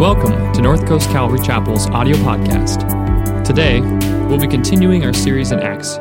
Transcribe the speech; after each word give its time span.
Welcome 0.00 0.50
to 0.54 0.62
North 0.62 0.86
Coast 0.86 1.10
Calvary 1.10 1.40
Chapel's 1.40 1.86
audio 1.90 2.16
podcast. 2.16 3.44
Today, 3.44 3.82
we'll 4.28 4.40
be 4.40 4.48
continuing 4.48 5.04
our 5.04 5.12
series 5.12 5.52
in 5.52 5.60
Acts. 5.60 5.96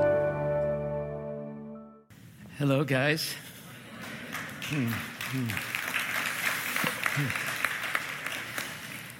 Hello, 2.58 2.86
guys. 2.86 3.36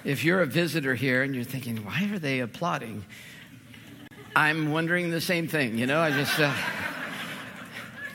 If 0.02 0.24
you're 0.24 0.40
a 0.40 0.46
visitor 0.46 0.94
here 0.94 1.24
and 1.24 1.34
you're 1.34 1.44
thinking, 1.44 1.84
why 1.84 2.08
are 2.10 2.18
they 2.18 2.40
applauding? 2.40 3.04
I'm 4.34 4.72
wondering 4.72 5.10
the 5.10 5.20
same 5.20 5.46
thing, 5.46 5.76
you 5.76 5.86
know? 5.86 6.00
I 6.00 6.10
just. 6.10 6.40
Uh... 6.40 6.54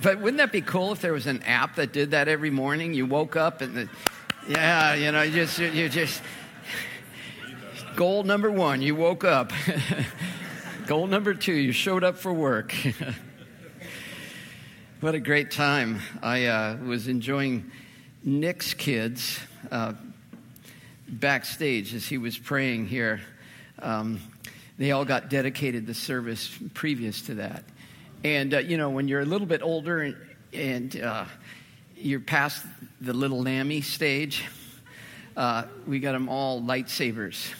But 0.01 0.19
wouldn't 0.19 0.39
that 0.39 0.51
be 0.51 0.61
cool 0.61 0.93
if 0.93 1.01
there 1.01 1.13
was 1.13 1.27
an 1.27 1.43
app 1.43 1.75
that 1.75 1.93
did 1.93 2.09
that 2.09 2.27
every 2.27 2.49
morning? 2.49 2.95
You 2.95 3.05
woke 3.05 3.35
up 3.35 3.61
and, 3.61 3.77
the, 3.77 3.89
yeah, 4.47 4.95
you 4.95 5.11
know, 5.11 5.21
you 5.21 5.31
just, 5.31 5.59
you 5.59 5.89
just, 5.89 6.23
goal 7.95 8.23
number 8.23 8.51
one, 8.51 8.81
you 8.81 8.93
woke 8.93 9.23
up. 9.23 9.53
goal 10.87 11.07
number 11.07 11.33
two, 11.33 11.53
you 11.53 11.71
showed 11.71 12.03
up 12.03 12.17
for 12.17 12.33
work. 12.33 12.75
what 14.99 15.15
a 15.15 15.19
great 15.19 15.49
time. 15.49 16.01
I 16.21 16.47
uh, 16.47 16.77
was 16.77 17.07
enjoying 17.07 17.71
Nick's 18.21 18.73
kids 18.73 19.39
uh, 19.71 19.93
backstage 21.07 21.93
as 21.93 22.05
he 22.05 22.17
was 22.17 22.37
praying 22.37 22.87
here. 22.87 23.21
Um, 23.81 24.19
they 24.77 24.91
all 24.91 25.05
got 25.05 25.29
dedicated 25.29 25.87
the 25.87 25.93
service 25.93 26.53
previous 26.73 27.21
to 27.23 27.35
that. 27.35 27.63
And, 28.25 28.55
uh, 28.55 28.57
you 28.59 28.77
know, 28.77 28.89
when 28.89 29.07
you're 29.07 29.21
a 29.21 29.25
little 29.25 29.47
bit 29.47 29.61
older 29.61 30.01
and, 30.01 30.17
and 30.51 31.01
uh, 31.01 31.25
you're 31.95 32.19
past 32.19 32.65
the 32.99 33.13
little 33.13 33.41
lammy 33.41 33.79
stage, 33.79 34.43
uh, 35.37 35.63
we 35.87 35.99
got 35.99 36.11
them 36.11 36.27
all 36.27 36.61
lightsabers. 36.61 37.53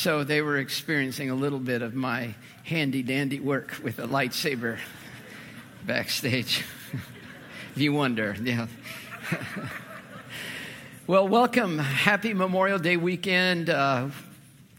So 0.00 0.24
they 0.24 0.40
were 0.40 0.56
experiencing 0.56 1.28
a 1.28 1.34
little 1.34 1.58
bit 1.58 1.82
of 1.82 1.94
my 1.94 2.34
handy 2.64 3.02
dandy 3.02 3.38
work 3.38 3.76
with 3.84 3.98
a 3.98 4.06
lightsaber 4.06 4.78
backstage. 5.84 6.64
if 7.74 7.82
you 7.82 7.92
wonder, 7.92 8.34
yeah. 8.42 8.66
well, 11.06 11.28
welcome. 11.28 11.76
Happy 11.76 12.32
Memorial 12.32 12.78
Day 12.78 12.96
weekend. 12.96 13.68
Uh, 13.68 14.08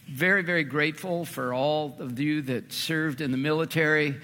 very, 0.08 0.42
very 0.42 0.64
grateful 0.64 1.24
for 1.24 1.54
all 1.54 1.96
of 2.00 2.20
you 2.20 2.42
that 2.42 2.74
served 2.74 3.22
in 3.22 3.30
the 3.30 3.38
military, 3.38 4.16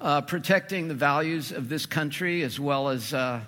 uh, 0.00 0.20
protecting 0.20 0.86
the 0.86 0.94
values 0.94 1.50
of 1.50 1.68
this 1.68 1.84
country, 1.84 2.44
as 2.44 2.60
well 2.60 2.90
as 2.90 3.12
uh, 3.12 3.40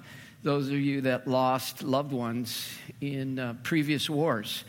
those 0.42 0.66
of 0.66 0.74
you 0.74 1.02
that 1.02 1.28
lost 1.28 1.84
loved 1.84 2.10
ones 2.10 2.68
in 3.00 3.38
uh, 3.38 3.54
previous 3.62 4.10
wars. 4.10 4.64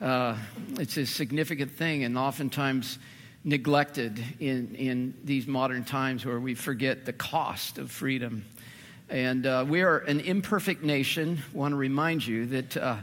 Uh, 0.00 0.36
it's 0.78 0.98
a 0.98 1.06
significant 1.06 1.70
thing, 1.70 2.04
and 2.04 2.18
oftentimes 2.18 2.98
neglected 3.44 4.22
in, 4.40 4.74
in 4.74 5.14
these 5.24 5.46
modern 5.46 5.84
times 5.84 6.26
where 6.26 6.38
we 6.38 6.54
forget 6.54 7.06
the 7.06 7.12
cost 7.14 7.78
of 7.78 7.90
freedom. 7.90 8.44
And 9.08 9.46
uh, 9.46 9.64
we 9.66 9.80
are 9.82 9.98
an 9.98 10.20
imperfect 10.20 10.82
nation. 10.82 11.38
I 11.54 11.56
want 11.56 11.72
to 11.72 11.76
remind 11.76 12.26
you 12.26 12.44
that 12.46 12.76
uh, 12.76 12.96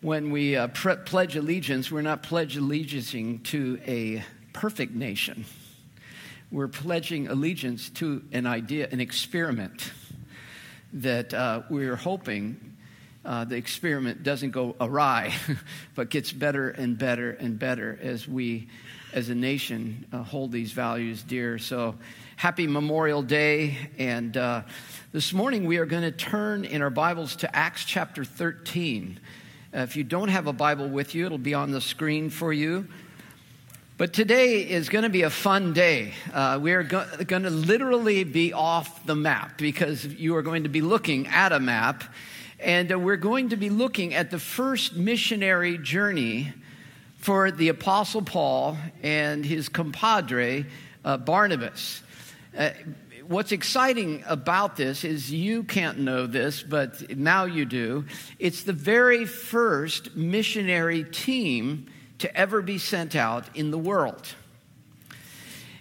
when 0.00 0.30
we 0.30 0.56
uh, 0.56 0.68
pre- 0.68 0.96
pledge 0.96 1.36
allegiance, 1.36 1.92
we're 1.92 2.00
not 2.00 2.22
pledging 2.22 2.62
allegiance 2.62 3.10
to 3.50 3.78
a 3.86 4.24
perfect 4.54 4.94
nation. 4.94 5.44
We're 6.50 6.68
pledging 6.68 7.28
allegiance 7.28 7.90
to 7.90 8.22
an 8.32 8.46
idea, 8.46 8.88
an 8.90 9.00
experiment 9.00 9.92
that 10.94 11.34
uh, 11.34 11.62
we're 11.68 11.96
hoping 11.96 12.75
uh, 13.26 13.44
the 13.44 13.56
experiment 13.56 14.22
doesn't 14.22 14.52
go 14.52 14.76
awry, 14.80 15.34
but 15.96 16.10
gets 16.10 16.32
better 16.32 16.70
and 16.70 16.96
better 16.96 17.32
and 17.32 17.58
better 17.58 17.98
as 18.00 18.28
we, 18.28 18.68
as 19.12 19.28
a 19.28 19.34
nation, 19.34 20.06
uh, 20.12 20.22
hold 20.22 20.52
these 20.52 20.70
values 20.70 21.22
dear. 21.24 21.58
So, 21.58 21.96
happy 22.36 22.66
Memorial 22.66 23.22
Day. 23.22 23.76
And 23.98 24.36
uh, 24.36 24.62
this 25.10 25.32
morning 25.32 25.66
we 25.66 25.78
are 25.78 25.86
going 25.86 26.02
to 26.02 26.12
turn 26.12 26.64
in 26.64 26.82
our 26.82 26.90
Bibles 26.90 27.36
to 27.36 27.56
Acts 27.56 27.84
chapter 27.84 28.24
13. 28.24 29.18
Uh, 29.74 29.80
if 29.80 29.96
you 29.96 30.04
don't 30.04 30.28
have 30.28 30.46
a 30.46 30.52
Bible 30.52 30.88
with 30.88 31.14
you, 31.14 31.26
it'll 31.26 31.38
be 31.38 31.54
on 31.54 31.72
the 31.72 31.80
screen 31.80 32.30
for 32.30 32.52
you. 32.52 32.86
But 33.98 34.12
today 34.12 34.60
is 34.60 34.90
going 34.90 35.04
to 35.04 35.10
be 35.10 35.22
a 35.22 35.30
fun 35.30 35.72
day. 35.72 36.12
Uh, 36.32 36.58
we 36.62 36.72
are 36.74 36.82
go- 36.82 37.06
going 37.26 37.44
to 37.44 37.50
literally 37.50 38.24
be 38.24 38.52
off 38.52 39.04
the 39.06 39.16
map 39.16 39.56
because 39.56 40.04
you 40.04 40.36
are 40.36 40.42
going 40.42 40.64
to 40.64 40.68
be 40.68 40.82
looking 40.82 41.26
at 41.26 41.50
a 41.52 41.58
map. 41.58 42.04
And 42.58 42.90
uh, 42.90 42.98
we're 42.98 43.16
going 43.16 43.50
to 43.50 43.56
be 43.56 43.68
looking 43.68 44.14
at 44.14 44.30
the 44.30 44.38
first 44.38 44.96
missionary 44.96 45.78
journey 45.78 46.52
for 47.18 47.50
the 47.50 47.68
Apostle 47.68 48.22
Paul 48.22 48.78
and 49.02 49.44
his 49.44 49.68
compadre, 49.68 50.64
uh, 51.04 51.16
Barnabas. 51.18 52.02
Uh, 52.56 52.70
what's 53.26 53.52
exciting 53.52 54.22
about 54.26 54.76
this 54.76 55.04
is 55.04 55.30
you 55.30 55.64
can't 55.64 55.98
know 55.98 56.26
this, 56.26 56.62
but 56.62 57.16
now 57.16 57.44
you 57.44 57.64
do. 57.64 58.04
It's 58.38 58.62
the 58.62 58.72
very 58.72 59.24
first 59.26 60.16
missionary 60.16 61.04
team 61.04 61.88
to 62.18 62.34
ever 62.34 62.62
be 62.62 62.78
sent 62.78 63.14
out 63.14 63.44
in 63.54 63.70
the 63.70 63.78
world. 63.78 64.26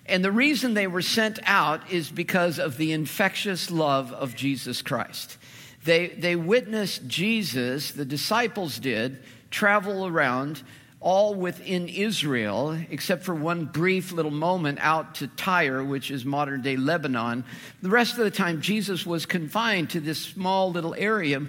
And 0.08 0.24
the 0.24 0.32
reason 0.32 0.74
they 0.74 0.88
were 0.88 1.02
sent 1.02 1.40
out 1.44 1.90
is 1.90 2.12
because 2.12 2.60
of 2.60 2.78
the 2.78 2.92
infectious 2.92 3.72
love 3.72 4.12
of 4.12 4.36
Jesus 4.36 4.82
Christ. 4.82 5.38
They, 5.86 6.08
they 6.08 6.36
witnessed 6.36 7.08
Jesus, 7.08 7.92
the 7.92 8.06
disciples 8.06 8.80
did, 8.80 9.24
travel 9.52 10.08
around 10.08 10.64
all 11.00 11.36
within 11.36 11.88
Israel, 11.88 12.76
except 12.90 13.24
for 13.24 13.36
one 13.36 13.66
brief 13.66 14.12
little 14.12 14.32
moment 14.32 14.80
out 14.82 15.14
to 15.16 15.28
Tyre, 15.28 15.84
which 15.84 16.10
is 16.10 16.26
modern 16.26 16.64
day 16.64 16.76
Lebanon. 16.76 17.46
The 17.84 17.90
rest 17.90 18.18
of 18.18 18.24
the 18.24 18.32
time, 18.32 18.62
Jesus 18.62 19.06
was 19.06 19.28
confined 19.28 19.92
to 19.92 20.00
this 20.00 20.18
small 20.18 20.72
little 20.72 20.96
area, 20.96 21.46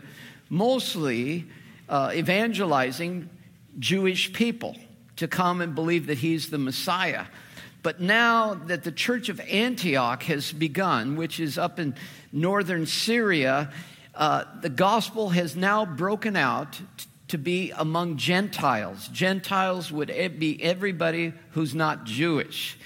mostly 0.50 1.46
uh, 1.88 2.12
evangelizing 2.14 3.30
Jewish 3.78 4.34
people 4.34 4.76
to 5.16 5.26
come 5.26 5.62
and 5.62 5.74
believe 5.74 6.08
that 6.08 6.18
he's 6.18 6.50
the 6.50 6.58
Messiah. 6.58 7.24
But 7.82 8.00
now 8.00 8.52
that 8.66 8.84
the 8.84 8.92
church 8.92 9.30
of 9.30 9.40
Antioch 9.40 10.24
has 10.24 10.52
begun, 10.52 11.16
which 11.16 11.40
is 11.40 11.56
up 11.56 11.78
in 11.78 11.94
northern 12.32 12.84
Syria, 12.84 13.72
uh, 14.16 14.44
the 14.62 14.70
gospel 14.70 15.28
has 15.30 15.54
now 15.54 15.84
broken 15.84 16.36
out 16.36 16.80
to 17.28 17.38
be 17.38 17.72
among 17.72 18.16
Gentiles. 18.16 19.08
Gentiles 19.08 19.92
would 19.92 20.08
be 20.38 20.62
everybody 20.62 21.34
who's 21.50 21.74
not 21.74 22.04
Jewish. 22.04 22.78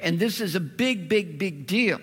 And 0.00 0.18
this 0.18 0.40
is 0.40 0.54
a 0.54 0.60
big, 0.60 1.08
big, 1.08 1.38
big 1.38 1.66
deal 1.66 2.00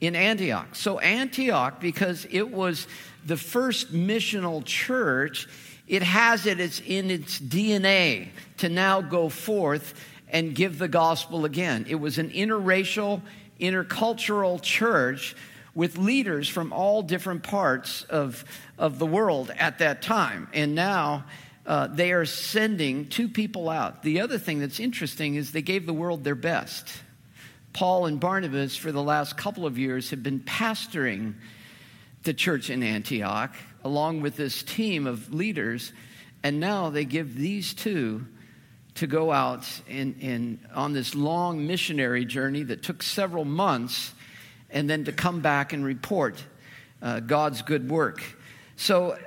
in 0.00 0.16
Antioch. 0.16 0.74
So, 0.74 0.98
Antioch, 0.98 1.80
because 1.80 2.26
it 2.30 2.50
was 2.50 2.86
the 3.24 3.36
first 3.36 3.92
missional 3.92 4.64
church, 4.64 5.48
it 5.86 6.02
has 6.02 6.46
it 6.46 6.58
it's 6.58 6.80
in 6.80 7.10
its 7.10 7.38
DNA 7.38 8.28
to 8.58 8.68
now 8.68 9.00
go 9.00 9.28
forth 9.28 9.94
and 10.28 10.54
give 10.54 10.78
the 10.78 10.88
gospel 10.88 11.44
again. 11.44 11.86
It 11.88 11.96
was 11.96 12.18
an 12.18 12.30
interracial, 12.30 13.20
intercultural 13.60 14.60
church 14.62 15.36
with 15.76 15.98
leaders 15.98 16.48
from 16.48 16.72
all 16.72 17.02
different 17.02 17.42
parts 17.42 18.02
of, 18.04 18.44
of 18.78 18.98
the 18.98 19.06
world 19.06 19.52
at 19.58 19.78
that 19.78 20.00
time. 20.00 20.48
And 20.54 20.74
now 20.74 21.26
uh, 21.66 21.86
they 21.88 22.12
are 22.12 22.24
sending 22.24 23.08
two 23.08 23.28
people 23.28 23.68
out. 23.68 24.02
The 24.02 24.22
other 24.22 24.38
thing 24.38 24.58
that's 24.58 24.80
interesting 24.80 25.34
is 25.34 25.52
they 25.52 25.60
gave 25.60 25.84
the 25.84 25.92
world 25.92 26.24
their 26.24 26.34
best. 26.34 26.88
Paul 27.74 28.06
and 28.06 28.18
Barnabas, 28.18 28.74
for 28.74 28.90
the 28.90 29.02
last 29.02 29.36
couple 29.36 29.66
of 29.66 29.76
years, 29.76 30.08
have 30.10 30.22
been 30.22 30.40
pastoring 30.40 31.34
the 32.22 32.32
church 32.32 32.70
in 32.70 32.82
Antioch 32.82 33.54
along 33.84 34.22
with 34.22 34.34
this 34.34 34.62
team 34.62 35.06
of 35.06 35.34
leaders. 35.34 35.92
And 36.42 36.58
now 36.58 36.88
they 36.88 37.04
give 37.04 37.36
these 37.36 37.74
two 37.74 38.26
to 38.94 39.06
go 39.06 39.30
out 39.30 39.68
in, 39.86 40.14
in, 40.20 40.58
on 40.74 40.94
this 40.94 41.14
long 41.14 41.66
missionary 41.66 42.24
journey 42.24 42.62
that 42.62 42.82
took 42.82 43.02
several 43.02 43.44
months 43.44 44.14
and 44.70 44.88
then 44.88 45.04
to 45.04 45.12
come 45.12 45.40
back 45.40 45.72
and 45.72 45.84
report 45.84 46.42
uh, 47.02 47.20
God's 47.20 47.62
good 47.62 47.90
work. 47.90 48.22
So 48.76 49.18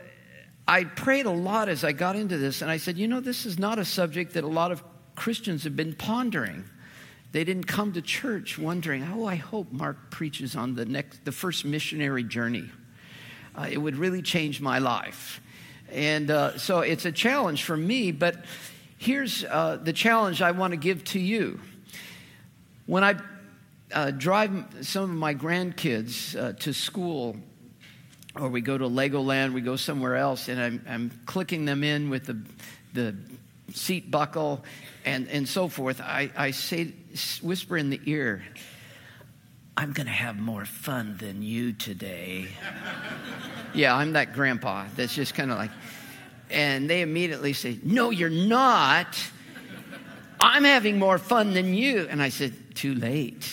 I 0.68 0.83
prayed 0.83 1.25
a 1.25 1.31
lot 1.31 1.69
as 1.69 1.83
I 1.83 1.91
got 1.91 2.15
into 2.15 2.38
this, 2.38 2.62
and 2.62 2.69
I 2.69 2.77
said, 2.77 2.97
you 2.97 3.07
know, 3.07 3.19
this 3.19 3.45
is 3.45 3.57
not 3.57 3.80
a 3.80 3.86
subject 3.86 4.33
that 4.33 4.44
a 4.44 4.47
lot 4.47 4.71
of 4.71 4.83
Christians 5.15 5.63
have 5.63 5.75
been 5.75 5.94
pondering. 5.94 6.63
They 7.31 7.44
didn't 7.44 7.65
come 7.65 7.94
to 7.94 8.01
church 8.01 8.57
wondering, 8.57 9.03
oh, 9.13 9.25
I 9.25 9.36
hope 9.36 9.71
Mark 9.71 10.09
preaches 10.09 10.56
on 10.56 10.75
the 10.75 10.86
next, 10.86 11.25
the 11.25 11.31
first 11.31 11.65
missionary 11.65 12.24
journey. 12.24 12.69
Uh, 13.56 13.68
it 13.69 13.77
would 13.77 13.95
really 13.95 14.21
change 14.21 14.62
my 14.62 14.80
life. 14.80 15.42
And 15.92 16.30
uh, 16.30 16.57
so 16.57 16.80
it's 16.80 17.06
a 17.06 17.12
challenge 17.12 17.63
for 17.63 17.75
me, 17.75 18.12
but 18.12 18.45
here's 18.97 19.44
uh, 19.44 19.80
the 19.81 19.94
challenge 19.94 20.42
I 20.42 20.51
want 20.51 20.71
to 20.71 20.77
give 20.77 21.03
to 21.06 21.19
you. 21.19 21.59
When 22.85 23.03
I 23.03 23.15
uh, 23.94 24.12
drive 24.12 24.65
some 24.81 25.03
of 25.03 25.09
my 25.09 25.33
grandkids 25.33 26.39
uh, 26.39 26.53
to 26.53 26.74
school 26.74 27.36
or 28.36 28.50
we 28.50 28.62
go 28.62 28.77
to 28.77 28.86
Legoland, 28.86 29.53
we 29.53 29.62
go 29.62 29.75
somewhere 29.75 30.15
else, 30.15 30.47
and 30.47 30.62
I'm, 30.62 30.86
I'm 30.88 31.12
clicking 31.25 31.65
them 31.65 31.83
in 31.83 32.09
with 32.09 32.25
the, 32.25 32.39
the 32.94 33.15
seat 33.74 34.09
buckle 34.12 34.63
and, 35.06 35.27
and 35.30 35.47
so 35.47 35.68
forth, 35.68 36.01
I, 36.01 36.31
I 36.36 36.51
say, 36.51 36.94
whisper 37.41 37.77
in 37.77 37.89
the 37.89 38.00
ear, 38.06 38.44
I'm 39.75 39.94
going 39.94 40.07
to 40.07 40.13
have 40.13 40.38
more 40.38 40.65
fun 40.65 41.18
than 41.18 41.42
you 41.42 41.74
today. 41.74 42.47
yeah, 43.74 43.95
I'm 43.95 44.13
that 44.13 44.33
grandpa 44.33 44.85
that's 44.95 45.15
just 45.15 45.35
kind 45.35 45.51
of 45.51 45.57
like, 45.57 45.71
and 46.50 46.89
they 46.89 47.01
immediately 47.01 47.53
say, 47.53 47.80
No, 47.83 48.09
you're 48.09 48.30
not. 48.30 49.18
I'm 50.42 50.63
having 50.63 50.97
more 50.97 51.18
fun 51.18 51.53
than 51.53 51.74
you. 51.74 52.07
And 52.09 52.21
I 52.21 52.30
said, 52.30 52.75
Too 52.75 52.95
late. 52.95 53.47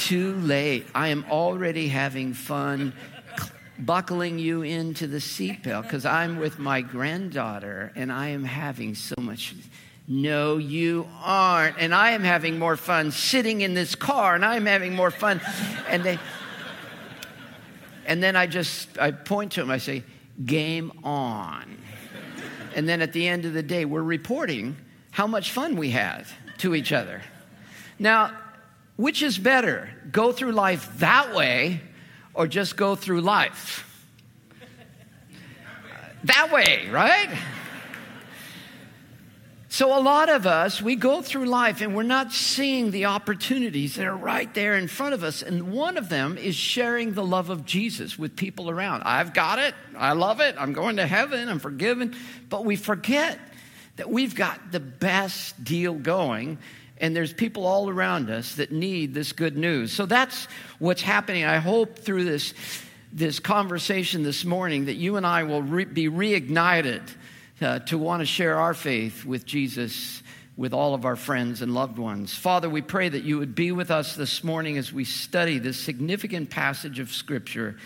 Too 0.00 0.34
late. 0.36 0.86
I 0.94 1.08
am 1.08 1.26
already 1.30 1.88
having 1.88 2.32
fun 2.32 2.94
buckling 3.78 4.38
you 4.38 4.62
into 4.62 5.06
the 5.06 5.18
seatbelt 5.18 5.82
because 5.82 6.06
I'm 6.06 6.38
with 6.38 6.58
my 6.58 6.80
granddaughter 6.80 7.92
and 7.94 8.10
I 8.10 8.28
am 8.28 8.44
having 8.44 8.94
so 8.94 9.14
much. 9.18 9.54
No, 10.08 10.56
you 10.56 11.06
aren't. 11.22 11.78
And 11.78 11.94
I 11.94 12.12
am 12.12 12.22
having 12.22 12.58
more 12.58 12.76
fun 12.76 13.10
sitting 13.10 13.60
in 13.60 13.74
this 13.74 13.94
car 13.94 14.34
and 14.34 14.42
I'm 14.42 14.64
having 14.64 14.94
more 14.94 15.10
fun. 15.10 15.38
And 15.86 16.02
they, 16.02 16.18
and 18.06 18.22
then 18.22 18.36
I 18.36 18.46
just, 18.46 18.98
I 18.98 19.10
point 19.10 19.52
to 19.52 19.60
him, 19.60 19.70
I 19.70 19.76
say, 19.76 20.02
game 20.42 20.92
on. 21.04 21.76
And 22.74 22.88
then 22.88 23.02
at 23.02 23.12
the 23.12 23.28
end 23.28 23.44
of 23.44 23.52
the 23.52 23.62
day, 23.62 23.84
we're 23.84 24.02
reporting 24.02 24.78
how 25.10 25.26
much 25.26 25.50
fun 25.52 25.76
we 25.76 25.90
had 25.90 26.24
to 26.58 26.74
each 26.74 26.90
other. 26.90 27.20
Now, 27.98 28.32
which 29.00 29.22
is 29.22 29.38
better? 29.38 29.90
Go 30.10 30.32
through 30.32 30.52
life 30.52 30.98
that 30.98 31.34
way 31.34 31.80
or 32.34 32.46
just 32.46 32.76
go 32.76 32.94
through 32.94 33.22
life? 33.22 33.86
That 36.24 36.52
way, 36.52 36.88
right? 36.90 37.30
So, 39.72 39.96
a 39.96 40.02
lot 40.02 40.28
of 40.28 40.46
us, 40.46 40.82
we 40.82 40.96
go 40.96 41.22
through 41.22 41.46
life 41.46 41.80
and 41.80 41.94
we're 41.94 42.02
not 42.02 42.32
seeing 42.32 42.90
the 42.90 43.06
opportunities 43.06 43.94
that 43.94 44.04
are 44.04 44.16
right 44.16 44.52
there 44.52 44.76
in 44.76 44.88
front 44.88 45.14
of 45.14 45.22
us. 45.22 45.42
And 45.42 45.72
one 45.72 45.96
of 45.96 46.08
them 46.08 46.36
is 46.36 46.56
sharing 46.56 47.14
the 47.14 47.24
love 47.24 47.50
of 47.50 47.64
Jesus 47.64 48.18
with 48.18 48.36
people 48.36 48.68
around. 48.68 49.04
I've 49.04 49.32
got 49.32 49.60
it. 49.60 49.74
I 49.96 50.12
love 50.12 50.40
it. 50.40 50.56
I'm 50.58 50.72
going 50.72 50.96
to 50.96 51.06
heaven. 51.06 51.48
I'm 51.48 51.60
forgiven. 51.60 52.16
But 52.48 52.64
we 52.64 52.74
forget 52.74 53.38
that 53.96 54.10
we've 54.10 54.34
got 54.34 54.72
the 54.72 54.80
best 54.80 55.62
deal 55.62 55.94
going 55.94 56.58
and 57.00 57.16
there's 57.16 57.32
people 57.32 57.66
all 57.66 57.88
around 57.88 58.30
us 58.30 58.56
that 58.56 58.70
need 58.70 59.14
this 59.14 59.32
good 59.32 59.56
news. 59.56 59.92
So 59.92 60.06
that's 60.06 60.46
what's 60.78 61.02
happening. 61.02 61.44
I 61.44 61.56
hope 61.56 61.98
through 61.98 62.24
this, 62.24 62.54
this 63.12 63.40
conversation 63.40 64.22
this 64.22 64.44
morning 64.44 64.84
that 64.84 64.94
you 64.94 65.16
and 65.16 65.26
I 65.26 65.44
will 65.44 65.62
re- 65.62 65.86
be 65.86 66.08
reignited 66.08 67.02
uh, 67.60 67.80
to 67.80 67.98
want 67.98 68.20
to 68.20 68.26
share 68.26 68.56
our 68.56 68.74
faith 68.74 69.24
with 69.24 69.46
Jesus 69.46 70.22
with 70.56 70.74
all 70.74 70.92
of 70.92 71.06
our 71.06 71.16
friends 71.16 71.62
and 71.62 71.72
loved 71.72 71.98
ones. 71.98 72.34
Father, 72.34 72.68
we 72.68 72.82
pray 72.82 73.08
that 73.08 73.24
you 73.24 73.38
would 73.38 73.54
be 73.54 73.72
with 73.72 73.90
us 73.90 74.14
this 74.14 74.44
morning 74.44 74.76
as 74.76 74.92
we 74.92 75.04
study 75.04 75.58
this 75.58 75.78
significant 75.78 76.50
passage 76.50 76.98
of 76.98 77.10
Scripture 77.10 77.76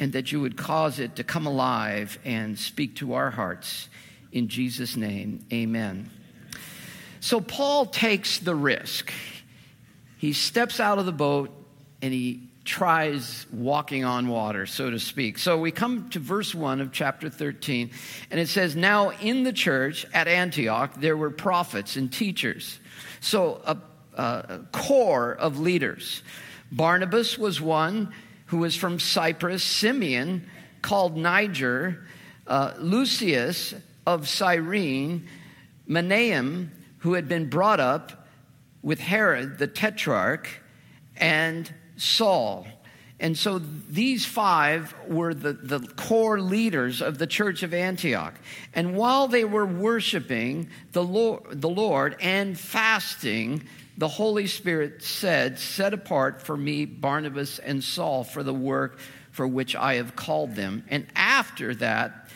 and 0.00 0.12
that 0.12 0.32
you 0.32 0.40
would 0.40 0.56
cause 0.56 0.98
it 0.98 1.14
to 1.16 1.22
come 1.22 1.46
alive 1.46 2.18
and 2.24 2.58
speak 2.58 2.96
to 2.96 3.14
our 3.14 3.30
hearts. 3.30 3.88
In 4.32 4.48
Jesus' 4.48 4.96
name, 4.96 5.46
amen. 5.52 6.10
So 7.20 7.40
Paul 7.40 7.86
takes 7.86 8.38
the 8.38 8.54
risk. 8.54 9.12
He 10.18 10.32
steps 10.32 10.80
out 10.80 10.98
of 10.98 11.06
the 11.06 11.12
boat 11.12 11.50
and 12.02 12.12
he 12.12 12.48
tries 12.64 13.46
walking 13.50 14.04
on 14.04 14.28
water, 14.28 14.66
so 14.66 14.90
to 14.90 14.98
speak. 14.98 15.38
So 15.38 15.58
we 15.58 15.70
come 15.70 16.10
to 16.10 16.18
verse 16.18 16.54
1 16.54 16.82
of 16.82 16.92
chapter 16.92 17.30
13, 17.30 17.90
and 18.30 18.38
it 18.38 18.48
says, 18.48 18.76
Now 18.76 19.10
in 19.10 19.42
the 19.42 19.54
church 19.54 20.06
at 20.12 20.28
Antioch, 20.28 20.92
there 20.94 21.16
were 21.16 21.30
prophets 21.30 21.96
and 21.96 22.12
teachers. 22.12 22.78
So 23.20 23.62
a, 23.64 23.78
a 24.20 24.60
core 24.70 25.32
of 25.32 25.58
leaders. 25.58 26.22
Barnabas 26.70 27.38
was 27.38 27.58
one 27.58 28.12
who 28.46 28.58
was 28.58 28.76
from 28.76 28.98
Cyprus, 28.98 29.64
Simeon, 29.64 30.48
called 30.82 31.16
Niger, 31.16 32.04
uh, 32.46 32.74
Lucius 32.78 33.74
of 34.06 34.28
Cyrene, 34.28 35.26
Manaen, 35.88 36.68
who 36.98 37.14
had 37.14 37.28
been 37.28 37.48
brought 37.48 37.80
up 37.80 38.26
with 38.82 39.00
Herod 39.00 39.58
the 39.58 39.66
tetrarch 39.66 40.48
and 41.16 41.72
Saul. 41.96 42.66
And 43.20 43.36
so 43.36 43.58
these 43.58 44.24
five 44.24 44.94
were 45.08 45.34
the, 45.34 45.52
the 45.52 45.80
core 45.80 46.40
leaders 46.40 47.02
of 47.02 47.18
the 47.18 47.26
church 47.26 47.64
of 47.64 47.74
Antioch. 47.74 48.34
And 48.74 48.96
while 48.96 49.26
they 49.26 49.44
were 49.44 49.66
worshiping 49.66 50.68
the 50.92 51.02
Lord, 51.02 51.60
the 51.60 51.68
Lord 51.68 52.16
and 52.20 52.58
fasting, 52.58 53.64
the 53.96 54.06
Holy 54.06 54.46
Spirit 54.46 55.02
said, 55.02 55.58
Set 55.58 55.92
apart 55.92 56.42
for 56.42 56.56
me 56.56 56.84
Barnabas 56.84 57.58
and 57.58 57.82
Saul 57.82 58.22
for 58.22 58.44
the 58.44 58.54
work 58.54 59.00
for 59.32 59.46
which 59.46 59.74
I 59.74 59.94
have 59.94 60.14
called 60.14 60.54
them. 60.54 60.84
And 60.88 61.06
after 61.16 61.74
that, 61.76 62.27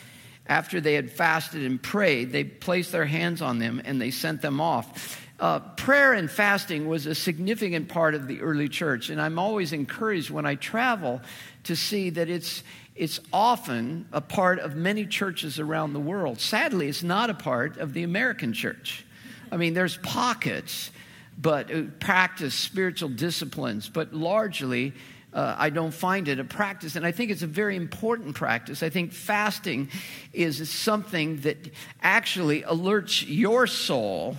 after 0.47 0.81
they 0.81 0.93
had 0.93 1.09
fasted 1.09 1.63
and 1.63 1.81
prayed, 1.81 2.31
they 2.31 2.43
placed 2.43 2.91
their 2.91 3.05
hands 3.05 3.41
on 3.41 3.59
them 3.59 3.81
and 3.83 4.01
they 4.01 4.11
sent 4.11 4.41
them 4.41 4.59
off. 4.59 5.19
Uh, 5.39 5.59
prayer 5.59 6.13
and 6.13 6.29
fasting 6.29 6.87
was 6.87 7.05
a 7.05 7.15
significant 7.15 7.89
part 7.89 8.13
of 8.13 8.27
the 8.27 8.39
early 8.41 8.69
church, 8.69 9.09
and 9.09 9.21
I'm 9.21 9.39
always 9.39 9.73
encouraged 9.73 10.29
when 10.29 10.45
I 10.45 10.55
travel 10.55 11.21
to 11.63 11.75
see 11.75 12.11
that 12.11 12.29
it's, 12.29 12.63
it's 12.95 13.19
often 13.31 14.07
a 14.13 14.21
part 14.21 14.59
of 14.59 14.75
many 14.75 15.05
churches 15.05 15.59
around 15.59 15.93
the 15.93 15.99
world. 15.99 16.39
Sadly, 16.39 16.87
it's 16.87 17.03
not 17.03 17.29
a 17.29 17.33
part 17.33 17.77
of 17.77 17.93
the 17.93 18.03
American 18.03 18.53
church. 18.53 19.05
I 19.51 19.57
mean, 19.57 19.73
there's 19.73 19.97
pockets, 19.97 20.91
but 21.37 21.73
uh, 21.73 21.83
practice 21.99 22.53
spiritual 22.53 23.09
disciplines, 23.09 23.89
but 23.89 24.13
largely 24.13 24.93
uh, 25.33 25.55
I 25.57 25.69
don't 25.69 25.93
find 25.93 26.27
it 26.27 26.39
a 26.39 26.43
practice. 26.43 26.95
And 26.95 27.05
I 27.05 27.11
think 27.11 27.31
it's 27.31 27.41
a 27.41 27.47
very 27.47 27.75
important 27.75 28.35
practice. 28.35 28.83
I 28.83 28.89
think 28.89 29.13
fasting 29.13 29.89
is 30.31 30.69
something 30.69 31.37
that 31.41 31.71
actually 32.01 32.61
alerts 32.61 33.23
your 33.27 33.67
soul 33.67 34.37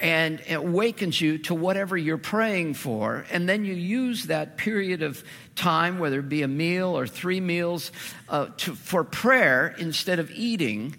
and 0.00 0.40
awakens 0.50 1.20
you 1.20 1.38
to 1.38 1.54
whatever 1.54 1.96
you're 1.96 2.18
praying 2.18 2.74
for. 2.74 3.24
And 3.30 3.48
then 3.48 3.64
you 3.64 3.74
use 3.74 4.26
that 4.26 4.56
period 4.56 5.02
of 5.02 5.22
time, 5.54 5.98
whether 5.98 6.18
it 6.18 6.28
be 6.28 6.42
a 6.42 6.48
meal 6.48 6.98
or 6.98 7.06
three 7.06 7.40
meals, 7.40 7.92
uh, 8.28 8.46
to, 8.58 8.74
for 8.74 9.04
prayer 9.04 9.74
instead 9.78 10.18
of 10.18 10.30
eating. 10.32 10.96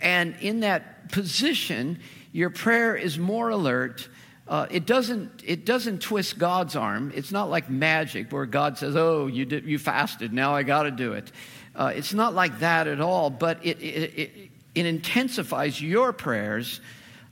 And 0.00 0.36
in 0.40 0.60
that 0.60 1.10
position, 1.10 2.00
your 2.32 2.50
prayer 2.50 2.96
is 2.96 3.18
more 3.18 3.48
alert 3.48 4.08
uh, 4.46 4.66
it, 4.70 4.86
doesn't, 4.86 5.42
it 5.44 5.64
doesn't 5.64 6.02
twist 6.02 6.38
God's 6.38 6.76
arm. 6.76 7.12
It's 7.14 7.32
not 7.32 7.48
like 7.48 7.70
magic 7.70 8.30
where 8.30 8.46
God 8.46 8.76
says, 8.78 8.94
Oh, 8.96 9.26
you, 9.26 9.44
did, 9.44 9.64
you 9.64 9.78
fasted, 9.78 10.32
now 10.32 10.54
I 10.54 10.62
got 10.62 10.82
to 10.82 10.90
do 10.90 11.14
it. 11.14 11.32
Uh, 11.74 11.92
it's 11.94 12.14
not 12.14 12.34
like 12.34 12.60
that 12.60 12.86
at 12.86 13.00
all, 13.00 13.30
but 13.30 13.64
it, 13.64 13.80
it, 13.80 14.18
it, 14.18 14.50
it 14.74 14.86
intensifies 14.86 15.80
your 15.80 16.12
prayers 16.12 16.80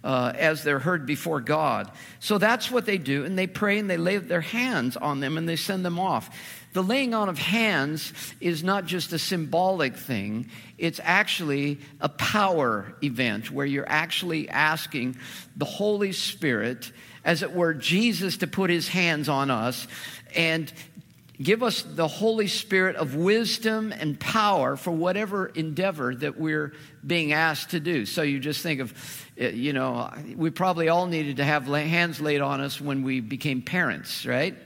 uh, 0.05 0.33
as 0.35 0.65
they're 0.65 0.79
heard 0.79 1.07
before 1.07 1.41
God. 1.41 1.91
So 2.21 2.39
that's 2.39 2.71
what 2.71 2.87
they 2.87 2.99
do, 2.99 3.25
and 3.25 3.39
they 3.39 3.47
pray 3.47 3.79
and 3.79 3.89
they 3.89 3.97
lay 3.97 4.19
their 4.19 4.41
hands 4.41 4.97
on 4.97 5.21
them 5.21 5.39
and 5.39 5.49
they 5.49 5.57
send 5.57 5.85
them 5.85 5.99
off. 5.99 6.31
The 6.73 6.83
laying 6.83 7.13
on 7.13 7.29
of 7.29 7.39
hands 7.39 8.13
is 8.41 8.65
not 8.65 8.87
just 8.87 9.13
a 9.13 9.19
symbolic 9.19 9.95
thing, 9.95 10.49
it's 10.79 11.01
actually 11.03 11.79
a 12.01 12.09
power 12.09 12.95
event 13.03 13.51
where 13.51 13.67
you're 13.67 13.89
actually 13.89 14.49
asking 14.49 15.17
the 15.57 15.67
Holy 15.67 16.13
Spirit, 16.13 16.91
as 17.25 17.43
it 17.43 17.53
were, 17.53 17.75
Jesus, 17.75 18.39
to 18.39 18.47
put 18.47 18.71
his 18.71 18.89
hands 18.89 19.29
on 19.29 19.51
us 19.51 19.87
and 20.35 20.73
give 21.41 21.63
us 21.63 21.83
the 21.83 22.09
Holy 22.09 22.47
Spirit 22.47 22.97
of 22.97 23.17
wisdom 23.17 23.93
and 23.93 24.19
power 24.19 24.77
for 24.77 24.93
whatever 24.93 25.47
endeavor 25.47 26.15
that 26.15 26.39
we're 26.39 26.73
being 27.07 27.33
asked 27.33 27.71
to 27.71 27.81
do. 27.81 28.07
So 28.07 28.23
you 28.23 28.39
just 28.39 28.63
think 28.63 28.81
of, 28.81 29.22
eh, 29.37 29.51
you 29.51 29.73
know, 29.73 30.11
we 30.37 30.51
probably 30.51 30.89
all 30.89 31.07
needed 31.07 31.37
to 31.39 31.45
have 31.45 31.67
hands 31.67 32.21
laid 32.21 32.41
on 32.41 32.61
us 32.61 32.81
when 32.81 33.03
we 33.03 33.21
became 33.21 33.63
parents, 33.63 34.27
right? 34.27 34.57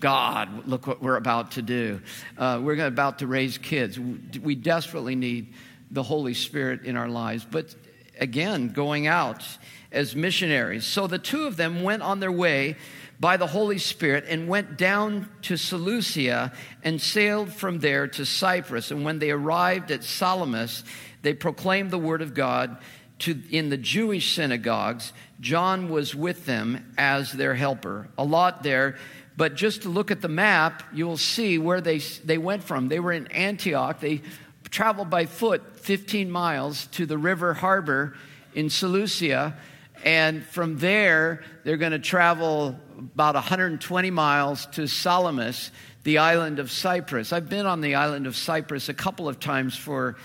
God, 0.00 0.66
look 0.66 0.86
what 0.86 1.02
we're 1.02 1.16
about 1.16 1.52
to 1.52 1.62
do. 1.62 2.00
Uh, 2.36 2.60
we're 2.62 2.84
about 2.84 3.20
to 3.20 3.26
raise 3.26 3.56
kids. 3.58 3.98
We 3.98 4.54
desperately 4.54 5.14
need 5.14 5.54
the 5.90 6.02
Holy 6.02 6.34
Spirit 6.34 6.84
in 6.84 6.96
our 6.96 7.08
lives. 7.08 7.46
But 7.48 7.74
again, 8.18 8.70
going 8.70 9.06
out 9.06 9.44
as 9.92 10.16
missionaries. 10.16 10.84
So 10.84 11.06
the 11.06 11.18
two 11.18 11.46
of 11.46 11.56
them 11.56 11.82
went 11.82 12.02
on 12.02 12.20
their 12.20 12.32
way 12.32 12.76
by 13.18 13.36
the 13.36 13.46
Holy 13.46 13.78
Spirit 13.78 14.24
and 14.28 14.48
went 14.48 14.76
down 14.76 15.28
to 15.42 15.56
Seleucia 15.56 16.52
and 16.82 17.00
sailed 17.00 17.52
from 17.52 17.78
there 17.78 18.08
to 18.08 18.26
Cyprus. 18.26 18.90
And 18.90 19.04
when 19.04 19.18
they 19.18 19.30
arrived 19.30 19.90
at 19.90 20.04
Salamis, 20.04 20.84
they 21.22 21.32
proclaimed 21.32 21.90
the 21.90 21.98
word 21.98 22.22
of 22.22 22.34
God 22.34 22.76
to, 23.20 23.40
in 23.50 23.70
the 23.70 23.76
Jewish 23.76 24.34
synagogues. 24.34 25.12
John 25.40 25.88
was 25.88 26.14
with 26.14 26.46
them 26.46 26.94
as 26.98 27.32
their 27.32 27.54
helper. 27.54 28.08
A 28.18 28.24
lot 28.24 28.62
there 28.62 28.96
But 29.36 29.54
just 29.54 29.82
to 29.82 29.90
look 29.90 30.10
at 30.10 30.22
the 30.22 30.28
map, 30.28 30.82
you'll 30.92 31.18
see 31.18 31.58
where 31.58 31.80
they, 31.80 31.98
they 31.98 32.38
went 32.38 32.64
from. 32.64 32.88
They 32.88 33.00
were 33.00 33.12
in 33.12 33.26
Antioch. 33.28 34.00
They 34.00 34.22
traveled 34.70 35.10
by 35.10 35.26
foot 35.26 35.78
15 35.78 36.30
miles 36.30 36.86
to 36.88 37.06
the 37.06 37.18
river 37.18 37.52
harbor 37.52 38.16
in 38.54 38.70
Seleucia. 38.70 39.56
And 40.04 40.44
from 40.44 40.78
there, 40.78 41.42
they're 41.64 41.76
going 41.76 41.92
to 41.92 41.98
travel 41.98 42.78
about 42.96 43.34
120 43.34 44.10
miles 44.10 44.66
to 44.66 44.86
Salamis, 44.86 45.70
the 46.04 46.18
island 46.18 46.58
of 46.58 46.70
Cyprus. 46.70 47.32
I've 47.32 47.48
been 47.48 47.66
on 47.66 47.82
the 47.82 47.94
island 47.94 48.26
of 48.26 48.36
Cyprus 48.36 48.88
a 48.88 48.94
couple 48.94 49.28
of 49.28 49.38
times 49.38 49.76
for 49.76 50.16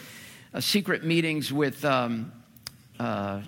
uh, 0.54 0.62
secret 0.62 1.04
meetings 1.04 1.52
with 1.52 1.84
um, 1.84 2.32
uh, 3.02 3.42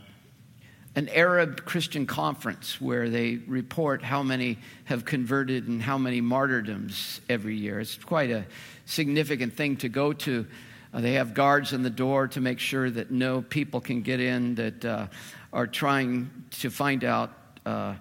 an 0.95 1.09
Arab 1.09 1.63
Christian 1.63 2.07
conference 2.07 2.81
where 2.81 3.07
they 3.07 3.35
report 3.47 4.01
how 4.01 4.23
many 4.23 4.57
have 4.85 5.05
converted 5.05 5.67
and 5.67 5.79
how 5.79 5.99
many 5.99 6.21
martyrdoms 6.21 7.21
every 7.29 7.55
year. 7.55 7.79
It's 7.79 7.95
quite 7.97 8.31
a 8.31 8.45
significant 8.85 9.53
thing 9.53 9.77
to 9.77 9.89
go 9.89 10.11
to. 10.11 10.47
Uh, 10.91 11.01
they 11.01 11.13
have 11.13 11.35
guards 11.35 11.71
in 11.71 11.83
the 11.83 11.89
door 11.91 12.27
to 12.29 12.41
make 12.41 12.57
sure 12.57 12.89
that 12.89 13.11
no 13.11 13.43
people 13.43 13.79
can 13.79 14.01
get 14.01 14.19
in 14.19 14.55
that 14.55 14.85
uh, 14.85 15.07
are 15.51 15.67
trying 15.67 16.31
to 16.59 16.71
find 16.71 17.03
out 17.03 17.31
uh, 17.63 17.93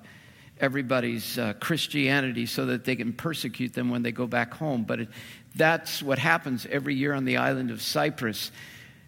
everybody's 0.58 1.36
uh, 1.36 1.52
Christianity 1.60 2.46
so 2.46 2.64
that 2.64 2.86
they 2.86 2.96
can 2.96 3.12
persecute 3.12 3.74
them 3.74 3.90
when 3.90 4.02
they 4.02 4.12
go 4.12 4.26
back 4.26 4.54
home. 4.54 4.84
But 4.84 5.00
it, 5.00 5.08
that's 5.54 6.02
what 6.02 6.18
happens 6.18 6.66
every 6.70 6.94
year 6.94 7.12
on 7.12 7.26
the 7.26 7.36
island 7.36 7.70
of 7.70 7.82
Cyprus. 7.82 8.50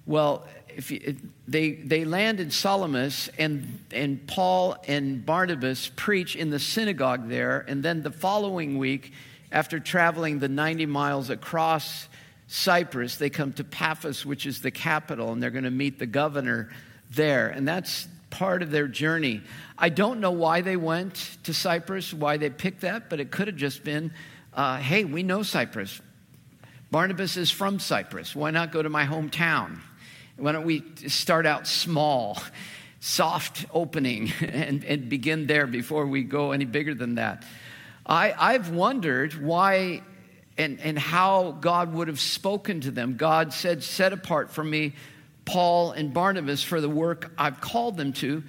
Well, 0.06 0.46
if 0.76 0.90
you, 0.90 1.16
they, 1.46 1.72
they 1.72 2.04
land 2.04 2.40
in 2.40 2.50
Salamis, 2.50 3.28
and, 3.38 3.80
and 3.92 4.26
Paul 4.26 4.76
and 4.86 5.24
Barnabas 5.24 5.90
preach 5.96 6.36
in 6.36 6.50
the 6.50 6.58
synagogue 6.58 7.28
there. 7.28 7.64
And 7.68 7.82
then 7.82 8.02
the 8.02 8.10
following 8.10 8.78
week, 8.78 9.12
after 9.52 9.78
traveling 9.78 10.38
the 10.38 10.48
90 10.48 10.86
miles 10.86 11.30
across 11.30 12.08
Cyprus, 12.46 13.16
they 13.16 13.30
come 13.30 13.52
to 13.54 13.64
Paphos, 13.64 14.26
which 14.26 14.46
is 14.46 14.60
the 14.60 14.70
capital, 14.70 15.32
and 15.32 15.42
they're 15.42 15.50
going 15.50 15.64
to 15.64 15.70
meet 15.70 15.98
the 15.98 16.06
governor 16.06 16.70
there. 17.10 17.48
And 17.48 17.66
that's 17.66 18.08
part 18.30 18.62
of 18.62 18.70
their 18.70 18.88
journey. 18.88 19.42
I 19.78 19.88
don't 19.88 20.20
know 20.20 20.32
why 20.32 20.60
they 20.60 20.76
went 20.76 21.38
to 21.44 21.54
Cyprus, 21.54 22.12
why 22.12 22.36
they 22.36 22.50
picked 22.50 22.80
that, 22.80 23.08
but 23.08 23.20
it 23.20 23.30
could 23.30 23.46
have 23.46 23.56
just 23.56 23.84
been 23.84 24.12
uh, 24.54 24.76
hey, 24.76 25.04
we 25.04 25.22
know 25.22 25.42
Cyprus. 25.42 26.00
Barnabas 26.90 27.36
is 27.36 27.50
from 27.50 27.80
Cyprus. 27.80 28.36
Why 28.36 28.50
not 28.52 28.70
go 28.70 28.82
to 28.82 28.88
my 28.88 29.04
hometown? 29.04 29.80
Why 30.36 30.52
don't 30.52 30.64
we 30.64 30.82
start 31.06 31.46
out 31.46 31.66
small, 31.66 32.42
soft 33.00 33.66
opening, 33.72 34.32
and, 34.40 34.84
and 34.84 35.08
begin 35.08 35.46
there 35.46 35.66
before 35.66 36.06
we 36.06 36.22
go 36.22 36.52
any 36.52 36.64
bigger 36.64 36.94
than 36.94 37.16
that? 37.16 37.44
I, 38.06 38.34
I've 38.36 38.70
wondered 38.70 39.40
why 39.40 40.02
and, 40.56 40.80
and 40.80 40.98
how 40.98 41.52
God 41.60 41.94
would 41.94 42.08
have 42.08 42.20
spoken 42.20 42.80
to 42.82 42.90
them. 42.90 43.16
God 43.16 43.52
said, 43.52 43.82
Set 43.82 44.12
apart 44.12 44.50
for 44.50 44.62
me 44.62 44.94
Paul 45.44 45.92
and 45.92 46.12
Barnabas 46.12 46.62
for 46.62 46.80
the 46.80 46.88
work 46.88 47.32
I've 47.36 47.60
called 47.60 47.96
them 47.96 48.12
to. 48.14 48.42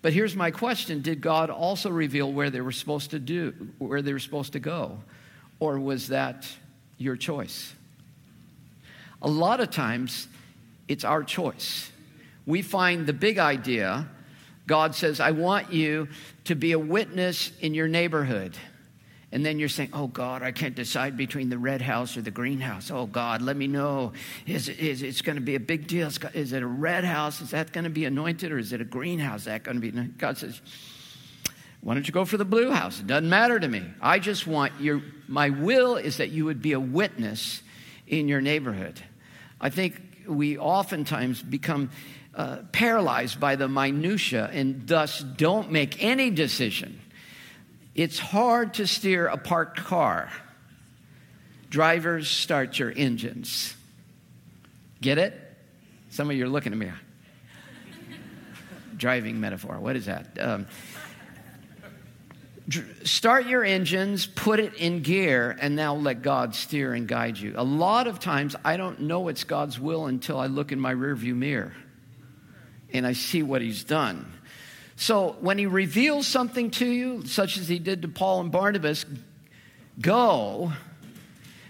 But 0.00 0.12
here's 0.12 0.34
my 0.34 0.50
question 0.50 1.02
Did 1.02 1.20
God 1.20 1.50
also 1.50 1.90
reveal 1.90 2.30
where 2.30 2.50
they 2.50 2.60
were 2.60 2.72
supposed 2.72 3.10
to 3.10 3.18
do, 3.18 3.52
where 3.78 4.02
they 4.02 4.12
were 4.12 4.18
supposed 4.18 4.52
to 4.52 4.60
go? 4.60 4.98
Or 5.60 5.78
was 5.78 6.08
that 6.08 6.48
your 6.98 7.16
choice? 7.16 7.72
A 9.20 9.28
lot 9.28 9.60
of 9.60 9.70
times, 9.70 10.26
it's 10.88 11.04
our 11.04 11.22
choice. 11.22 11.90
We 12.46 12.62
find 12.62 13.06
the 13.06 13.12
big 13.12 13.38
idea. 13.38 14.08
God 14.66 14.94
says, 14.94 15.20
I 15.20 15.32
want 15.32 15.72
you 15.72 16.08
to 16.44 16.54
be 16.54 16.72
a 16.72 16.78
witness 16.78 17.52
in 17.60 17.74
your 17.74 17.88
neighborhood. 17.88 18.56
And 19.32 19.46
then 19.46 19.58
you're 19.58 19.70
saying, 19.70 19.90
Oh 19.94 20.08
God, 20.08 20.42
I 20.42 20.52
can't 20.52 20.74
decide 20.74 21.16
between 21.16 21.48
the 21.48 21.56
red 21.56 21.80
house 21.80 22.18
or 22.18 22.22
the 22.22 22.30
green 22.30 22.60
house. 22.60 22.90
Oh 22.90 23.06
God, 23.06 23.40
let 23.40 23.56
me 23.56 23.66
know. 23.66 24.12
Is, 24.46 24.68
is 24.68 25.02
it's 25.02 25.22
going 25.22 25.36
to 25.36 25.42
be 25.42 25.54
a 25.54 25.60
big 25.60 25.86
deal? 25.86 26.10
Is 26.34 26.52
it 26.52 26.62
a 26.62 26.66
red 26.66 27.04
house? 27.04 27.40
Is 27.40 27.50
that 27.50 27.72
going 27.72 27.84
to 27.84 27.90
be 27.90 28.04
anointed 28.04 28.52
or 28.52 28.58
is 28.58 28.74
it 28.74 28.82
a 28.82 28.84
green 28.84 29.18
house? 29.18 29.40
Is 29.40 29.46
that 29.46 29.62
going 29.62 29.80
to 29.80 29.90
be? 29.90 29.90
God 29.90 30.36
says, 30.36 30.60
Why 31.80 31.94
don't 31.94 32.06
you 32.06 32.12
go 32.12 32.26
for 32.26 32.36
the 32.36 32.44
blue 32.44 32.70
house? 32.70 33.00
It 33.00 33.06
doesn't 33.06 33.28
matter 33.28 33.58
to 33.58 33.66
me. 33.66 33.82
I 34.02 34.18
just 34.18 34.46
want 34.46 34.78
your, 34.78 35.02
my 35.28 35.48
will 35.48 35.96
is 35.96 36.18
that 36.18 36.28
you 36.28 36.44
would 36.44 36.60
be 36.60 36.72
a 36.72 36.80
witness 36.80 37.62
in 38.06 38.28
your 38.28 38.42
neighborhood. 38.42 39.02
I 39.62 39.70
think 39.70 40.11
we 40.26 40.58
oftentimes 40.58 41.42
become 41.42 41.90
uh, 42.34 42.58
paralyzed 42.72 43.38
by 43.38 43.56
the 43.56 43.68
minutia 43.68 44.48
and 44.52 44.86
thus 44.86 45.20
don't 45.20 45.70
make 45.70 46.02
any 46.02 46.30
decision. 46.30 47.00
It's 47.94 48.18
hard 48.18 48.74
to 48.74 48.86
steer 48.86 49.26
a 49.26 49.36
parked 49.36 49.78
car. 49.78 50.30
Drivers, 51.68 52.28
start 52.28 52.78
your 52.78 52.92
engines. 52.94 53.74
Get 55.00 55.18
it? 55.18 55.38
Some 56.10 56.30
of 56.30 56.36
you 56.36 56.44
are 56.44 56.48
looking 56.48 56.72
at 56.72 56.78
me. 56.78 56.90
Driving 58.96 59.40
metaphor. 59.40 59.78
What 59.78 59.96
is 59.96 60.06
that? 60.06 60.38
Um, 60.38 60.66
start 63.04 63.46
your 63.46 63.64
engines, 63.64 64.26
put 64.26 64.60
it 64.60 64.74
in 64.74 65.02
gear, 65.02 65.56
and 65.60 65.74
now 65.74 65.94
let 65.94 66.22
God 66.22 66.54
steer 66.54 66.92
and 66.92 67.08
guide 67.08 67.38
you. 67.38 67.54
A 67.56 67.64
lot 67.64 68.06
of 68.06 68.20
times, 68.20 68.54
I 68.64 68.76
don't 68.76 69.00
know 69.00 69.28
it's 69.28 69.44
God's 69.44 69.80
will 69.80 70.06
until 70.06 70.38
I 70.38 70.46
look 70.46 70.72
in 70.72 70.78
my 70.78 70.94
rearview 70.94 71.34
mirror 71.34 71.74
and 72.92 73.06
I 73.06 73.14
see 73.14 73.42
what 73.42 73.62
He's 73.62 73.84
done. 73.84 74.30
So 74.96 75.36
when 75.40 75.58
He 75.58 75.66
reveals 75.66 76.26
something 76.26 76.70
to 76.72 76.86
you, 76.86 77.26
such 77.26 77.56
as 77.56 77.68
He 77.68 77.78
did 77.78 78.02
to 78.02 78.08
Paul 78.08 78.42
and 78.42 78.52
Barnabas, 78.52 79.04
go, 80.00 80.72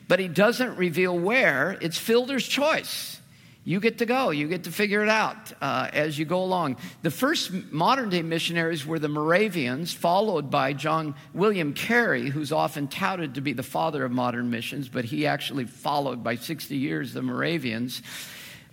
but 0.09 0.19
He 0.19 0.29
doesn't 0.29 0.77
reveal 0.77 1.19
where, 1.19 1.79
it's 1.81 1.97
Fielder's 1.97 2.47
choice. 2.47 3.21
You 3.65 3.79
get 3.79 3.99
to 3.99 4.07
go. 4.07 4.31
You 4.31 4.49
get 4.49 4.65
to 4.65 4.73
figure 4.73 5.05
it 5.05 5.09
out 5.09 5.53
uh, 5.61 5.89
as 5.93 6.19
you 6.19 6.25
go 6.25 6.43
along. 6.43 6.79
The 7.03 7.13
first 7.13 7.53
modern 7.71 8.11
day 8.11 8.23
missionaries 8.23 8.85
were 8.85 8.99
the 8.99 9.09
Moravians, 9.09 9.93
followed 9.93 10.51
by 10.51 10.73
John 10.73 11.15
William 11.33 11.73
Carey, 11.73 12.29
who's 12.29 12.51
often 12.51 12.89
touted 12.89 13.37
to 13.37 13.41
be 13.41 13.53
the 13.53 13.63
father 13.63 14.05
of 14.05 14.11
modern 14.11 14.51
missions, 14.51 14.89
but 14.89 15.05
he 15.05 15.29
actually 15.29 15.67
followed 15.67 16.25
by 16.25 16.35
60 16.35 16.77
years 16.77 17.13
the 17.13 17.23
Moravians. 17.23 18.03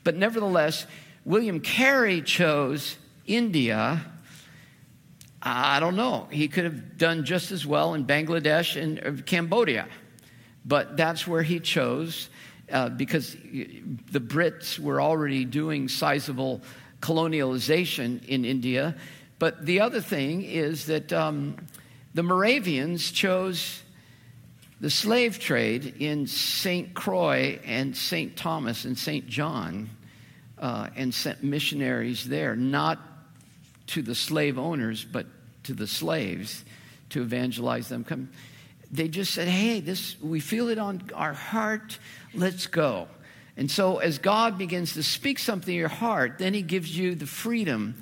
But 0.03 0.15
nevertheless, 0.15 0.87
William 1.23 1.59
Carey 1.59 2.23
chose 2.23 2.97
India. 3.27 4.03
I 5.39 5.79
don't 5.79 5.95
know. 5.95 6.27
He 6.31 6.47
could 6.47 6.63
have 6.63 6.97
done 6.97 7.25
just 7.25 7.51
as 7.51 7.63
well 7.63 7.93
in 7.93 8.05
Bangladesh 8.05 8.81
and 8.81 9.19
uh, 9.19 9.21
Cambodia, 9.23 9.87
but 10.65 10.97
that's 10.97 11.27
where 11.27 11.43
he 11.43 11.59
chose 11.59 12.29
uh, 12.71 12.89
because 12.89 13.33
the 13.33 14.19
Brits 14.19 14.79
were 14.79 15.01
already 15.01 15.45
doing 15.45 15.87
sizable 15.87 16.61
colonialization 17.01 18.25
in 18.25 18.45
India. 18.45 18.95
But 19.37 19.65
the 19.65 19.81
other 19.81 20.01
thing 20.01 20.43
is 20.43 20.87
that 20.87 21.13
um, 21.13 21.55
the 22.13 22.23
Moravians 22.23 23.11
chose 23.11 23.81
the 24.81 24.89
slave 24.89 25.39
trade 25.39 25.95
in 25.99 26.27
St. 26.27 26.93
Croix 26.93 27.59
and 27.65 27.95
St. 27.95 28.35
Thomas 28.35 28.85
and 28.85 28.97
St. 28.97 29.27
John 29.27 29.89
uh, 30.57 30.89
and 30.95 31.13
sent 31.13 31.43
missionaries 31.43 32.25
there, 32.25 32.55
not 32.55 32.99
to 33.87 34.01
the 34.01 34.15
slave 34.15 34.57
owners, 34.57 35.03
but 35.03 35.25
to 35.63 35.73
the 35.73 35.87
slaves 35.87 36.63
to 37.09 37.21
evangelize 37.21 37.89
them. 37.89 38.03
Come, 38.03 38.29
they 38.91 39.07
just 39.07 39.33
said, 39.33 39.47
"Hey, 39.47 39.79
this 39.79 40.19
we 40.21 40.39
feel 40.39 40.69
it 40.69 40.77
on 40.77 41.03
our 41.13 41.33
heart. 41.33 41.99
Let's 42.33 42.67
go." 42.67 43.07
And 43.57 43.69
so, 43.69 43.97
as 43.97 44.17
God 44.17 44.57
begins 44.57 44.93
to 44.93 45.03
speak 45.03 45.37
something 45.37 45.73
in 45.73 45.79
your 45.79 45.89
heart, 45.89 46.37
then 46.37 46.53
He 46.53 46.61
gives 46.61 46.97
you 46.97 47.15
the 47.15 47.27
freedom 47.27 48.01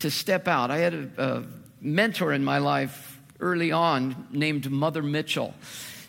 to 0.00 0.10
step 0.10 0.48
out. 0.48 0.70
I 0.70 0.78
had 0.78 0.94
a, 0.94 1.08
a 1.18 1.44
mentor 1.80 2.32
in 2.32 2.44
my 2.44 2.58
life 2.58 3.20
early 3.40 3.72
on 3.72 4.26
named 4.30 4.70
Mother 4.70 5.02
Mitchell. 5.02 5.54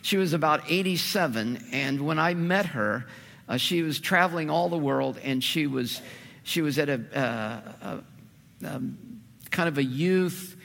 She 0.01 0.17
was 0.17 0.33
about 0.33 0.63
87, 0.69 1.67
and 1.71 2.01
when 2.01 2.17
I 2.17 2.33
met 2.33 2.67
her, 2.67 3.05
uh, 3.47 3.57
she 3.57 3.81
was 3.81 3.99
traveling 3.99 4.49
all 4.49 4.69
the 4.69 4.77
world, 4.77 5.19
and 5.23 5.43
she 5.43 5.67
was 5.67 6.01
she 6.43 6.61
was 6.61 6.79
at 6.79 6.89
a, 6.89 7.01
uh, 7.13 7.99
a 8.63 8.67
um, 8.67 8.97
kind 9.51 9.69
of 9.69 9.77
a 9.77 9.83
youth 9.83 10.56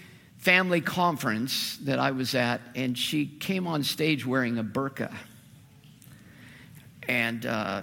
family 0.43 0.81
conference 0.81 1.77
that 1.85 2.01
I 2.01 2.11
was 2.11 2.35
at, 2.35 2.61
and 2.75 2.99
she 2.99 3.27
came 3.27 3.69
on 3.69 3.85
stage 3.85 4.27
wearing 4.27 4.59
a 4.59 4.65
burqa. 4.65 5.15
And, 7.09 7.47
uh, 7.47 7.83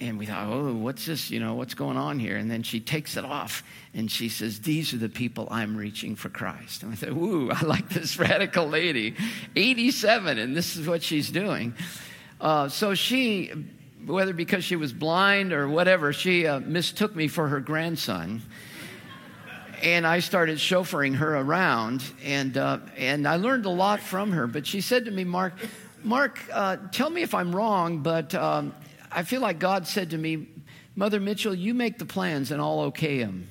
and 0.00 0.18
we 0.18 0.26
thought, 0.26 0.48
oh, 0.48 0.74
what's 0.74 1.06
this? 1.06 1.30
You 1.30 1.38
know, 1.38 1.54
what's 1.54 1.74
going 1.74 1.96
on 1.96 2.18
here? 2.18 2.36
And 2.36 2.50
then 2.50 2.64
she 2.64 2.80
takes 2.80 3.16
it 3.16 3.24
off 3.24 3.62
and 3.94 4.10
she 4.10 4.28
says, 4.28 4.60
These 4.60 4.92
are 4.92 4.96
the 4.96 5.08
people 5.08 5.46
I'm 5.52 5.76
reaching 5.76 6.16
for 6.16 6.30
Christ. 6.30 6.82
And 6.82 6.92
I 6.92 6.96
said, 6.96 7.10
Ooh, 7.10 7.50
I 7.52 7.62
like 7.62 7.88
this 7.88 8.18
radical 8.18 8.66
lady. 8.66 9.14
87, 9.54 10.38
and 10.38 10.56
this 10.56 10.76
is 10.76 10.88
what 10.88 11.04
she's 11.04 11.30
doing. 11.30 11.74
Uh, 12.40 12.68
so 12.68 12.94
she, 12.94 13.52
whether 14.04 14.32
because 14.32 14.64
she 14.64 14.74
was 14.74 14.92
blind 14.92 15.52
or 15.52 15.68
whatever, 15.68 16.12
she 16.12 16.46
uh, 16.46 16.58
mistook 16.58 17.14
me 17.14 17.28
for 17.28 17.46
her 17.48 17.60
grandson 17.60 18.42
and 19.82 20.06
I 20.06 20.20
started 20.20 20.58
chauffeuring 20.58 21.16
her 21.16 21.36
around, 21.36 22.02
and, 22.24 22.56
uh, 22.56 22.78
and 22.96 23.26
I 23.26 23.36
learned 23.36 23.66
a 23.66 23.70
lot 23.70 24.00
from 24.00 24.32
her. 24.32 24.46
But 24.46 24.66
she 24.66 24.80
said 24.80 25.06
to 25.06 25.10
me, 25.10 25.24
Mark, 25.24 25.54
Mark, 26.02 26.38
uh, 26.52 26.76
tell 26.92 27.10
me 27.10 27.22
if 27.22 27.34
I'm 27.34 27.54
wrong, 27.54 27.98
but 27.98 28.34
um, 28.34 28.74
I 29.10 29.22
feel 29.22 29.40
like 29.40 29.58
God 29.58 29.86
said 29.86 30.10
to 30.10 30.18
me, 30.18 30.48
Mother 30.96 31.20
Mitchell, 31.20 31.54
you 31.54 31.74
make 31.74 31.98
the 31.98 32.04
plans 32.04 32.50
and 32.50 32.60
I'll 32.60 32.80
okay 32.80 33.18
them. 33.18 33.48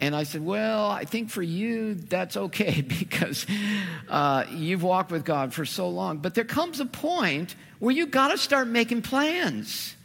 And 0.00 0.14
I 0.14 0.22
said, 0.22 0.44
Well, 0.44 0.88
I 0.88 1.04
think 1.04 1.30
for 1.30 1.42
you, 1.42 1.94
that's 1.94 2.36
okay 2.36 2.80
because 3.00 3.46
uh, 4.08 4.44
you've 4.50 4.82
walked 4.82 5.10
with 5.10 5.24
God 5.24 5.52
for 5.52 5.64
so 5.64 5.88
long. 5.88 6.18
But 6.18 6.34
there 6.34 6.44
comes 6.44 6.80
a 6.80 6.86
point 6.86 7.56
where 7.78 7.94
you 7.94 8.06
got 8.06 8.28
to 8.28 8.38
start 8.38 8.68
making 8.68 9.02
plans. 9.02 9.96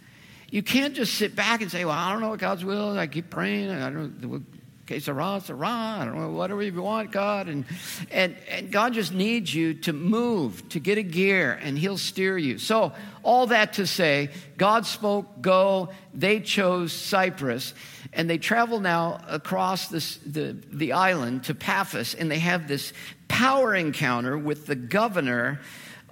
You 0.53 0.61
can't 0.61 0.93
just 0.93 1.15
sit 1.15 1.35
back 1.35 1.63
and 1.63 1.71
say, 1.71 1.83
Well, 1.83 1.95
I 1.97 2.11
don't 2.11 2.21
know 2.21 2.29
what 2.29 2.39
God's 2.39 2.63
will. 2.63 2.91
is. 2.91 2.97
I 2.99 3.07
keep 3.07 3.31
praying. 3.31 3.71
I 3.71 3.89
don't 3.89 4.21
know. 4.21 4.43
Okay, 4.83 4.99
Sarah, 4.99 5.41
Sarah, 5.43 5.67
I 5.67 6.05
don't 6.05 6.15
know, 6.15 6.29
whatever 6.29 6.61
you 6.61 6.79
want, 6.79 7.11
God. 7.11 7.47
And, 7.47 7.65
and, 8.11 8.35
and 8.47 8.71
God 8.71 8.93
just 8.93 9.11
needs 9.11 9.51
you 9.51 9.73
to 9.75 9.93
move, 9.93 10.69
to 10.69 10.79
get 10.79 10.99
a 10.99 11.03
gear, 11.03 11.57
and 11.59 11.75
He'll 11.75 11.97
steer 11.97 12.37
you. 12.37 12.59
So, 12.59 12.91
all 13.23 13.47
that 13.47 13.73
to 13.73 13.87
say, 13.87 14.29
God 14.55 14.85
spoke, 14.85 15.41
go. 15.41 15.89
They 16.13 16.39
chose 16.39 16.93
Cyprus, 16.93 17.73
and 18.11 18.29
they 18.29 18.37
travel 18.37 18.79
now 18.79 19.21
across 19.27 19.87
this, 19.87 20.17
the, 20.17 20.55
the 20.71 20.91
island 20.91 21.45
to 21.45 21.55
Paphos, 21.55 22.13
and 22.13 22.29
they 22.29 22.39
have 22.39 22.67
this 22.67 22.93
power 23.27 23.73
encounter 23.73 24.37
with 24.37 24.67
the 24.67 24.75
governor 24.75 25.61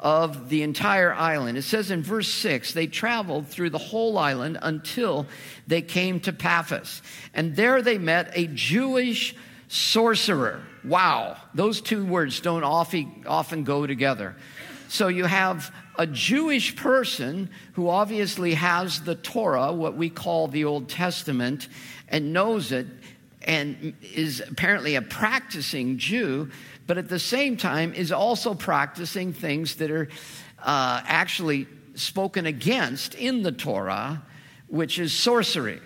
of 0.01 0.49
the 0.49 0.63
entire 0.63 1.13
island. 1.13 1.57
It 1.57 1.61
says 1.61 1.91
in 1.91 2.01
verse 2.01 2.27
6 2.27 2.73
they 2.73 2.87
traveled 2.87 3.47
through 3.47 3.69
the 3.69 3.77
whole 3.77 4.17
island 4.17 4.57
until 4.61 5.27
they 5.67 5.81
came 5.81 6.19
to 6.21 6.33
Paphos. 6.33 7.01
And 7.33 7.55
there 7.55 7.81
they 7.81 7.97
met 7.99 8.31
a 8.33 8.47
Jewish 8.47 9.35
sorcerer. 9.67 10.63
Wow, 10.83 11.37
those 11.53 11.81
two 11.81 12.03
words 12.05 12.39
don't 12.41 12.63
often 12.63 13.63
go 13.63 13.85
together. 13.85 14.35
So 14.89 15.07
you 15.07 15.25
have 15.25 15.73
a 15.97 16.07
Jewish 16.07 16.75
person 16.75 17.49
who 17.73 17.87
obviously 17.87 18.55
has 18.55 19.01
the 19.01 19.15
Torah, 19.15 19.71
what 19.71 19.95
we 19.95 20.09
call 20.09 20.47
the 20.47 20.65
Old 20.65 20.89
Testament, 20.89 21.67
and 22.09 22.33
knows 22.33 22.71
it, 22.71 22.87
and 23.43 23.93
is 24.01 24.41
apparently 24.47 24.95
a 24.95 25.01
practicing 25.01 25.97
Jew 25.97 26.49
but 26.91 26.97
at 26.97 27.07
the 27.07 27.19
same 27.19 27.55
time 27.55 27.93
is 27.93 28.11
also 28.11 28.53
practicing 28.53 29.31
things 29.31 29.75
that 29.75 29.91
are 29.91 30.09
uh, 30.61 31.01
actually 31.05 31.65
spoken 31.95 32.45
against 32.45 33.15
in 33.15 33.43
the 33.43 33.51
Torah, 33.53 34.21
which 34.67 34.99
is 34.99 35.13
sorcery. 35.13 35.79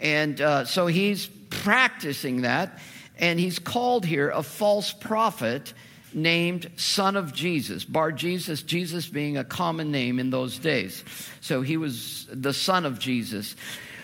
And 0.00 0.40
uh, 0.40 0.64
so 0.64 0.88
he's 0.88 1.26
practicing 1.26 2.42
that, 2.42 2.80
and 3.18 3.38
he's 3.38 3.60
called 3.60 4.04
here 4.04 4.30
a 4.30 4.42
false 4.42 4.92
prophet 4.92 5.74
named 6.12 6.70
Son 6.76 7.16
of 7.16 7.32
Jesus. 7.32 7.84
Bar 7.84 8.10
Jesus, 8.10 8.62
Jesus 8.62 9.06
being 9.06 9.36
a 9.36 9.44
common 9.44 9.92
name 9.92 10.18
in 10.18 10.30
those 10.30 10.58
days. 10.58 11.04
So 11.40 11.62
he 11.62 11.76
was 11.76 12.26
the 12.32 12.52
Son 12.52 12.84
of 12.84 12.98
Jesus, 12.98 13.54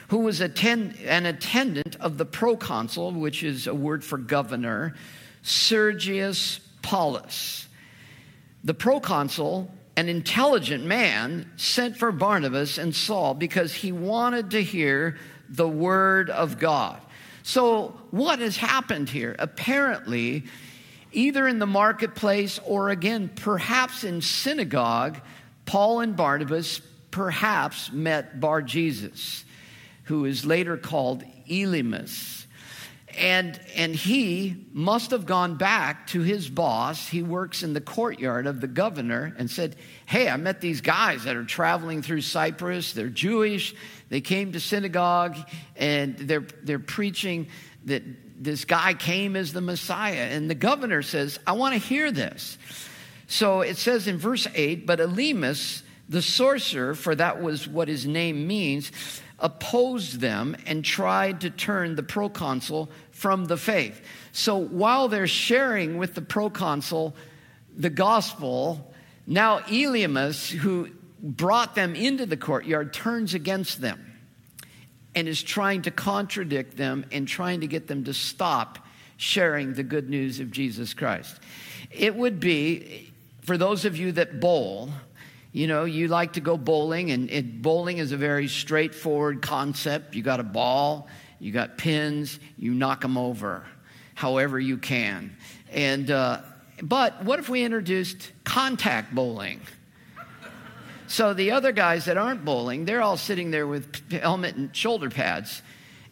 who 0.09 0.19
was 0.19 0.41
attend- 0.41 0.97
an 1.07 1.27
attendant 1.27 1.97
of 2.01 2.19
the 2.19 2.25
proconsul, 2.25 3.13
which 3.13 3.43
is 3.43 3.67
a 3.67 3.75
word 3.75 4.05
for 4.05 4.19
governor 4.19 4.95
Sergius 5.43 6.61
Paulus. 6.83 7.69
The 8.65 8.75
proconsul, 8.75 9.73
an 9.97 10.09
intelligent 10.09 10.85
man, 10.85 11.51
sent 11.57 11.97
for 11.97 12.13
Barnabas 12.13 12.79
and 12.79 12.95
Saul 12.95 13.35
because 13.35 13.73
he 13.73 13.93
wanted 13.93 14.51
to 14.51 14.63
hear 14.63 15.17
the 15.49 15.69
word 15.69 16.31
of 16.31 16.59
God. 16.59 17.01
So, 17.43 17.99
what 18.11 18.41
has 18.41 18.57
happened 18.57 19.09
here? 19.09 19.35
Apparently, 19.39 20.45
either 21.13 21.49
in 21.49 21.59
the 21.59 21.67
marketplace 21.67 22.61
or 22.65 22.91
again, 22.91 23.31
perhaps 23.35 24.05
in 24.05 24.21
synagogue, 24.21 25.19
Paul 25.65 26.01
and 26.01 26.15
Barnabas 26.15 26.81
perhaps 27.11 27.91
met 27.91 28.41
Bar 28.41 28.63
Jesus, 28.63 29.45
who 30.09 30.25
is 30.25 30.47
later 30.47 30.79
called 30.79 31.23
Elymas. 31.49 32.47
And 33.17 33.61
and 33.75 33.95
he 33.95 34.67
must 34.73 35.11
have 35.11 35.27
gone 35.27 35.57
back 35.57 36.07
to 36.09 36.21
his 36.21 36.49
boss. 36.49 37.09
He 37.09 37.23
works 37.23 37.63
in 37.63 37.75
the 37.75 37.81
courtyard 37.81 38.47
of 38.47 38.61
the 38.61 38.69
governor 38.69 39.35
and 39.39 39.51
said 39.51 39.77
hey 40.07 40.29
i 40.29 40.37
met 40.37 40.61
these 40.61 40.81
guys 40.81 41.25
that 41.25 41.37
are 41.37 41.45
traveling 41.45 42.01
through 42.01 42.21
cyprus. 42.23 42.93
They're 42.93 43.09
jewish. 43.09 43.75
They 44.09 44.21
came 44.21 44.53
to 44.53 44.61
synagogue 44.61 45.37
and 45.77 46.17
they're 46.17 46.47
they're 46.63 46.79
preaching 46.79 47.49
that 47.85 48.03
this 48.43 48.65
guy 48.65 48.95
came 48.95 49.37
as 49.37 49.53
the 49.53 49.61
messiah. 49.61 50.29
And 50.31 50.49
the 50.49 50.55
governor 50.55 51.03
says 51.03 51.39
i 51.47 51.53
want 51.53 51.75
to 51.75 51.81
hear 51.81 52.11
this. 52.13 52.57
So 53.27 53.61
it 53.61 53.77
says 53.77 54.07
in 54.07 54.17
verse 54.17 54.47
8 54.55 54.87
but 54.87 55.01
elymas 55.01 55.83
the 56.09 56.23
sorcerer 56.23 56.95
for 56.95 57.15
that 57.15 57.43
was 57.43 57.69
what 57.69 57.89
his 57.89 58.07
name 58.07 58.47
means 58.47 58.91
opposed 59.39 60.21
them 60.21 60.57
and 60.67 60.85
tried 60.85 61.41
to 61.43 61.51
turn 61.51 61.95
the 61.95 62.03
proconsul 62.03 62.91
from 63.11 63.45
the 63.47 63.57
faith. 63.57 64.01
So 64.33 64.57
while 64.57 65.09
they're 65.09 65.27
sharing 65.27 65.99
with 65.99 66.15
the 66.15 66.23
proconsul 66.23 67.15
the 67.77 67.91
gospel, 67.91 68.93
now 69.27 69.61
Elymas, 69.61 70.51
who 70.51 70.89
brought 71.21 71.75
them 71.75 71.95
into 71.95 72.27
the 72.27 72.37
courtyard, 72.37 72.93
turns 72.93 73.35
against 73.35 73.81
them 73.81 74.05
and 75.15 75.29
is 75.29 75.43
trying 75.43 75.83
to 75.83 75.91
contradict 75.91 76.77
them 76.77 77.05
and 77.11 77.27
trying 77.27 77.61
to 77.61 77.67
get 77.67 77.87
them 77.89 78.05
to 78.05 78.15
stop 78.15 78.79
sharing 79.17 79.75
the 79.75 79.83
good 79.83 80.09
news 80.09 80.39
of 80.39 80.51
Jesus 80.51 80.95
Christ. 80.95 81.41
It 81.91 82.15
would 82.15 82.39
be, 82.39 83.11
for 83.43 83.57
those 83.57 83.85
of 83.85 83.97
you 83.97 84.13
that 84.13 84.41
bowl, 84.41 84.91
you 85.53 85.67
know, 85.67 85.85
you 85.85 86.09
like 86.09 86.35
to 86.35 86.41
go 86.41 86.57
bowling, 86.57 87.11
and, 87.11 87.31
and 87.31 87.63
bowling 87.63 87.99
is 87.99 88.13
a 88.13 88.17
very 88.17 88.49
straightforward 88.49 89.43
concept. 89.43 90.15
You 90.15 90.23
got 90.23 90.41
a 90.41 90.45
ball, 90.45 91.09
you 91.39 91.53
got 91.53 91.79
pins, 91.79 92.39
you 92.57 92.75
knock 92.75 93.01
them 93.01 93.17
over 93.17 93.65
however 94.19 94.59
you 94.59 94.77
can. 94.77 95.37
And, 95.73 96.11
uh, 96.11 96.41
but 96.83 97.25
what 97.25 97.39
if 97.39 97.49
we 97.49 97.63
introduced 97.63 98.33
contact 98.43 99.15
bowling? 99.15 99.61
So 101.07 101.35
the 101.35 101.53
other 101.53 101.71
guys 101.71 102.07
that 102.07 102.19
aren't 102.19 102.45
bowling, 102.45 102.85
they're 102.85 103.01
all 103.01 103.17
sitting 103.17 103.53
there 103.53 103.67
with 103.67 104.11
helmet 104.11 104.57
and 104.57 104.75
shoulder 104.75 105.09
pads. 105.09 105.63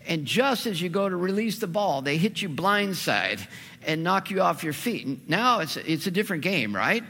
And 0.06 0.24
just 0.24 0.66
as 0.66 0.80
you 0.80 0.88
go 0.88 1.08
to 1.08 1.16
release 1.16 1.58
the 1.58 1.66
ball, 1.66 2.00
they 2.00 2.16
hit 2.16 2.40
you 2.40 2.48
blindside 2.48 3.44
and 3.84 4.04
knock 4.04 4.30
you 4.30 4.40
off 4.40 4.62
your 4.62 4.72
feet. 4.72 5.28
now 5.28 5.58
it's, 5.58 5.76
it's 5.76 6.06
a 6.06 6.12
different 6.12 6.44
game, 6.44 6.74
right? 6.74 7.02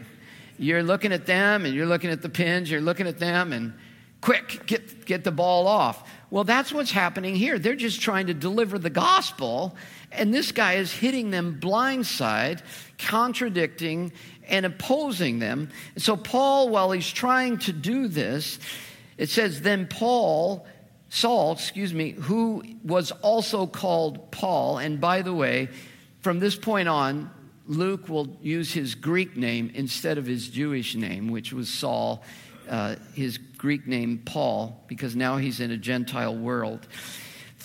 You're 0.59 0.83
looking 0.83 1.12
at 1.12 1.27
them 1.27 1.64
and 1.64 1.75
you're 1.75 1.87
looking 1.87 2.11
at 2.11 2.23
the 2.23 2.29
pins, 2.29 2.71
you're 2.71 2.81
looking 2.81 3.07
at 3.07 3.19
them 3.19 3.53
and 3.53 3.75
quick, 4.21 4.66
get, 4.66 5.05
get 5.05 5.25
the 5.25 5.31
ball 5.31 5.66
off. 5.66 6.09
Well, 6.31 6.45
that's 6.45 6.73
what's 6.73 6.90
happening 6.90 7.37
here. 7.37 7.59
They're 7.59 7.77
just 7.77 8.01
trying 8.01 8.27
to 8.27 8.35
deliver 8.35 8.79
the 8.79 8.90
gospel, 8.90 9.77
and 10.11 10.35
this 10.35 10.53
guy 10.53 10.75
is 10.75 10.92
hitting 10.92 11.31
them 11.31 11.61
blindside, 11.61 12.62
contradicting 12.99 14.12
and 14.49 14.66
opposing 14.66 15.38
them. 15.38 15.69
And 15.95 16.03
so, 16.03 16.16
Paul, 16.16 16.71
while 16.71 16.90
he's 16.90 17.11
trying 17.11 17.59
to 17.59 17.73
do 17.73 18.09
this, 18.09 18.59
it 19.16 19.29
says, 19.29 19.61
then 19.61 19.87
Paul, 19.87 20.66
Saul, 21.09 21.53
excuse 21.53 21.95
me, 21.95 22.11
who 22.12 22.64
was 22.83 23.12
also 23.12 23.66
called 23.66 24.33
Paul, 24.33 24.79
and 24.79 25.01
by 25.01 25.23
the 25.23 25.33
way, 25.33 25.69
from 26.21 26.40
this 26.40 26.57
point 26.57 26.88
on, 26.88 27.31
Luke 27.66 28.09
will 28.09 28.37
use 28.40 28.72
his 28.72 28.94
Greek 28.94 29.37
name 29.37 29.70
instead 29.74 30.18
of 30.18 30.26
his 30.26 30.48
Jewish 30.48 30.94
name, 30.94 31.29
which 31.29 31.52
was 31.52 31.68
Saul, 31.68 32.22
uh, 32.68 32.96
his 33.14 33.38
Greek 33.38 33.87
name 33.87 34.22
Paul, 34.24 34.85
because 34.87 35.16
now 35.16 35.37
he's 35.37 35.61
in 35.61 35.70
a 35.70 35.76
Gentile 35.76 36.37
world. 36.37 36.87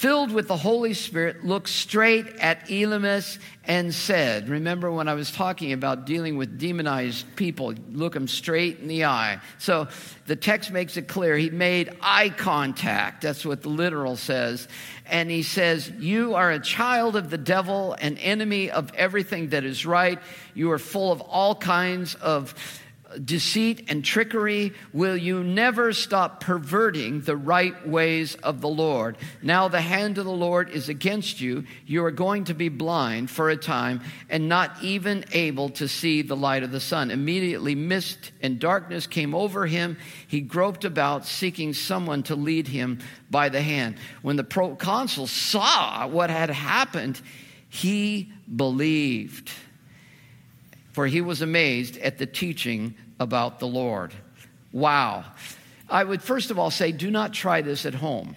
Filled 0.01 0.31
with 0.31 0.47
the 0.47 0.57
Holy 0.57 0.95
Spirit, 0.95 1.45
looked 1.45 1.69
straight 1.69 2.25
at 2.39 2.67
Elymas 2.69 3.37
and 3.65 3.93
said, 3.93 4.49
Remember 4.49 4.91
when 4.91 5.07
I 5.07 5.13
was 5.13 5.29
talking 5.29 5.73
about 5.73 6.07
dealing 6.07 6.37
with 6.37 6.57
demonized 6.57 7.35
people, 7.35 7.75
look 7.91 8.13
them 8.15 8.27
straight 8.27 8.79
in 8.79 8.87
the 8.87 9.05
eye. 9.05 9.39
So 9.59 9.89
the 10.25 10.35
text 10.35 10.71
makes 10.71 10.97
it 10.97 11.07
clear. 11.07 11.37
He 11.37 11.51
made 11.51 11.95
eye 12.01 12.29
contact. 12.29 13.21
That's 13.21 13.45
what 13.45 13.61
the 13.61 13.69
literal 13.69 14.15
says 14.15 14.67
and 15.11 15.29
he 15.29 15.43
says, 15.43 15.91
You 15.99 16.35
are 16.35 16.49
a 16.49 16.59
child 16.59 17.15
of 17.15 17.29
the 17.29 17.37
devil, 17.37 17.93
an 17.99 18.17
enemy 18.17 18.71
of 18.71 18.91
everything 18.95 19.49
that 19.49 19.65
is 19.65 19.85
right. 19.85 20.17
You 20.55 20.71
are 20.71 20.79
full 20.79 21.11
of 21.11 21.21
all 21.21 21.53
kinds 21.53 22.15
of 22.15 22.55
deceit 23.19 23.86
and 23.89 24.04
trickery? 24.04 24.74
Will 24.93 25.17
you 25.17 25.43
never 25.43 25.93
stop 25.93 26.41
perverting 26.41 27.21
the 27.21 27.36
right 27.36 27.88
ways 27.88 28.36
of 28.36 28.62
the 28.62 28.69
Lord? 28.69 29.17
Now 29.41 29.67
the 29.67 29.82
hand 29.82 30.17
of 30.17 30.26
the 30.26 30.32
Lord 30.32 30.69
is 30.69 30.89
against 30.89 31.41
you. 31.41 31.65
You 31.86 32.06
are 32.06 32.12
going 32.12 32.45
to 32.45 32.54
be 32.54 32.69
blind 32.69 33.30
for 33.30 33.50
a 33.50 33.58
time 33.58 34.02
and 34.30 34.47
not 34.50 34.71
even 34.82 35.26
able 35.32 35.69
to 35.69 35.88
see 35.88 36.21
the 36.21 36.36
light 36.36 36.63
of 36.63 36.71
the 36.71 36.80
sun. 36.80 37.12
Immediately, 37.12 37.76
mist 37.76 38.32
and 38.41 38.60
darkness 38.60 39.08
came 39.08 39.36
over 39.36 39.65
him. 39.65 39.97
He 40.28 40.41
groped 40.41 40.86
about, 40.86 41.26
seeking 41.26 41.74
someone 41.74 42.24
to 42.24 42.36
lead 42.36 42.67
him 42.67 43.00
by 43.30 43.50
the 43.50 43.62
hand. 43.62 43.95
When 44.21 44.36
the 44.36 44.43
proconsul 44.43 45.28
saw 45.28 46.08
what 46.08 46.30
had 46.30 46.50
happened, 46.50 47.21
he 47.69 48.32
believed 48.54 49.52
for 50.91 51.08
he 51.08 51.21
was 51.21 51.41
amazed 51.41 51.97
at 51.97 52.17
the 52.17 52.25
teaching 52.25 52.95
about 53.19 53.60
the 53.60 53.67
Lord. 53.67 54.13
Wow. 54.71 55.25
I 55.89 56.04
would 56.04 56.21
first 56.21 56.51
of 56.51 56.60
all 56.60 56.71
say, 56.71 56.91
do 56.91 57.12
not 57.12 57.34
try 57.34 57.62
this 57.62 57.86
at 57.86 57.93
home. 57.93 58.36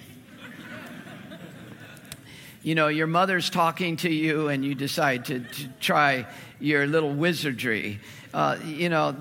you 2.63 2.75
know, 2.75 2.89
your 2.89 3.07
mother's 3.07 3.51
talking 3.51 3.97
to 3.99 4.11
you 4.11 4.49
and 4.49 4.65
you 4.65 4.75
decide 4.75 5.27
to, 5.27 5.41
to 5.41 5.69
try 5.81 6.27
your 6.61 6.87
little 6.87 7.13
wizardry. 7.13 8.01
Uh, 8.33 8.59
you 8.65 8.89
know, 8.89 9.15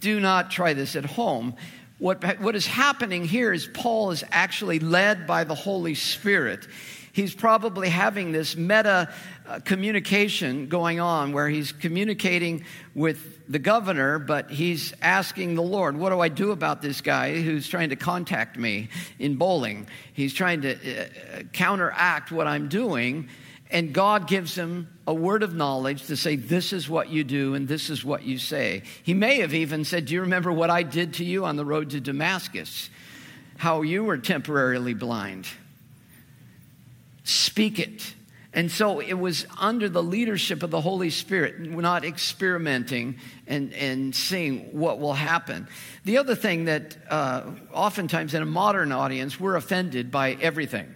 do 0.00 0.20
not 0.20 0.50
try 0.50 0.74
this 0.74 0.96
at 0.96 1.04
home. 1.04 1.54
What, 1.98 2.40
what 2.40 2.54
is 2.54 2.66
happening 2.66 3.24
here 3.24 3.52
is 3.52 3.66
Paul 3.66 4.10
is 4.10 4.24
actually 4.30 4.78
led 4.78 5.26
by 5.26 5.44
the 5.44 5.54
Holy 5.54 5.94
Spirit 5.94 6.66
he's 7.14 7.32
probably 7.32 7.88
having 7.88 8.32
this 8.32 8.56
meta 8.56 9.08
uh, 9.46 9.60
communication 9.60 10.66
going 10.66 11.00
on 11.00 11.32
where 11.32 11.48
he's 11.48 11.72
communicating 11.72 12.64
with 12.94 13.48
the 13.48 13.58
governor, 13.58 14.18
but 14.18 14.50
he's 14.50 14.92
asking 15.00 15.54
the 15.54 15.62
Lord, 15.62 15.96
What 15.96 16.10
do 16.10 16.20
I 16.20 16.28
do 16.28 16.50
about 16.50 16.82
this 16.82 17.00
guy 17.00 17.40
who's 17.40 17.68
trying 17.68 17.90
to 17.90 17.96
contact 17.96 18.58
me 18.58 18.90
in 19.18 19.36
bowling? 19.36 19.86
He's 20.12 20.34
trying 20.34 20.62
to 20.62 20.74
uh, 20.74 21.42
counteract 21.52 22.30
what 22.30 22.46
I'm 22.46 22.68
doing. 22.68 23.28
And 23.70 23.92
God 23.92 24.28
gives 24.28 24.54
him 24.54 24.88
a 25.06 25.14
word 25.14 25.42
of 25.42 25.54
knowledge 25.54 26.06
to 26.06 26.16
say, 26.16 26.36
This 26.36 26.72
is 26.72 26.88
what 26.88 27.08
you 27.08 27.24
do 27.24 27.54
and 27.54 27.66
this 27.66 27.90
is 27.90 28.04
what 28.04 28.24
you 28.24 28.38
say. 28.38 28.82
He 29.02 29.14
may 29.14 29.40
have 29.40 29.54
even 29.54 29.84
said, 29.84 30.06
Do 30.06 30.14
you 30.14 30.22
remember 30.22 30.52
what 30.52 30.68
I 30.68 30.82
did 30.82 31.14
to 31.14 31.24
you 31.24 31.44
on 31.44 31.56
the 31.56 31.64
road 31.64 31.90
to 31.90 32.00
Damascus? 32.00 32.90
How 33.56 33.82
you 33.82 34.02
were 34.02 34.18
temporarily 34.18 34.94
blind. 34.94 35.46
Speak 37.24 37.78
it. 37.78 38.14
And 38.52 38.70
so 38.70 39.00
it 39.00 39.14
was 39.14 39.46
under 39.58 39.88
the 39.88 40.02
leadership 40.02 40.62
of 40.62 40.70
the 40.70 40.80
Holy 40.80 41.10
Spirit, 41.10 41.58
not 41.58 42.04
experimenting 42.04 43.18
and, 43.48 43.74
and 43.74 44.14
seeing 44.14 44.78
what 44.78 45.00
will 45.00 45.14
happen. 45.14 45.66
The 46.04 46.18
other 46.18 46.36
thing 46.36 46.66
that 46.66 46.96
uh, 47.10 47.50
oftentimes 47.72 48.32
in 48.32 48.42
a 48.42 48.46
modern 48.46 48.92
audience, 48.92 49.40
we're 49.40 49.56
offended 49.56 50.12
by 50.12 50.38
everything. 50.40 50.94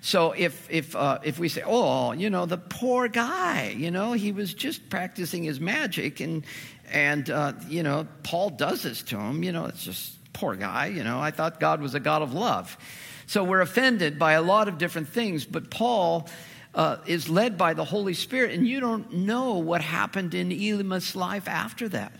So 0.00 0.32
if, 0.32 0.70
if, 0.70 0.96
uh, 0.96 1.18
if 1.22 1.38
we 1.38 1.50
say, 1.50 1.62
oh, 1.66 2.12
you 2.12 2.30
know, 2.30 2.46
the 2.46 2.58
poor 2.58 3.08
guy, 3.08 3.74
you 3.76 3.90
know, 3.90 4.12
he 4.12 4.32
was 4.32 4.54
just 4.54 4.88
practicing 4.88 5.42
his 5.42 5.60
magic 5.60 6.20
and, 6.20 6.44
and 6.90 7.28
uh, 7.28 7.52
you 7.68 7.82
know, 7.82 8.06
Paul 8.22 8.50
does 8.50 8.84
this 8.84 9.02
to 9.04 9.18
him, 9.18 9.42
you 9.42 9.52
know, 9.52 9.66
it's 9.66 9.84
just 9.84 10.14
poor 10.32 10.54
guy, 10.54 10.86
you 10.86 11.02
know, 11.04 11.20
I 11.20 11.30
thought 11.30 11.60
God 11.60 11.80
was 11.80 11.94
a 11.94 12.00
God 12.00 12.22
of 12.22 12.32
love. 12.32 12.78
So 13.26 13.42
we're 13.42 13.60
offended 13.60 14.18
by 14.18 14.32
a 14.32 14.42
lot 14.42 14.68
of 14.68 14.78
different 14.78 15.08
things, 15.08 15.44
but 15.44 15.70
Paul 15.70 16.28
uh, 16.74 16.98
is 17.06 17.28
led 17.28 17.58
by 17.58 17.74
the 17.74 17.84
Holy 17.84 18.14
Spirit, 18.14 18.52
and 18.52 18.66
you 18.66 18.80
don't 18.80 19.12
know 19.12 19.54
what 19.54 19.80
happened 19.80 20.34
in 20.34 20.50
Elymas' 20.50 21.16
life 21.16 21.48
after 21.48 21.88
that. 21.88 22.12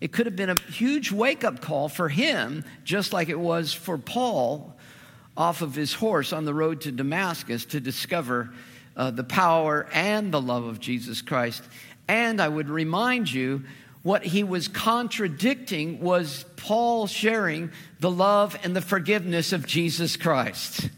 It 0.00 0.12
could 0.12 0.26
have 0.26 0.36
been 0.36 0.50
a 0.50 0.60
huge 0.70 1.10
wake 1.10 1.44
up 1.44 1.60
call 1.60 1.88
for 1.88 2.08
him, 2.08 2.64
just 2.84 3.12
like 3.12 3.28
it 3.28 3.38
was 3.38 3.72
for 3.72 3.98
Paul 3.98 4.76
off 5.36 5.62
of 5.62 5.74
his 5.74 5.94
horse 5.94 6.32
on 6.32 6.44
the 6.44 6.52
road 6.52 6.82
to 6.82 6.92
Damascus 6.92 7.64
to 7.66 7.80
discover 7.80 8.52
uh, 8.96 9.10
the 9.10 9.24
power 9.24 9.88
and 9.92 10.32
the 10.32 10.40
love 10.40 10.64
of 10.64 10.78
Jesus 10.78 11.22
Christ. 11.22 11.62
And 12.08 12.40
I 12.40 12.48
would 12.48 12.68
remind 12.68 13.32
you 13.32 13.64
what 14.02 14.24
he 14.24 14.42
was 14.42 14.68
contradicting 14.68 16.00
was 16.00 16.44
Paul 16.56 17.06
sharing 17.06 17.70
the 18.00 18.10
love 18.10 18.58
and 18.64 18.74
the 18.74 18.80
forgiveness 18.80 19.52
of 19.52 19.66
Jesus 19.66 20.16
Christ. 20.16 20.88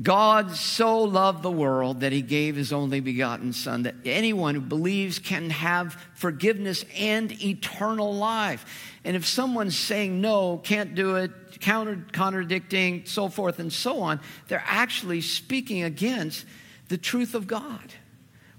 God 0.00 0.52
so 0.52 1.02
loved 1.02 1.42
the 1.42 1.50
world 1.50 2.00
that 2.00 2.12
he 2.12 2.22
gave 2.22 2.56
his 2.56 2.72
only 2.72 3.00
begotten 3.00 3.52
Son, 3.52 3.82
that 3.82 3.96
anyone 4.04 4.54
who 4.54 4.60
believes 4.60 5.18
can 5.18 5.50
have 5.50 5.92
forgiveness 6.14 6.84
and 6.96 7.30
eternal 7.44 8.14
life. 8.14 8.64
And 9.04 9.14
if 9.14 9.26
someone's 9.26 9.76
saying 9.76 10.20
no, 10.20 10.58
can't 10.58 10.94
do 10.94 11.16
it, 11.16 11.60
counter 11.60 12.06
contradicting, 12.12 13.04
so 13.04 13.28
forth 13.28 13.58
and 13.58 13.70
so 13.70 14.00
on, 14.00 14.20
they're 14.48 14.64
actually 14.64 15.20
speaking 15.20 15.82
against 15.82 16.46
the 16.88 16.96
truth 16.96 17.34
of 17.34 17.46
God. 17.46 17.92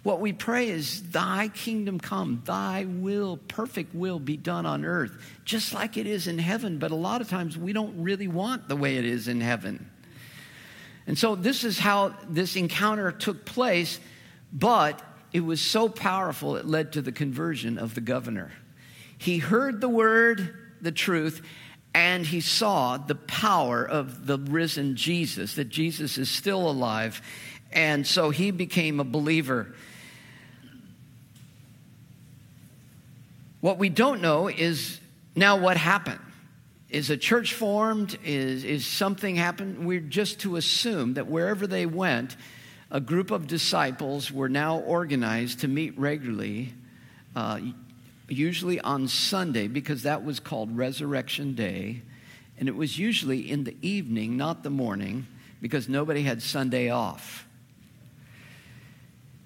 What 0.04 0.20
we 0.20 0.34
pray 0.34 0.70
is, 0.70 1.12
Thy 1.12 1.50
kingdom 1.50 2.00
come, 2.00 2.42
Thy 2.46 2.86
will, 2.86 3.38
perfect 3.38 3.94
will 3.94 4.20
be 4.20 4.36
done 4.36 4.66
on 4.66 4.84
earth, 4.84 5.16
just 5.46 5.74
like 5.74 5.96
it 5.96 6.08
is 6.08 6.28
in 6.28 6.40
heaven. 6.40 6.80
But 6.80 6.92
a 6.92 6.96
lot 6.96 7.22
of 7.22 7.30
times 7.30 7.58
we 7.58 7.72
don't 7.72 8.02
really 8.02 8.28
want 8.28 8.68
the 8.68 8.76
way 8.76 8.98
it 8.98 9.06
is 9.06 9.28
in 9.28 9.42
heaven. 9.42 9.92
And 11.06 11.18
so 11.18 11.36
this 11.36 11.64
is 11.64 11.78
how 11.78 12.16
this 12.28 12.56
encounter 12.56 13.12
took 13.12 13.46
place, 13.46 14.00
but 14.52 15.02
it 15.34 15.42
was 15.42 15.62
so 15.62 15.88
powerful 15.88 16.56
it 16.56 16.66
led 16.66 16.94
to 16.94 17.02
the 17.02 17.12
conversion 17.12 17.78
of 17.78 17.94
the 17.94 18.02
governor. 18.02 18.52
He 19.18 19.38
heard 19.38 19.82
the 19.82 19.90
word, 19.90 20.56
the 20.82 20.92
truth, 20.92 21.44
and 21.94 22.26
he 22.26 22.42
saw 22.42 22.98
the 22.98 23.16
power 23.16 23.86
of 23.86 24.26
the 24.26 24.38
risen 24.38 24.96
Jesus, 24.96 25.56
that 25.56 25.70
Jesus 25.70 26.18
is 26.18 26.30
still 26.30 26.70
alive. 26.70 27.22
And 27.72 28.08
so 28.08 28.32
he 28.32 28.50
became 28.52 29.00
a 29.00 29.04
believer. 29.04 29.76
What 33.62 33.78
we 33.78 33.90
don't 33.90 34.22
know 34.22 34.48
is 34.48 35.00
now 35.36 35.58
what 35.58 35.78
happened. 35.78 36.20
Is 36.90 37.10
a 37.12 37.16
church 37.16 37.54
formed? 37.54 38.18
Is, 38.26 38.64
is 38.64 38.86
something 38.86 39.36
happened? 39.36 39.86
We're 39.86 40.02
just 40.02 40.40
to 40.42 40.56
assume 40.56 41.14
that 41.14 41.28
wherever 41.28 41.68
they 41.68 41.86
went, 41.86 42.36
a 42.90 43.00
group 43.00 43.30
of 43.32 43.48
disciples 43.48 44.32
were 44.32 44.50
now 44.50 44.80
organized 44.80 45.60
to 45.62 45.68
meet 45.68 45.98
regularly, 45.98 46.74
uh, 47.36 47.60
usually 48.28 48.82
on 48.82 49.08
Sunday, 49.08 49.68
because 49.68 50.04
that 50.04 50.26
was 50.26 50.40
called 50.40 50.76
Resurrection 50.76 51.54
Day. 51.54 52.02
And 52.60 52.68
it 52.68 52.76
was 52.76 52.98
usually 52.98 53.50
in 53.50 53.64
the 53.64 53.78
evening, 53.82 54.38
not 54.38 54.64
the 54.64 54.70
morning, 54.72 55.28
because 55.62 55.88
nobody 55.88 56.24
had 56.24 56.42
Sunday 56.42 56.90
off. 56.90 57.46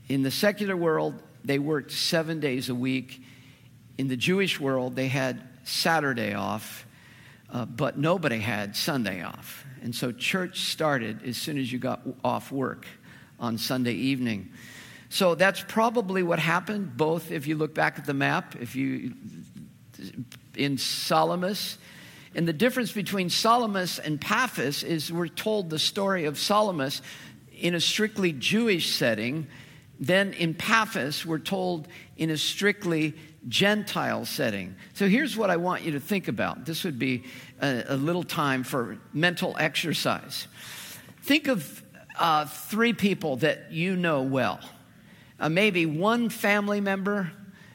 In 0.07 0.23
the 0.23 0.31
secular 0.31 0.75
world, 0.75 1.21
they 1.43 1.59
worked 1.59 1.91
seven 1.91 2.39
days 2.39 2.69
a 2.69 2.75
week 2.75 3.21
in 3.97 4.07
the 4.07 4.17
Jewish 4.17 4.59
world, 4.59 4.95
they 4.95 5.07
had 5.07 5.41
Saturday 5.63 6.33
off, 6.33 6.85
uh, 7.51 7.65
but 7.65 7.97
nobody 7.97 8.39
had 8.39 8.75
Sunday 8.75 9.23
off. 9.23 9.65
And 9.81 9.95
so 9.95 10.11
church 10.11 10.61
started 10.61 11.23
as 11.25 11.37
soon 11.37 11.57
as 11.57 11.71
you 11.71 11.79
got 11.79 12.01
off 12.23 12.51
work 12.51 12.87
on 13.39 13.57
Sunday 13.57 13.93
evening. 13.93 14.51
So 15.09 15.35
that's 15.35 15.63
probably 15.67 16.23
what 16.23 16.39
happened, 16.39 16.97
both 16.97 17.31
if 17.31 17.47
you 17.47 17.55
look 17.55 17.73
back 17.73 17.99
at 17.99 18.05
the 18.05 18.13
map, 18.13 18.55
if 18.59 18.75
you 18.75 19.13
in 20.55 20.77
Salamis. 20.77 21.77
And 22.33 22.47
the 22.47 22.53
difference 22.53 22.91
between 22.91 23.29
Salamis 23.29 23.99
and 23.99 24.19
Paphos 24.19 24.83
is 24.83 25.11
we're 25.11 25.27
told 25.27 25.69
the 25.69 25.79
story 25.79 26.25
of 26.25 26.37
Salamis 26.37 27.01
in 27.53 27.75
a 27.75 27.79
strictly 27.79 28.33
Jewish 28.33 28.93
setting. 28.93 29.47
Then 29.99 30.33
in 30.33 30.53
Paphos, 30.53 31.25
we're 31.25 31.39
told 31.39 31.87
in 32.17 32.29
a 32.29 32.37
strictly 32.37 33.13
Gentile 33.47 34.25
setting. 34.25 34.75
So 34.93 35.07
here's 35.07 35.37
what 35.37 35.49
I 35.49 35.57
want 35.57 35.83
you 35.83 35.91
to 35.91 35.99
think 35.99 36.27
about. 36.27 36.65
This 36.65 36.83
would 36.83 36.97
be 36.97 37.23
a, 37.61 37.83
a 37.89 37.95
little 37.95 38.23
time 38.23 38.63
for 38.63 38.97
mental 39.13 39.55
exercise. 39.59 40.47
Think 41.23 41.47
of 41.47 41.83
uh, 42.17 42.45
three 42.45 42.93
people 42.93 43.37
that 43.37 43.71
you 43.71 43.95
know 43.95 44.23
well. 44.23 44.59
Uh, 45.39 45.49
maybe 45.49 45.85
one 45.85 46.29
family 46.29 46.81
member, 46.81 47.31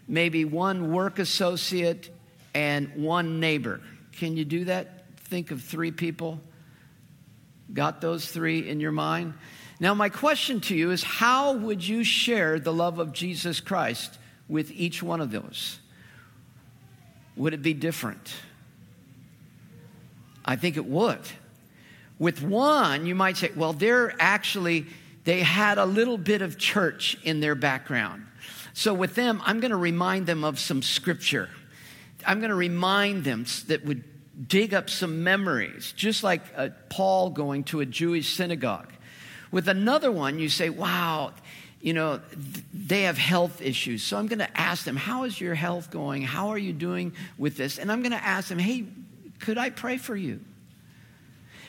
maybe 0.09 0.44
one 0.44 0.92
work 0.92 1.18
associate, 1.18 2.11
and 2.54 2.90
one 2.96 3.38
neighbor. 3.38 3.80
Can 4.12 4.37
you 4.37 4.44
do 4.44 4.64
that? 4.64 5.04
Think 5.18 5.50
of 5.50 5.62
three 5.62 5.92
people. 5.92 6.40
Got 7.72 8.00
those 8.00 8.30
three 8.30 8.68
in 8.68 8.80
your 8.80 8.92
mind? 8.92 9.35
Now, 9.78 9.94
my 9.94 10.09
question 10.09 10.61
to 10.62 10.74
you 10.74 10.90
is 10.90 11.02
how 11.02 11.52
would 11.52 11.87
you 11.87 12.02
share 12.04 12.59
the 12.59 12.72
love 12.72 12.98
of 12.98 13.12
Jesus 13.12 13.61
Christ 13.61 14.18
with 14.50 14.70
each 14.72 15.02
one 15.02 15.20
of 15.20 15.30
those? 15.30 15.78
Would 17.36 17.54
it 17.54 17.62
be 17.62 17.72
different? 17.72 18.34
I 20.44 20.56
think 20.56 20.76
it 20.76 20.84
would. 20.84 21.20
With 22.18 22.42
one, 22.42 23.06
you 23.06 23.14
might 23.14 23.36
say, 23.36 23.50
well, 23.56 23.72
they're 23.72 24.14
actually 24.18 24.86
they 25.24 25.40
had 25.40 25.78
a 25.78 25.84
little 25.84 26.18
bit 26.18 26.42
of 26.42 26.58
church 26.58 27.16
in 27.22 27.40
their 27.40 27.54
background. 27.54 28.26
So 28.72 28.94
with 28.94 29.14
them, 29.14 29.42
I'm 29.44 29.60
going 29.60 29.70
to 29.70 29.76
remind 29.76 30.26
them 30.26 30.44
of 30.44 30.58
some 30.58 30.82
scripture. 30.82 31.48
I'm 32.26 32.38
going 32.40 32.50
to 32.50 32.56
remind 32.56 33.24
them 33.24 33.44
that 33.68 33.84
would 33.84 34.04
dig 34.48 34.72
up 34.72 34.88
some 34.88 35.22
memories, 35.22 35.92
just 35.96 36.22
like 36.22 36.42
uh, 36.56 36.70
Paul 36.88 37.30
going 37.30 37.64
to 37.64 37.80
a 37.80 37.86
Jewish 37.86 38.34
synagogue. 38.34 38.92
With 39.50 39.68
another 39.68 40.10
one, 40.10 40.38
you 40.38 40.48
say, 40.48 40.70
wow, 40.70 41.32
you 41.81 41.93
know, 41.95 42.21
they 42.75 43.03
have 43.03 43.16
health 43.16 43.62
issues. 43.62 44.03
So 44.03 44.19
I'm 44.19 44.27
going 44.27 44.40
to 44.40 44.61
ask 44.61 44.85
them, 44.85 44.97
how 44.97 45.25
is 45.25 45.40
your 45.40 45.55
health 45.55 45.90
going? 45.90 46.23
How 46.23 46.49
are 46.49 46.59
you 46.59 46.73
doing 46.73 47.12
with 47.38 47.57
this? 47.57 47.79
And 47.79 47.90
I'm 47.90 48.03
going 48.03 48.12
to 48.12 48.23
ask 48.23 48.49
them, 48.49 48.59
hey, 48.59 48.85
could 49.38 49.57
I 49.57 49.71
pray 49.71 49.97
for 49.97 50.14
you? 50.14 50.40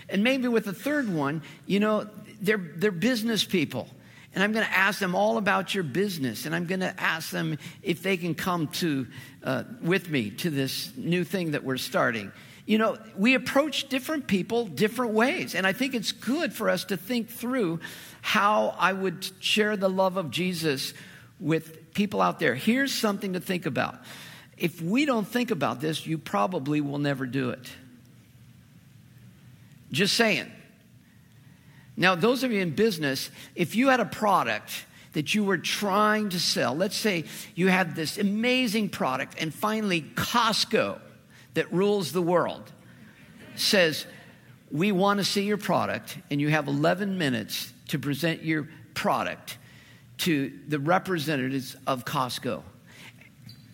And 0.09 0.23
maybe 0.23 0.49
with 0.49 0.65
the 0.65 0.73
third 0.73 1.11
one, 1.13 1.41
you 1.65 1.79
know, 1.79 2.09
they're, 2.41 2.57
they're 2.57 2.91
business 2.91 3.45
people. 3.45 3.87
And 4.33 4.43
I'm 4.43 4.51
going 4.51 4.65
to 4.65 4.73
ask 4.73 4.99
them 4.99 5.15
all 5.15 5.37
about 5.37 5.73
your 5.73 5.83
business. 5.83 6.45
And 6.45 6.53
I'm 6.53 6.65
going 6.65 6.79
to 6.81 6.99
ask 6.99 7.31
them 7.31 7.57
if 7.81 8.03
they 8.03 8.17
can 8.17 8.35
come 8.35 8.67
to, 8.67 9.07
uh, 9.43 9.63
with 9.81 10.09
me 10.09 10.31
to 10.31 10.49
this 10.49 10.91
new 10.97 11.23
thing 11.23 11.51
that 11.51 11.63
we're 11.63 11.77
starting. 11.77 12.31
You 12.65 12.77
know, 12.77 12.97
we 13.17 13.33
approach 13.33 13.89
different 13.89 14.27
people 14.27 14.65
different 14.67 15.13
ways. 15.13 15.55
And 15.55 15.65
I 15.65 15.73
think 15.73 15.93
it's 15.93 16.11
good 16.11 16.53
for 16.53 16.69
us 16.69 16.85
to 16.85 16.97
think 16.97 17.29
through 17.29 17.79
how 18.21 18.75
I 18.77 18.93
would 18.93 19.29
share 19.39 19.75
the 19.75 19.89
love 19.89 20.17
of 20.17 20.31
Jesus 20.31 20.93
with 21.39 21.93
people 21.93 22.21
out 22.21 22.39
there. 22.39 22.55
Here's 22.55 22.93
something 22.93 23.33
to 23.33 23.39
think 23.39 23.65
about. 23.65 23.99
If 24.57 24.81
we 24.81 25.05
don't 25.05 25.27
think 25.27 25.49
about 25.49 25.81
this, 25.81 26.05
you 26.05 26.17
probably 26.17 26.81
will 26.81 26.99
never 26.99 27.25
do 27.25 27.49
it. 27.49 27.67
Just 29.91 30.15
saying. 30.15 30.51
Now, 31.97 32.15
those 32.15 32.43
of 32.43 32.51
you 32.51 32.61
in 32.61 32.71
business, 32.71 33.29
if 33.55 33.75
you 33.75 33.89
had 33.89 33.99
a 33.99 34.05
product 34.05 34.85
that 35.13 35.35
you 35.35 35.43
were 35.43 35.57
trying 35.57 36.29
to 36.29 36.39
sell, 36.39 36.75
let's 36.75 36.95
say 36.95 37.25
you 37.55 37.67
had 37.67 37.95
this 37.95 38.17
amazing 38.17 38.89
product, 38.89 39.35
and 39.39 39.53
finally 39.53 40.01
Costco, 40.01 40.99
that 41.53 41.71
rules 41.73 42.11
the 42.11 42.21
world, 42.21 42.71
says, 43.55 44.05
We 44.71 44.91
want 44.91 45.19
to 45.19 45.23
see 45.23 45.43
your 45.43 45.57
product, 45.57 46.17
and 46.29 46.39
you 46.39 46.49
have 46.49 46.67
11 46.67 47.17
minutes 47.17 47.73
to 47.89 47.99
present 47.99 48.43
your 48.43 48.69
product 48.93 49.57
to 50.19 50.51
the 50.67 50.79
representatives 50.79 51.75
of 51.87 52.05
Costco. 52.05 52.63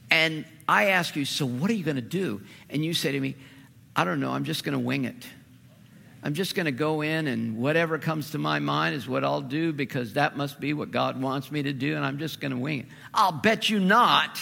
And 0.10 0.46
I 0.68 0.86
ask 0.88 1.16
you, 1.16 1.26
So 1.26 1.46
what 1.46 1.70
are 1.70 1.74
you 1.74 1.84
going 1.84 1.96
to 1.96 2.02
do? 2.02 2.42
And 2.70 2.84
you 2.84 2.94
say 2.94 3.12
to 3.12 3.20
me, 3.20 3.36
I 3.96 4.04
don't 4.04 4.20
know, 4.20 4.32
I'm 4.32 4.44
just 4.44 4.64
going 4.64 4.78
to 4.78 4.84
wing 4.84 5.06
it. 5.06 5.28
I'm 6.24 6.34
just 6.34 6.56
going 6.56 6.66
to 6.66 6.72
go 6.72 7.02
in 7.02 7.28
and 7.28 7.58
whatever 7.58 7.98
comes 8.00 8.32
to 8.32 8.38
my 8.38 8.60
mind 8.60 8.96
is 8.96 9.08
what 9.08 9.24
I'll 9.24 9.42
do 9.42 9.72
because 9.72 10.14
that 10.14 10.36
must 10.36 10.60
be 10.60 10.74
what 10.74 10.92
God 10.92 11.22
wants 11.22 11.52
me 11.52 11.64
to 11.64 11.74
do, 11.74 11.96
and 11.96 12.04
I'm 12.04 12.18
just 12.18 12.40
going 12.42 12.52
to 12.52 12.58
wing 12.58 12.82
it. 12.82 12.86
I'll 13.14 13.32
bet 13.32 13.70
you 13.70 13.80
not. 13.80 14.40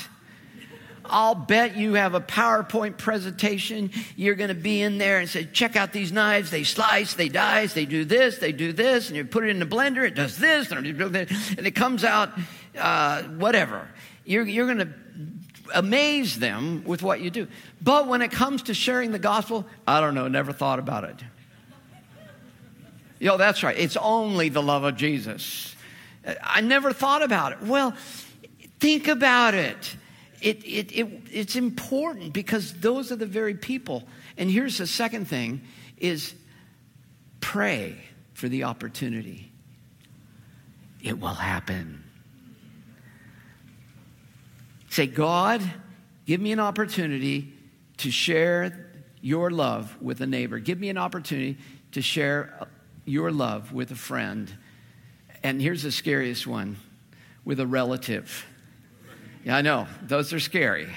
I'll 1.09 1.35
bet 1.35 1.75
you 1.75 1.93
have 1.93 2.13
a 2.13 2.21
PowerPoint 2.21 2.97
presentation. 2.97 3.91
You're 4.15 4.35
going 4.35 4.49
to 4.49 4.53
be 4.53 4.81
in 4.81 4.97
there 4.97 5.19
and 5.19 5.29
say, 5.29 5.45
check 5.45 5.75
out 5.75 5.93
these 5.93 6.11
knives. 6.11 6.51
They 6.51 6.63
slice, 6.63 7.13
they 7.13 7.29
dice, 7.29 7.73
they 7.73 7.85
do 7.85 8.05
this, 8.05 8.37
they 8.37 8.51
do 8.51 8.73
this, 8.73 9.07
and 9.07 9.17
you 9.17 9.25
put 9.25 9.43
it 9.43 9.49
in 9.49 9.59
the 9.59 9.65
blender, 9.65 10.05
it 10.05 10.15
does 10.15 10.37
this, 10.37 10.71
and 10.71 11.67
it 11.67 11.75
comes 11.75 12.03
out 12.03 12.31
uh, 12.77 13.23
whatever. 13.23 13.87
You're, 14.25 14.45
you're 14.45 14.73
going 14.73 14.87
to 14.87 14.93
amaze 15.73 16.37
them 16.37 16.83
with 16.83 17.01
what 17.01 17.21
you 17.21 17.29
do. 17.29 17.47
But 17.81 18.07
when 18.07 18.21
it 18.21 18.31
comes 18.31 18.63
to 18.63 18.73
sharing 18.73 19.11
the 19.11 19.19
gospel, 19.19 19.65
I 19.87 20.01
don't 20.01 20.15
know, 20.15 20.27
never 20.27 20.53
thought 20.53 20.79
about 20.79 21.03
it. 21.03 21.23
Yo, 23.19 23.37
that's 23.37 23.63
right. 23.63 23.77
It's 23.77 23.97
only 23.97 24.49
the 24.49 24.61
love 24.61 24.83
of 24.83 24.97
Jesus. 24.97 25.75
I 26.43 26.61
never 26.61 26.91
thought 26.91 27.21
about 27.21 27.53
it. 27.53 27.61
Well, 27.61 27.95
think 28.79 29.07
about 29.07 29.53
it. 29.53 29.95
It, 30.45 30.63
it, 30.63 30.91
it. 30.91 31.21
It's 31.31 31.55
important 31.55 32.31
because 32.31 32.73
those 32.73 33.11
are 33.11 33.15
the 33.15 33.25
very 33.25 33.55
people. 33.55 34.03
And 34.37 34.49
here's 34.49 34.77
the 34.77 34.85
second 34.85 35.25
thing 35.25 35.63
is 35.97 36.35
pray 37.39 37.97
for 38.35 38.47
the 38.47 38.65
opportunity. 38.65 39.51
It 41.01 41.19
will 41.19 41.33
happen. 41.33 42.03
Say, 44.91 45.07
God, 45.07 45.63
give 46.27 46.39
me 46.39 46.51
an 46.51 46.59
opportunity 46.59 47.51
to 47.97 48.11
share 48.11 48.91
your 49.21 49.49
love 49.49 49.99
with 49.99 50.21
a 50.21 50.27
neighbor. 50.27 50.59
Give 50.59 50.79
me 50.79 50.89
an 50.89 50.99
opportunity 50.99 51.57
to 51.93 52.03
share 52.03 52.67
your 53.03 53.31
love 53.31 53.73
with 53.73 53.89
a 53.89 53.95
friend. 53.95 54.55
And 55.41 55.59
here's 55.59 55.81
the 55.81 55.91
scariest 55.91 56.45
one 56.45 56.77
with 57.43 57.59
a 57.59 57.65
relative. 57.65 58.45
Yeah, 59.45 59.57
I 59.57 59.61
know, 59.61 59.87
those 60.01 60.33
are 60.33 60.39
scary. 60.39 60.87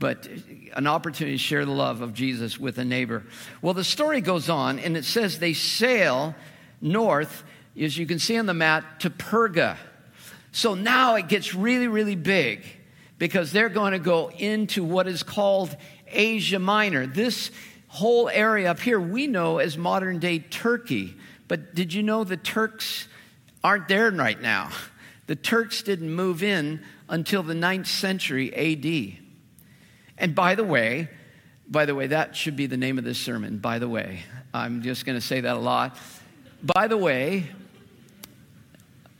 But 0.00 0.28
an 0.74 0.88
opportunity 0.88 1.36
to 1.36 1.42
share 1.42 1.64
the 1.64 1.70
love 1.70 2.00
of 2.00 2.12
Jesus 2.12 2.58
with 2.58 2.76
a 2.78 2.84
neighbor. 2.84 3.22
Well, 3.62 3.72
the 3.72 3.84
story 3.84 4.20
goes 4.20 4.50
on, 4.50 4.80
and 4.80 4.96
it 4.96 5.04
says 5.04 5.38
they 5.38 5.52
sail 5.52 6.34
north, 6.80 7.44
as 7.80 7.96
you 7.96 8.04
can 8.04 8.18
see 8.18 8.36
on 8.36 8.46
the 8.46 8.54
map, 8.54 8.98
to 9.00 9.10
Perga. 9.10 9.76
So 10.50 10.74
now 10.74 11.14
it 11.14 11.28
gets 11.28 11.54
really, 11.54 11.86
really 11.86 12.16
big 12.16 12.64
because 13.16 13.52
they're 13.52 13.68
going 13.68 13.92
to 13.92 14.00
go 14.00 14.28
into 14.30 14.82
what 14.82 15.06
is 15.06 15.22
called 15.22 15.76
Asia 16.08 16.58
Minor. 16.58 17.06
This 17.06 17.52
whole 17.86 18.28
area 18.28 18.72
up 18.72 18.80
here 18.80 18.98
we 18.98 19.28
know 19.28 19.58
as 19.58 19.78
modern 19.78 20.18
day 20.18 20.40
Turkey. 20.40 21.16
But 21.46 21.76
did 21.76 21.94
you 21.94 22.02
know 22.02 22.24
the 22.24 22.36
Turks 22.36 23.06
aren't 23.62 23.86
there 23.86 24.10
right 24.10 24.40
now? 24.40 24.70
The 25.28 25.36
Turks 25.36 25.82
didn't 25.82 26.12
move 26.12 26.42
in 26.42 26.82
until 27.08 27.42
the 27.42 27.54
9th 27.54 27.86
century 27.86 28.54
AD. 28.54 29.18
And 30.18 30.34
by 30.34 30.54
the 30.54 30.64
way, 30.64 31.08
by 31.68 31.84
the 31.84 31.94
way, 31.94 32.08
that 32.08 32.34
should 32.34 32.56
be 32.56 32.66
the 32.66 32.76
name 32.76 32.98
of 32.98 33.04
this 33.04 33.18
sermon. 33.18 33.58
By 33.58 33.78
the 33.78 33.88
way, 33.88 34.22
I'm 34.54 34.82
just 34.82 35.04
going 35.04 35.18
to 35.18 35.24
say 35.24 35.40
that 35.40 35.56
a 35.56 35.60
lot. 35.60 35.98
By 36.62 36.88
the 36.88 36.96
way, 36.96 37.44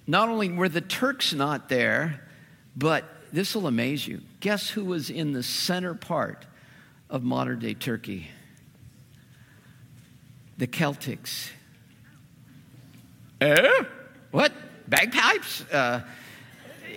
not 0.07 0.29
only 0.29 0.51
were 0.51 0.69
the 0.69 0.81
Turks 0.81 1.35
not 1.35 1.69
there, 1.69 2.23
but 2.75 3.05
this 3.33 3.55
will 3.55 3.67
amaze 3.67 4.07
you. 4.07 4.23
Guess 4.41 4.71
who 4.71 4.85
was 4.85 5.11
in 5.11 5.33
the 5.33 5.43
center 5.43 5.95
part 5.95 6.47
of 7.11 7.23
modern 7.23 7.59
day 7.59 7.75
Turkey? 7.75 8.29
The 10.57 10.67
Celtics. 10.67 11.51
Eh? 13.41 13.85
What? 14.31 14.53
Bagpipes? 14.89 15.65
Uh, 15.71 16.01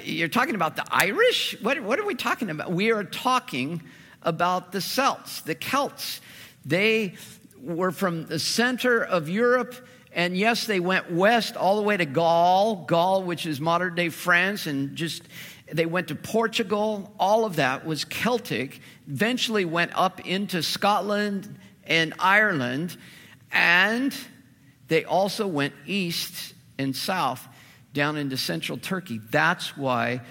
you're 0.04 0.28
talking 0.28 0.56
about 0.56 0.76
the 0.76 0.86
Irish? 0.90 1.56
What, 1.62 1.80
what 1.82 2.00
are 2.00 2.06
we 2.06 2.16
talking 2.16 2.50
about? 2.50 2.72
We 2.72 2.92
are 2.92 3.04
talking 3.04 3.82
about 4.22 4.72
the 4.72 4.82
Celts, 4.82 5.42
the 5.42 5.56
Celts. 5.56 6.22
They 6.66 7.16
were 7.62 7.92
from 7.92 8.26
the 8.26 8.40
center 8.40 9.04
of 9.04 9.30
Europe, 9.30 9.76
and 10.14 10.36
yes, 10.36 10.66
they 10.66 10.80
went 10.80 11.12
west 11.12 11.56
all 11.56 11.78
the 11.78 11.82
way 11.82 11.98
to 11.98 12.06
Gaul, 12.06 12.86
Gaul, 12.86 13.24
which 13.24 13.46
is 13.46 13.62
modern 13.62 13.96
day 13.96 14.10
France, 14.10 14.68
and 14.68 14.96
just 14.96 15.24
they 15.72 15.86
went 15.86 16.10
to 16.10 16.16
Portugal. 16.16 17.14
All 17.20 17.46
of 17.46 17.56
that 17.56 17.86
was 17.86 18.04
Celtic. 18.04 18.82
Eventually 19.08 19.66
went 19.66 19.92
up 19.96 20.26
into 20.28 20.62
Scotland 20.62 21.58
and 21.86 22.14
Ireland, 22.20 22.98
and 23.52 24.16
they 24.88 25.06
also 25.06 25.48
went 25.48 25.74
east 25.86 26.54
and 26.78 26.96
south 26.96 27.48
down 27.94 28.18
into 28.18 28.38
central 28.38 28.78
Turkey. 28.78 29.20
That's 29.30 29.76
why 29.78 30.22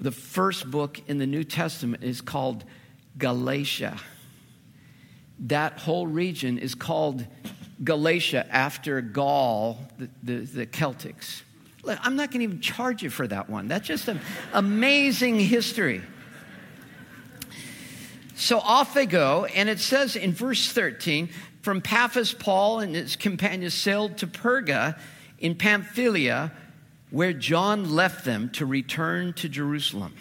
the 0.00 0.12
first 0.12 0.70
book 0.70 1.00
in 1.08 1.18
the 1.18 1.26
New 1.26 1.44
Testament 1.44 2.04
is 2.04 2.20
called 2.20 2.64
Galatia. 3.16 3.98
That 5.40 5.78
whole 5.78 6.06
region 6.06 6.58
is 6.58 6.74
called 6.74 7.26
Galatia 7.82 8.46
after 8.50 9.00
Gaul, 9.00 9.78
the, 9.98 10.08
the, 10.22 10.38
the 10.38 10.66
Celtics. 10.66 11.42
I'm 11.86 12.16
not 12.16 12.30
going 12.30 12.40
to 12.40 12.44
even 12.44 12.60
charge 12.60 13.02
you 13.02 13.10
for 13.10 13.26
that 13.26 13.48
one. 13.48 13.68
That's 13.68 13.86
just 13.86 14.08
an 14.08 14.20
amazing 14.52 15.40
history. 15.40 16.02
So 18.34 18.58
off 18.58 18.94
they 18.94 19.06
go, 19.06 19.46
and 19.46 19.68
it 19.68 19.80
says 19.80 20.14
in 20.14 20.32
verse 20.32 20.70
13 20.70 21.30
from 21.62 21.80
Paphos, 21.80 22.32
Paul 22.32 22.80
and 22.80 22.94
his 22.94 23.16
companions 23.16 23.74
sailed 23.74 24.18
to 24.18 24.26
Perga 24.26 24.98
in 25.38 25.54
Pamphylia, 25.54 26.52
where 27.10 27.32
John 27.32 27.90
left 27.90 28.24
them 28.24 28.50
to 28.50 28.66
return 28.66 29.32
to 29.34 29.48
Jerusalem. 29.48 30.14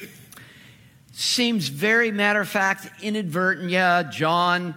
Seems 1.12 1.68
very 1.68 2.12
matter 2.12 2.42
of 2.42 2.48
fact, 2.48 2.90
inadvertent. 3.02 3.70
Yeah, 3.70 4.04
John, 4.04 4.76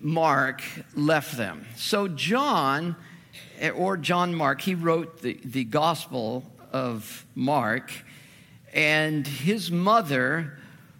Mark 0.00 0.62
left 0.94 1.36
them. 1.36 1.66
So, 1.76 2.08
John, 2.08 2.96
eh, 3.58 3.70
or 3.70 3.96
John 3.96 4.34
Mark, 4.34 4.60
he 4.60 4.74
wrote 4.74 5.20
the, 5.20 5.38
the 5.44 5.64
Gospel 5.64 6.44
of 6.72 7.26
Mark, 7.34 7.92
and 8.72 9.26
his 9.26 9.70
mother 9.70 10.58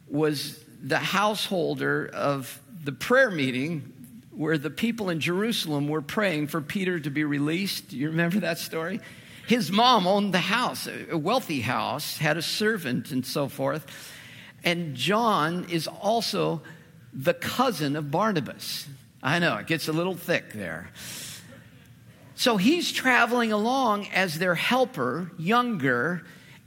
was 0.09 0.63
the 0.83 0.99
householder 0.99 2.11
of 2.13 2.61
the 2.85 2.93
prayer 2.93 3.31
meeting 3.31 3.93
where 4.31 4.59
the 4.59 4.71
people 4.71 5.11
in 5.11 5.21
Jerusalem 5.21 5.89
were 5.89 6.03
praying 6.03 6.49
for 6.49 6.61
Peter 6.61 6.99
to 6.99 7.11
be 7.11 7.25
released. 7.25 7.89
Do 7.89 7.99
you 7.99 8.09
remember 8.09 8.41
that 8.41 8.59
story? 8.59 9.01
His 9.47 9.71
mom 9.71 10.07
owned 10.07 10.33
the 10.33 10.39
house, 10.39 10.89
a 11.11 11.19
wealthy 11.19 11.61
house, 11.61 12.19
had 12.19 12.37
a 12.37 12.43
servant 12.43 13.11
and 13.11 13.25
so 13.27 13.49
forth. 13.49 13.87
And 14.65 14.95
John 14.95 15.67
is 15.69 15.89
also 15.89 16.63
the 17.13 17.35
cousin 17.35 17.97
of 17.97 18.11
Barnabas. 18.11 18.87
I 19.23 19.39
know, 19.39 19.57
it 19.57 19.67
gets 19.67 19.89
a 19.89 19.93
little 19.93 20.15
thick 20.15 20.53
there. 20.53 20.91
So 22.35 22.57
he's 22.57 22.91
traveling 22.91 23.53
along 23.53 24.09
as 24.09 24.39
their 24.39 24.55
helper, 24.55 25.31
younger, 25.39 26.25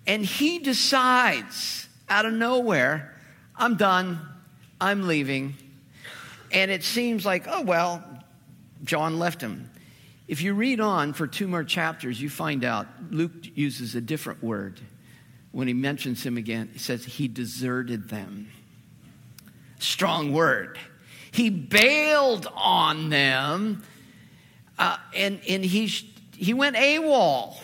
and 0.07 0.23
he 0.23 0.59
decides 0.59 1.89
out 2.07 2.25
of 2.25 2.33
nowhere, 2.33 3.13
I'm 3.55 3.75
done, 3.75 4.21
I'm 4.79 5.07
leaving. 5.07 5.55
And 6.51 6.71
it 6.71 6.83
seems 6.83 7.25
like, 7.25 7.45
oh, 7.47 7.63
well, 7.63 8.03
John 8.83 9.19
left 9.19 9.41
him. 9.41 9.69
If 10.27 10.41
you 10.41 10.53
read 10.53 10.79
on 10.79 11.13
for 11.13 11.27
two 11.27 11.47
more 11.47 11.63
chapters, 11.63 12.19
you 12.19 12.29
find 12.29 12.63
out 12.63 12.87
Luke 13.11 13.31
uses 13.53 13.95
a 13.95 14.01
different 14.01 14.43
word. 14.43 14.79
When 15.51 15.67
he 15.67 15.73
mentions 15.73 16.25
him 16.25 16.37
again, 16.37 16.69
he 16.73 16.79
says 16.79 17.05
he 17.05 17.27
deserted 17.27 18.09
them. 18.09 18.49
Strong 19.79 20.33
word. 20.33 20.77
He 21.31 21.49
bailed 21.49 22.47
on 22.53 23.09
them 23.09 23.83
uh, 24.77 24.97
and, 25.15 25.39
and 25.47 25.63
he, 25.63 25.87
he 26.35 26.53
went 26.53 26.75
AWOL. 26.75 27.57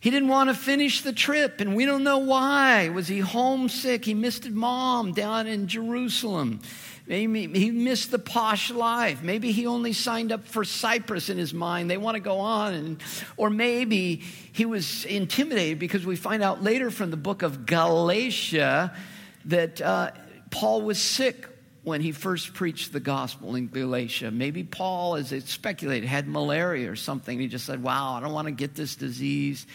He 0.00 0.10
didn't 0.10 0.28
want 0.28 0.50
to 0.50 0.54
finish 0.54 1.00
the 1.00 1.12
trip, 1.12 1.60
and 1.60 1.74
we 1.74 1.86
don't 1.86 2.04
know 2.04 2.18
why. 2.18 2.90
Was 2.90 3.08
he 3.08 3.20
homesick? 3.20 4.04
He 4.04 4.14
missed 4.14 4.44
his 4.44 4.52
mom 4.52 5.12
down 5.12 5.46
in 5.46 5.66
Jerusalem. 5.66 6.60
Maybe 7.06 7.46
he 7.48 7.70
missed 7.70 8.10
the 8.10 8.18
posh 8.18 8.70
life. 8.70 9.22
Maybe 9.22 9.52
he 9.52 9.66
only 9.66 9.92
signed 9.92 10.32
up 10.32 10.46
for 10.46 10.64
Cyprus 10.64 11.28
in 11.28 11.36
his 11.36 11.52
mind. 11.52 11.90
They 11.90 11.98
want 11.98 12.14
to 12.14 12.20
go 12.20 12.38
on. 12.38 12.72
And, 12.72 13.02
or 13.36 13.50
maybe 13.50 14.22
he 14.52 14.64
was 14.64 15.04
intimidated 15.04 15.78
because 15.78 16.06
we 16.06 16.16
find 16.16 16.42
out 16.42 16.62
later 16.62 16.90
from 16.90 17.10
the 17.10 17.18
book 17.18 17.42
of 17.42 17.66
Galatia 17.66 18.96
that 19.44 19.82
uh, 19.82 20.12
Paul 20.50 20.80
was 20.80 20.98
sick 20.98 21.46
when 21.82 22.00
he 22.00 22.12
first 22.12 22.54
preached 22.54 22.94
the 22.94 23.00
gospel 23.00 23.54
in 23.54 23.68
Galatia. 23.68 24.30
Maybe 24.30 24.64
Paul, 24.64 25.16
as 25.16 25.32
it 25.32 25.46
speculated, 25.46 26.08
had 26.08 26.26
malaria 26.26 26.90
or 26.90 26.96
something. 26.96 27.38
He 27.38 27.48
just 27.48 27.66
said, 27.66 27.82
Wow, 27.82 28.14
I 28.14 28.20
don't 28.20 28.32
want 28.32 28.48
to 28.48 28.52
get 28.52 28.74
this 28.74 28.96
disease. 28.96 29.66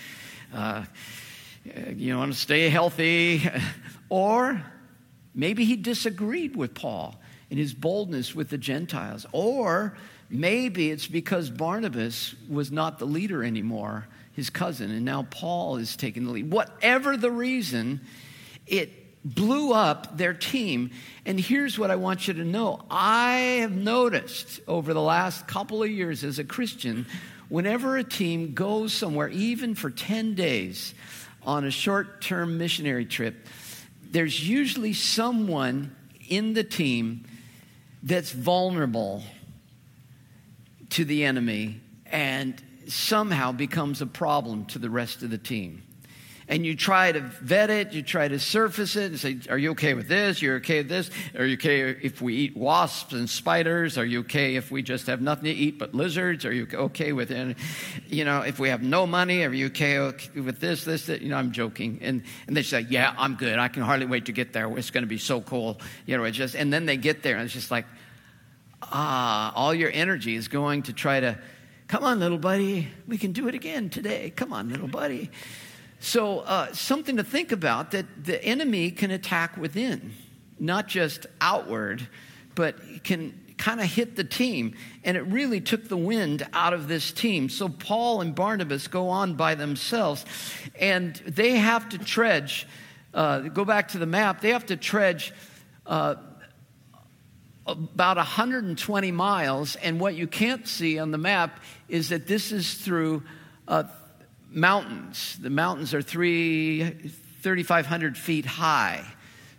Uh, 0.51 0.85
you 1.95 2.17
want 2.17 2.33
to 2.33 2.39
stay 2.39 2.69
healthy. 2.69 3.47
or 4.09 4.63
maybe 5.33 5.65
he 5.65 5.75
disagreed 5.75 6.55
with 6.55 6.73
Paul 6.73 7.19
in 7.49 7.57
his 7.57 7.73
boldness 7.73 8.35
with 8.35 8.49
the 8.49 8.57
Gentiles. 8.57 9.25
Or 9.31 9.97
maybe 10.29 10.91
it's 10.91 11.07
because 11.07 11.49
Barnabas 11.49 12.35
was 12.47 12.71
not 12.71 12.99
the 12.99 13.05
leader 13.05 13.43
anymore, 13.43 14.07
his 14.33 14.49
cousin, 14.49 14.91
and 14.91 15.03
now 15.03 15.27
Paul 15.29 15.77
is 15.77 15.95
taking 15.95 16.25
the 16.25 16.31
lead. 16.31 16.51
Whatever 16.51 17.17
the 17.17 17.31
reason, 17.31 18.01
it 18.67 18.99
blew 19.25 19.73
up 19.73 20.17
their 20.17 20.33
team. 20.33 20.91
And 21.25 21.39
here's 21.39 21.77
what 21.77 21.91
I 21.91 21.95
want 21.95 22.27
you 22.27 22.33
to 22.35 22.45
know 22.45 22.85
I 22.89 23.57
have 23.61 23.71
noticed 23.71 24.61
over 24.67 24.93
the 24.93 25.01
last 25.01 25.47
couple 25.47 25.83
of 25.83 25.89
years 25.89 26.23
as 26.23 26.39
a 26.39 26.43
Christian, 26.43 27.05
whenever 27.49 27.97
a 27.97 28.03
team 28.03 28.53
goes 28.53 28.93
somewhere, 28.93 29.29
even 29.29 29.75
for 29.75 29.89
10 29.89 30.35
days 30.35 30.93
on 31.43 31.65
a 31.65 31.71
short 31.71 32.21
term 32.21 32.57
missionary 32.57 33.05
trip, 33.05 33.47
there's 34.09 34.47
usually 34.47 34.93
someone 34.93 35.95
in 36.27 36.53
the 36.53 36.63
team 36.63 37.25
that's 38.03 38.31
vulnerable 38.31 39.23
to 40.89 41.05
the 41.05 41.23
enemy 41.23 41.79
and 42.05 42.61
somehow 42.87 43.51
becomes 43.51 44.01
a 44.01 44.05
problem 44.07 44.65
to 44.65 44.79
the 44.79 44.89
rest 44.89 45.21
of 45.21 45.29
the 45.29 45.37
team 45.37 45.83
and 46.49 46.65
you 46.65 46.75
try 46.75 47.11
to 47.11 47.21
vet 47.21 47.69
it, 47.69 47.93
you 47.93 48.01
try 48.01 48.27
to 48.27 48.39
surface 48.39 48.95
it 48.95 49.11
and 49.11 49.19
say, 49.19 49.39
Are 49.49 49.57
you 49.57 49.71
okay 49.71 49.93
with 49.93 50.07
this? 50.07 50.41
You're 50.41 50.57
okay 50.57 50.79
with 50.79 50.89
this? 50.89 51.11
Are 51.37 51.45
you 51.45 51.53
okay 51.53 51.91
if 51.91 52.21
we 52.21 52.35
eat 52.35 52.57
wasps 52.57 53.13
and 53.13 53.29
spiders? 53.29 53.99
Are 53.99 54.03
you 54.03 54.21
okay 54.21 54.55
if 54.55 54.71
we 54.71 54.81
just 54.81 55.05
have 55.07 55.21
nothing 55.21 55.45
to 55.45 55.51
eat 55.51 55.77
but 55.77 55.93
lizards? 55.93 56.45
Are 56.45 56.51
you 56.51 56.67
okay 56.73 57.13
with 57.13 57.29
it? 57.29 57.55
You 58.07 58.25
know, 58.25 58.41
if 58.41 58.57
we 58.57 58.69
have 58.69 58.81
no 58.81 59.05
money, 59.05 59.45
are 59.45 59.53
you 59.53 59.67
okay 59.67 59.99
with 60.35 60.59
this, 60.59 60.83
this, 60.85 61.05
that? 61.05 61.21
You 61.21 61.29
know, 61.29 61.37
I'm 61.37 61.51
joking. 61.51 61.99
And, 62.01 62.23
and 62.47 62.57
they 62.57 62.63
say, 62.63 62.81
Yeah, 62.89 63.13
I'm 63.15 63.35
good. 63.35 63.59
I 63.59 63.67
can 63.67 63.83
hardly 63.83 64.07
wait 64.07 64.25
to 64.25 64.31
get 64.31 64.51
there. 64.51 64.75
It's 64.75 64.89
going 64.89 65.03
to 65.03 65.07
be 65.07 65.19
so 65.19 65.41
cool. 65.41 65.79
You 66.07 66.17
know, 66.17 66.23
it's 66.23 66.35
just, 66.35 66.55
and 66.55 66.73
then 66.73 66.87
they 66.87 66.97
get 66.97 67.21
there 67.21 67.35
and 67.35 67.45
it's 67.45 67.53
just 67.53 67.69
like, 67.69 67.85
ah, 68.81 69.53
all 69.53 69.73
your 69.73 69.91
energy 69.93 70.35
is 70.35 70.47
going 70.47 70.83
to 70.83 70.93
try 70.93 71.19
to, 71.19 71.37
come 71.87 72.03
on, 72.03 72.19
little 72.19 72.39
buddy, 72.39 72.87
we 73.07 73.19
can 73.19 73.33
do 73.33 73.47
it 73.47 73.53
again 73.53 73.91
today. 73.91 74.31
Come 74.35 74.51
on, 74.51 74.69
little 74.69 74.87
buddy. 74.87 75.29
So, 75.99 76.39
uh, 76.39 76.71
something 76.73 77.17
to 77.17 77.25
think 77.25 77.51
about 77.51 77.91
that 77.91 78.23
the 78.23 78.41
enemy 78.43 78.89
can 78.89 79.11
attack 79.11 79.57
within, 79.57 80.13
not 80.57 80.87
just 80.87 81.25
outward, 81.41 82.07
but 82.55 83.03
can 83.03 83.37
kind 83.57 83.81
of 83.81 83.87
hit 83.87 84.15
the 84.15 84.23
team. 84.23 84.75
And 85.03 85.17
it 85.17 85.21
really 85.23 85.59
took 85.59 85.89
the 85.89 85.97
wind 85.97 86.47
out 86.53 86.71
of 86.71 86.87
this 86.87 87.11
team. 87.11 87.49
So, 87.49 87.67
Paul 87.67 88.21
and 88.21 88.33
Barnabas 88.33 88.87
go 88.87 89.09
on 89.09 89.33
by 89.33 89.55
themselves, 89.55 90.23
and 90.79 91.15
they 91.27 91.57
have 91.57 91.89
to 91.89 91.97
trudge, 91.97 92.65
uh, 93.13 93.39
go 93.39 93.65
back 93.65 93.89
to 93.89 93.97
the 93.97 94.05
map, 94.05 94.39
they 94.39 94.51
have 94.51 94.67
to 94.67 94.77
trudge. 94.77 95.33
Uh, 95.85 96.15
about 97.67 98.17
120 98.17 99.11
miles, 99.11 99.75
and 99.75 99.99
what 99.99 100.15
you 100.15 100.25
can't 100.25 100.67
see 100.67 100.97
on 100.97 101.11
the 101.11 101.19
map 101.19 101.59
is 101.87 102.09
that 102.09 102.25
this 102.25 102.51
is 102.51 102.73
through 102.73 103.21
uh, 103.67 103.83
mountains. 104.49 105.37
The 105.41 105.49
mountains 105.49 105.93
are 105.93 106.01
three, 106.01 106.83
3,500 107.41 108.17
feet 108.17 108.45
high. 108.45 109.05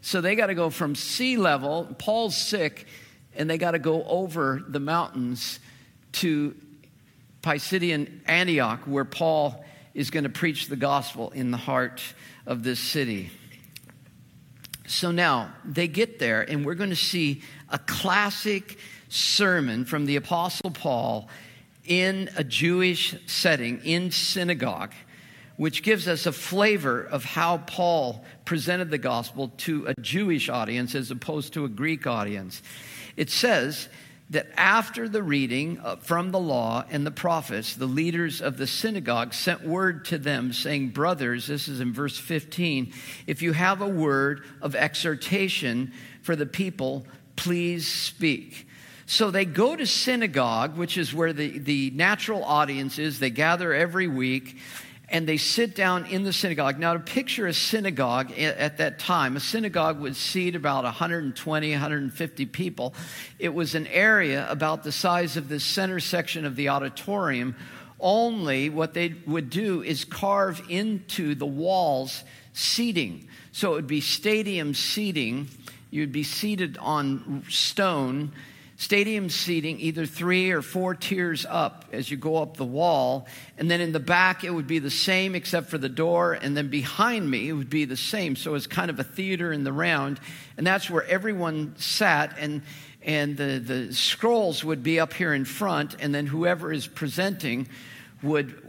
So 0.03 0.21
they 0.21 0.35
got 0.35 0.47
to 0.47 0.55
go 0.55 0.71
from 0.71 0.95
sea 0.95 1.37
level. 1.37 1.95
Paul's 1.99 2.37
sick, 2.37 2.87
and 3.35 3.49
they 3.49 3.59
got 3.59 3.73
to 3.73 3.79
go 3.79 4.03
over 4.05 4.63
the 4.67 4.81
mountains 4.81 5.61
to 6.13 6.55
Pisidian 7.43 8.21
Antioch, 8.27 8.81
where 8.87 9.05
Paul 9.05 9.65
is 9.95 10.11
going 10.11 10.25
to 10.25 10.31
preach 10.31 10.69
the 10.69 10.77
gospel 10.77 11.31
in 11.31 11.51
the 11.51 11.57
heart 11.57 12.03
of 12.47 12.63
this 12.63 12.81
city. 12.81 13.31
So 14.87 15.11
now 15.11 15.53
they 15.65 15.89
get 15.89 16.19
there, 16.19 16.43
and 16.43 16.65
we're 16.65 16.75
going 16.75 16.91
to 16.91 16.97
see 16.97 17.43
a 17.69 17.79
classic 17.79 18.79
sermon 19.09 19.85
from 19.85 20.07
the 20.07 20.17
Apostle 20.17 20.71
Paul 20.71 21.29
in 21.91 22.31
a 22.37 22.45
Jewish 22.45 23.17
setting, 23.27 23.81
in 23.85 24.13
synagogue, 24.13 24.93
which 25.57 25.83
gives 25.83 26.07
us 26.07 26.25
a 26.25 26.33
flavor 26.33 27.03
of 27.03 27.25
how 27.25 27.59
Paul 27.59 28.25
presented 28.45 28.91
the 28.91 28.97
gospel 28.97 29.49
to 29.59 29.87
a 29.89 29.95
Jewish 30.01 30.49
audience 30.49 30.95
as 30.95 31.11
opposed 31.11 31.53
to 31.55 31.65
a 31.65 31.69
Greek 31.69 32.07
audience. 32.07 32.63
It 33.17 33.29
says 33.29 33.89
that 34.31 34.47
after 34.57 35.09
the 35.09 35.23
reading 35.23 35.81
from 36.03 36.31
the 36.31 36.39
law 36.39 36.85
and 36.91 37.05
the 37.05 37.11
prophets, 37.11 37.75
the 37.75 37.87
leaders 37.87 38.41
of 38.41 38.57
the 38.57 38.69
synagogue 38.69 39.35
sent 39.35 39.67
word 39.67 40.05
to 40.07 40.19
them 40.19 40.53
saying, 40.53 40.91
Brothers, 40.91 41.49
this 41.49 41.67
is 41.67 41.81
in 41.81 41.93
verse 41.93 42.17
15, 42.17 42.93
if 43.27 43.43
you 43.43 43.53
have 43.53 43.81
a 43.83 43.89
word 43.89 44.45
of 44.63 44.77
exhortation 44.77 45.93
for 46.23 46.37
the 46.37 46.47
people, 46.47 47.05
please 47.35 47.89
speak. 47.89 48.69
So 49.11 49.33
they 49.33 49.45
go 49.45 49.75
to 49.75 49.89
synagogue, 49.89 50.77
which 50.77 50.97
is 50.97 51.13
where 51.13 51.33
the, 51.33 51.59
the 51.59 51.91
natural 51.91 52.45
audience 52.45 52.97
is. 52.97 53.19
They 53.19 53.31
gather 53.31 53.75
every 53.75 54.07
week 54.07 54.57
and 55.09 55.29
they 55.29 55.37
sit 55.37 55.75
down 55.75 56.07
in 56.07 56.23
the 56.23 56.33
synagogue. 56.33 56.79
Now, 56.79 56.93
to 56.93 57.01
picture 57.01 57.49
a 57.49 57.53
synagogue 57.53 58.31
at 58.39 58.77
that 58.77 59.01
time, 59.01 59.37
a 59.37 59.41
synagogue 59.41 59.99
would 59.99 60.15
seat 60.15 60.55
about 60.55 60.85
120, 60.85 61.73
150 61.73 62.47
people. 62.47 62.95
It 63.41 63.53
was 63.53 63.75
an 63.75 63.89
area 63.89 64.49
about 64.49 64.85
the 64.85 64.93
size 64.93 65.37
of 65.37 65.49
the 65.49 65.59
center 65.59 65.99
section 65.99 66.45
of 66.45 66.55
the 66.55 66.69
auditorium. 66.69 67.57
Only 67.99 68.71
what 68.71 68.95
they 68.95 69.17
would 69.27 69.51
do 69.51 69.83
is 69.83 70.05
carve 70.05 70.63
into 70.69 71.35
the 71.35 71.47
walls 71.47 72.23
seating. 72.53 73.27
So 73.51 73.73
it 73.73 73.75
would 73.75 73.87
be 73.89 74.03
stadium 74.03 74.73
seating. 74.73 75.49
You'd 75.91 76.13
be 76.13 76.23
seated 76.23 76.79
on 76.79 77.43
stone 77.49 78.31
stadium 78.81 79.29
seating, 79.29 79.79
either 79.79 80.07
three 80.07 80.53
or 80.53 80.63
four 80.63 80.95
tiers 80.95 81.45
up 81.47 81.85
as 81.93 82.11
you 82.11 82.17
go 82.17 82.37
up 82.37 82.57
the 82.57 82.65
wall. 82.65 83.27
And 83.59 83.71
then 83.71 83.83
in 83.83 83.93
the 83.93 84.01
back, 84.01 84.43
it 84.43 84.49
would 84.49 84.67
be 84.67 84.79
the 84.79 84.91
same 84.91 85.35
except 85.35 85.69
for 85.69 85.77
the 85.77 85.91
door. 85.91 86.33
And 86.33 86.57
then 86.57 86.69
behind 86.69 87.31
me, 87.31 87.51
it 87.51 87.53
would 87.53 87.69
be 87.69 87.85
the 87.85 87.95
same. 87.95 88.37
So 88.37 88.55
it's 88.55 88.67
kind 88.67 88.89
of 88.91 88.99
a 88.99 89.05
theater 89.05 89.53
in 89.53 89.65
the 89.65 89.73
round. 89.73 90.19
And 90.57 90.67
that's 90.67 90.89
where 90.89 91.05
everyone 91.05 91.75
sat. 91.77 92.39
And, 92.39 92.63
and 93.03 93.37
the, 93.37 93.59
the 93.59 93.93
scrolls 93.93 94.65
would 94.65 94.83
be 94.83 94.99
up 94.99 95.13
here 95.13 95.35
in 95.35 95.45
front. 95.45 95.97
And 96.01 96.15
then 96.15 96.25
whoever 96.25 96.73
is 96.73 96.87
presenting 96.87 97.69
would 98.23 98.67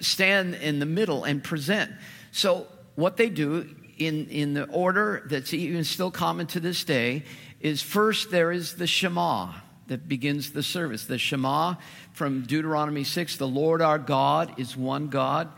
stand 0.00 0.56
in 0.56 0.80
the 0.80 0.86
middle 0.86 1.22
and 1.22 1.40
present. 1.42 1.92
So 2.32 2.66
what 2.96 3.16
they 3.16 3.28
do 3.28 3.72
in, 3.96 4.26
in 4.26 4.54
the 4.54 4.64
order 4.64 5.22
that's 5.26 5.54
even 5.54 5.84
still 5.84 6.10
common 6.10 6.48
to 6.48 6.58
this 6.58 6.82
day 6.82 7.22
is 7.60 7.82
first 7.82 8.30
there 8.30 8.52
is 8.52 8.74
the 8.74 8.86
Shema. 8.86 9.52
that 9.88 10.08
begins 10.08 10.50
the 10.50 10.62
service. 10.62 11.04
The 11.04 11.18
Shema 11.18 11.76
from 12.12 12.42
Deuteronomy 12.42 13.04
6 13.04 13.36
the 13.36 13.46
Lord 13.46 13.80
our 13.80 13.98
God 13.98 14.58
is 14.58 14.76
one 14.76 15.08
God. 15.08 15.48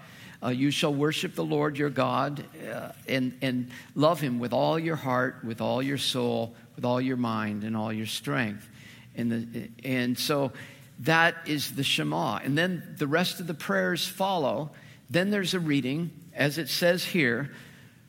Uh, 0.42 0.48
you 0.48 0.70
shall 0.70 0.94
worship 0.94 1.34
the 1.34 1.44
Lord 1.44 1.76
your 1.76 1.90
God 1.90 2.44
uh, 2.72 2.92
and, 3.08 3.36
and 3.42 3.70
love 3.94 4.20
him 4.20 4.38
with 4.38 4.52
all 4.52 4.78
your 4.78 4.96
heart, 4.96 5.42
with 5.44 5.60
all 5.60 5.82
your 5.82 5.98
soul, 5.98 6.54
with 6.76 6.84
all 6.84 7.00
your 7.00 7.16
mind, 7.16 7.64
and 7.64 7.76
all 7.76 7.92
your 7.92 8.06
strength. 8.06 8.68
And, 9.16 9.32
the, 9.32 9.70
and 9.82 10.16
so 10.16 10.52
that 11.00 11.34
is 11.46 11.74
the 11.74 11.82
Shema. 11.82 12.36
And 12.36 12.56
then 12.56 12.94
the 12.98 13.08
rest 13.08 13.40
of 13.40 13.48
the 13.48 13.54
prayers 13.54 14.06
follow. 14.06 14.70
Then 15.10 15.30
there's 15.30 15.54
a 15.54 15.60
reading, 15.60 16.10
as 16.34 16.56
it 16.58 16.68
says 16.68 17.04
here, 17.04 17.50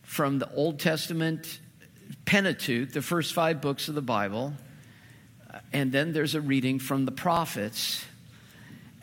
from 0.04 0.38
the 0.38 0.54
Old 0.54 0.80
Testament 0.80 1.60
Pentateuch, 2.26 2.91
the 2.91 3.01
first 3.01 3.34
five 3.34 3.62
books 3.62 3.88
of 3.88 3.95
the 3.95 4.01
Bible. 4.01 4.53
And 5.74 5.91
then 5.91 6.14
there's 6.14 6.36
a 6.36 6.41
reading 6.41 6.80
from 6.80 7.05
the 7.05 7.12
prophets. 7.12 8.05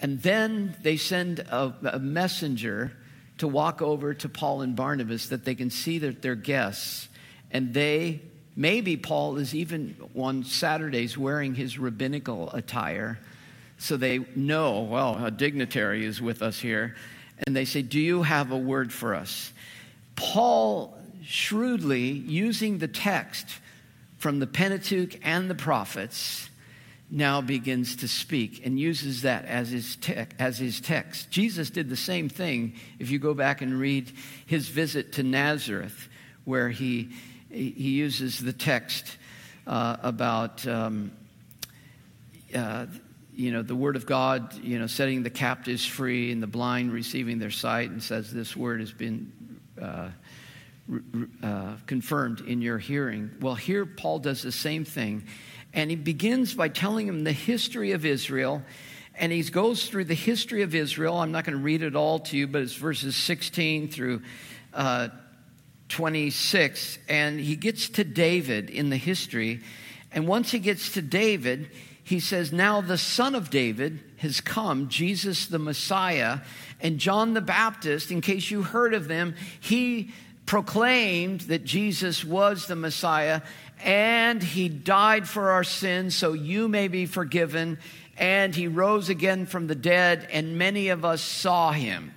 And 0.00 0.22
then 0.22 0.76
they 0.82 0.96
send 0.96 1.40
a, 1.40 1.74
a 1.92 1.98
messenger 1.98 2.92
to 3.38 3.48
walk 3.48 3.82
over 3.82 4.14
to 4.14 4.28
Paul 4.28 4.62
and 4.62 4.74
Barnabas 4.74 5.28
that 5.28 5.44
they 5.44 5.54
can 5.54 5.70
see 5.70 5.98
that 5.98 6.22
they're 6.22 6.34
guests. 6.34 7.09
And 7.50 7.74
they, 7.74 8.22
maybe 8.54 8.96
Paul 8.96 9.36
is 9.36 9.54
even 9.54 9.96
on 10.16 10.44
Saturdays 10.44 11.16
wearing 11.16 11.54
his 11.54 11.78
rabbinical 11.78 12.50
attire. 12.52 13.18
So 13.78 13.96
they 13.96 14.20
know, 14.34 14.82
well, 14.82 15.22
a 15.24 15.30
dignitary 15.30 16.04
is 16.04 16.20
with 16.20 16.42
us 16.42 16.59
here. 16.59 16.96
And 17.46 17.54
they 17.54 17.66
say, 17.66 17.82
Do 17.82 18.00
you 18.00 18.22
have 18.22 18.50
a 18.50 18.57
word 18.57 18.92
for 18.92 19.14
us? 19.14 19.52
Paul 20.16 20.95
shrewdly, 21.26 22.08
using 22.08 22.78
the 22.78 22.88
text 22.88 23.46
from 24.18 24.38
the 24.38 24.46
Pentateuch 24.46 25.18
and 25.26 25.50
the 25.50 25.54
prophets, 25.54 26.48
now 27.10 27.40
begins 27.40 27.96
to 27.96 28.08
speak 28.08 28.64
and 28.64 28.78
uses 28.78 29.22
that 29.22 29.44
as 29.44 29.70
his, 29.70 29.96
te- 29.96 30.24
as 30.38 30.58
his 30.58 30.80
text. 30.80 31.30
Jesus 31.30 31.70
did 31.70 31.88
the 31.88 31.96
same 31.96 32.28
thing 32.28 32.74
if 32.98 33.10
you 33.10 33.18
go 33.18 33.34
back 33.34 33.60
and 33.60 33.78
read 33.78 34.10
his 34.46 34.68
visit 34.68 35.12
to 35.14 35.22
Nazareth, 35.22 36.08
where 36.44 36.68
he, 36.68 37.10
he 37.50 37.90
uses 37.90 38.38
the 38.38 38.52
text 38.52 39.18
uh, 39.66 39.96
about, 40.02 40.66
um, 40.66 41.12
uh, 42.54 42.86
you 43.34 43.52
know, 43.52 43.62
the 43.62 43.76
word 43.76 43.96
of 43.96 44.06
God, 44.06 44.54
you 44.62 44.78
know, 44.78 44.86
setting 44.86 45.22
the 45.22 45.30
captives 45.30 45.84
free 45.84 46.32
and 46.32 46.42
the 46.42 46.48
blind 46.48 46.92
receiving 46.92 47.38
their 47.38 47.50
sight, 47.50 47.90
and 47.90 48.02
says, 48.02 48.32
This 48.32 48.56
word 48.56 48.80
has 48.80 48.92
been. 48.92 49.32
Uh, 49.80 50.08
uh, 51.43 51.74
confirmed 51.87 52.41
in 52.41 52.62
your 52.62 52.78
hearing. 52.78 53.30
Well, 53.41 53.55
here 53.55 53.84
Paul 53.84 54.20
does 54.20 54.43
the 54.43 54.53
same 54.53 54.84
thing 54.84 55.24
and 55.76 55.91
he 55.91 55.97
begins 55.97 56.55
by 56.55 56.68
telling 56.68 57.07
him 57.07 57.22
the 57.22 57.32
history 57.32 57.93
of 57.93 58.07
Israel. 58.07 58.62
And 59.14 59.30
he 59.30 59.43
goes 59.43 59.89
through 59.89 60.05
the 60.05 60.14
history 60.14 60.62
of 60.62 60.74
Israel. 60.74 61.18
I'm 61.18 61.32
not 61.32 61.45
going 61.45 61.57
to 61.57 61.62
read 61.62 61.82
it 61.82 61.95
all 61.95 62.18
to 62.20 62.37
you, 62.37 62.47
but 62.47 62.62
it's 62.62 62.74
verses 62.74 63.14
16 63.14 63.91
through 63.91 64.22
uh, 64.72 65.09
26. 65.91 66.99
And 67.09 67.39
he 67.39 67.57
gets 67.57 67.91
to 67.91 68.05
David 68.05 68.70
in 68.70 68.89
the 68.89 68.97
history. 68.97 69.61
And 70.12 70.26
once 70.26 70.51
he 70.51 70.59
gets 70.59 70.95
to 70.95 71.03
David, 71.03 71.70
he 72.03 72.20
says, 72.20 72.53
Now 72.53 72.80
the 72.80 72.99
son 72.99 73.34
of 73.34 73.51
David 73.51 74.01
has 74.18 74.41
come, 74.41 74.89
Jesus 74.89 75.47
the 75.47 75.59
Messiah. 75.59 76.39
And 76.80 76.99
John 76.99 77.34
the 77.34 77.43
Baptist, 77.43 78.11
in 78.11 78.22
case 78.22 78.51
you 78.51 78.62
heard 78.62 78.95
of 78.95 79.09
them, 79.09 79.34
he 79.61 80.12
proclaimed 80.47 81.42
that 81.42 81.64
Jesus 81.64 82.24
was 82.24 82.66
the 82.66 82.76
Messiah 82.76 83.42
and 83.84 84.42
he 84.42 84.68
died 84.68 85.28
for 85.28 85.51
our 85.51 85.64
sins 85.64 86.14
so 86.14 86.32
you 86.32 86.68
may 86.68 86.88
be 86.88 87.05
forgiven, 87.07 87.78
and 88.16 88.55
he 88.55 88.68
rose 88.68 89.11
again 89.11 89.44
from 89.44 89.66
the 89.66 89.74
dead, 89.74 90.26
and 90.32 90.57
many 90.57 90.88
of 90.88 91.05
us 91.05 91.20
saw 91.20 91.72
him. 91.72 92.14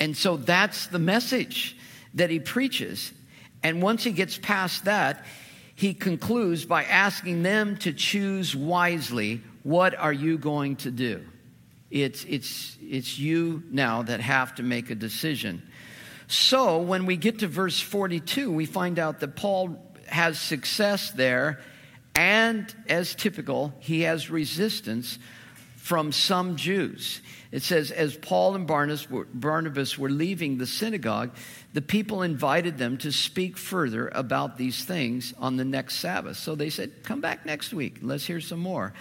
And 0.00 0.16
so 0.16 0.36
that's 0.36 0.88
the 0.88 0.98
message 0.98 1.76
that 2.14 2.30
he 2.30 2.40
preaches. 2.40 3.12
And 3.62 3.80
once 3.80 4.02
he 4.02 4.10
gets 4.10 4.36
past 4.36 4.86
that, 4.86 5.24
he 5.76 5.94
concludes 5.94 6.64
by 6.64 6.84
asking 6.84 7.44
them 7.44 7.76
to 7.78 7.92
choose 7.92 8.56
wisely 8.56 9.40
what 9.62 9.96
are 9.96 10.12
you 10.12 10.38
going 10.38 10.76
to 10.76 10.90
do? 10.90 11.24
It's, 11.90 12.24
it's, 12.24 12.76
it's 12.80 13.18
you 13.18 13.62
now 13.70 14.02
that 14.02 14.20
have 14.20 14.56
to 14.56 14.62
make 14.64 14.90
a 14.90 14.94
decision. 14.96 15.62
So 16.32 16.78
when 16.78 17.04
we 17.04 17.18
get 17.18 17.40
to 17.40 17.46
verse 17.46 17.78
42, 17.78 18.50
we 18.50 18.64
find 18.64 18.98
out 18.98 19.20
that 19.20 19.36
Paul 19.36 19.76
has 20.06 20.40
success 20.40 21.10
there, 21.10 21.60
and 22.14 22.74
as 22.88 23.14
typical, 23.14 23.74
he 23.80 24.00
has 24.02 24.30
resistance 24.30 25.18
from 25.76 26.10
some 26.10 26.56
Jews. 26.56 27.20
It 27.50 27.62
says, 27.62 27.90
as 27.90 28.16
Paul 28.16 28.54
and 28.54 28.66
Barnabas 28.66 29.98
were 29.98 30.08
leaving 30.08 30.56
the 30.56 30.66
synagogue, 30.66 31.36
the 31.74 31.82
people 31.82 32.22
invited 32.22 32.78
them 32.78 32.96
to 32.98 33.12
speak 33.12 33.58
further 33.58 34.08
about 34.08 34.56
these 34.56 34.86
things 34.86 35.34
on 35.36 35.58
the 35.58 35.66
next 35.66 35.96
Sabbath. 35.96 36.38
So 36.38 36.54
they 36.54 36.70
said, 36.70 37.02
Come 37.02 37.20
back 37.20 37.44
next 37.44 37.74
week, 37.74 37.98
let's 38.00 38.24
hear 38.24 38.40
some 38.40 38.60
more. 38.60 38.94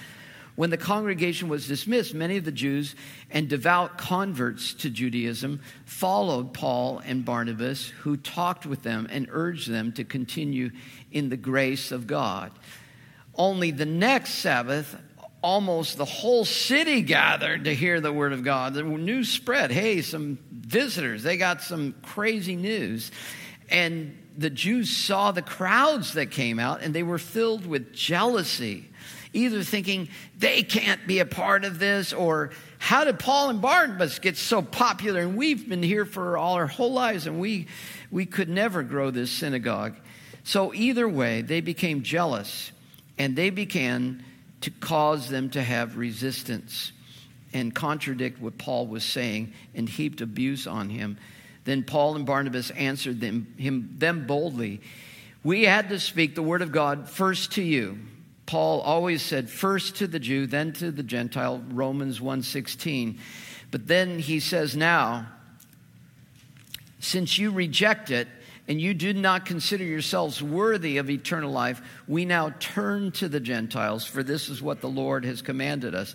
When 0.62 0.70
the 0.70 0.78
congregation 0.78 1.50
was 1.50 1.68
dismissed, 1.68 2.14
many 2.14 2.38
of 2.38 2.46
the 2.46 2.52
Jews 2.52 2.94
and 3.32 3.50
devout 3.50 3.98
converts 3.98 4.76
to 4.76 4.92
Judaism 4.92 5.60
followed 5.86 6.54
Paul 6.54 7.02
and 7.04 7.26
Barnabas, 7.26 7.88
who 7.88 8.16
talked 8.16 8.68
with 8.68 8.84
them 8.84 9.08
and 9.10 9.28
urged 9.32 9.72
them 9.72 9.92
to 9.94 10.04
continue 10.04 10.70
in 11.12 11.30
the 11.30 11.36
grace 11.36 11.92
of 11.92 12.06
God. 12.06 12.52
Only 13.34 13.72
the 13.72 13.88
next 13.88 14.36
Sabbath, 14.36 14.96
almost 15.42 15.98
the 15.98 16.06
whole 16.06 16.46
city 16.46 17.02
gathered 17.02 17.64
to 17.64 17.74
hear 17.74 18.00
the 18.00 18.14
word 18.14 18.32
of 18.32 18.44
God. 18.44 18.76
The 18.76 18.84
news 18.84 19.30
spread 19.30 19.72
hey, 19.72 20.04
some 20.04 20.38
visitors, 20.52 21.24
they 21.24 21.38
got 21.38 21.64
some 21.64 21.96
crazy 22.04 22.56
news. 22.56 23.10
And 23.68 24.16
the 24.38 24.52
Jews 24.52 24.96
saw 24.96 25.32
the 25.32 25.42
crowds 25.42 26.14
that 26.14 26.30
came 26.30 26.60
out, 26.60 26.84
and 26.84 26.94
they 26.94 27.02
were 27.02 27.18
filled 27.18 27.66
with 27.66 27.94
jealousy 27.94 28.91
either 29.34 29.64
thinking 29.64 30.10
they 30.38 30.64
can't 30.64 31.06
be 31.08 31.20
a 31.20 31.26
part 31.26 31.64
of 31.64 31.80
this 31.80 32.14
or 32.14 32.52
how 32.80 33.04
did 33.04 33.20
Paul 33.20 33.50
and 33.50 33.62
Barnabas 33.62 34.20
get 34.20 34.38
so 34.38 34.62
popular 34.62 35.22
and 35.22 35.38
we've 35.38 35.68
been 35.68 35.84
here 35.84 36.06
for 36.06 36.38
all 36.38 36.56
our 36.56 36.68
whole 36.68 36.92
lives 36.92 37.28
and 37.28 37.40
we, 37.40 37.68
we 38.10 38.26
could 38.26 38.50
never 38.50 38.84
grow 38.84 39.12
this 39.12 39.32
synagogue. 39.32 39.96
So, 40.44 40.74
either 40.74 41.08
way, 41.08 41.44
they 41.44 41.62
became 41.62 42.02
jealous 42.02 42.72
and 43.18 43.36
they 43.36 43.52
began 43.52 44.24
to 44.62 44.72
cause 44.72 45.30
them 45.30 45.50
to 45.52 45.62
have 45.62 45.98
resistance 45.98 46.92
and 47.54 47.74
contradict 47.74 48.42
what 48.42 48.58
Paul 48.58 48.88
was 48.88 49.04
saying 49.04 49.54
and 49.76 49.88
heaped 49.88 50.22
abuse 50.22 50.68
on 50.68 50.90
him. 50.90 51.18
Then 51.64 51.84
Paul 51.84 52.16
and 52.16 52.26
Barnabas 52.26 52.72
answered 52.72 53.22
them, 53.22 53.54
him, 53.58 53.96
them 53.98 54.26
boldly. 54.26 54.82
We 55.44 55.64
had 55.64 55.90
to 55.90 56.00
speak 56.00 56.34
the 56.34 56.42
word 56.42 56.62
of 56.62 56.72
God 56.72 57.08
first 57.10 57.54
to 57.54 57.62
you 57.62 58.00
Paul 58.52 58.82
always 58.82 59.22
said 59.22 59.50
first 59.50 59.96
to 59.96 60.08
the 60.08 60.20
Jew, 60.20 60.46
then 60.46 60.74
to 60.74 60.92
the 60.92 61.04
Gentile, 61.04 61.64
Romans 61.70 62.20
1:16. 62.20 63.18
But 63.72 63.88
then 63.88 64.20
he 64.20 64.42
says 64.42 64.76
now, 64.76 65.28
since 67.00 67.38
you 67.38 67.52
reject 67.52 68.12
it 68.12 68.28
and 68.68 68.82
you 68.82 68.94
do 68.94 69.14
not 69.14 69.46
consider 69.46 69.86
yourselves 69.86 70.44
worthy 70.44 70.98
of 70.98 71.10
eternal 71.10 71.50
life, 71.50 71.82
we 72.10 72.26
now 72.26 72.54
turn 72.60 73.14
to 73.14 73.30
the 73.30 73.40
Gentiles, 73.40 74.06
for 74.06 74.22
this 74.22 74.50
is 74.50 74.62
what 74.62 74.82
the 74.82 74.90
Lord 74.90 75.24
has 75.24 75.42
commanded 75.42 75.96
us. 75.96 76.14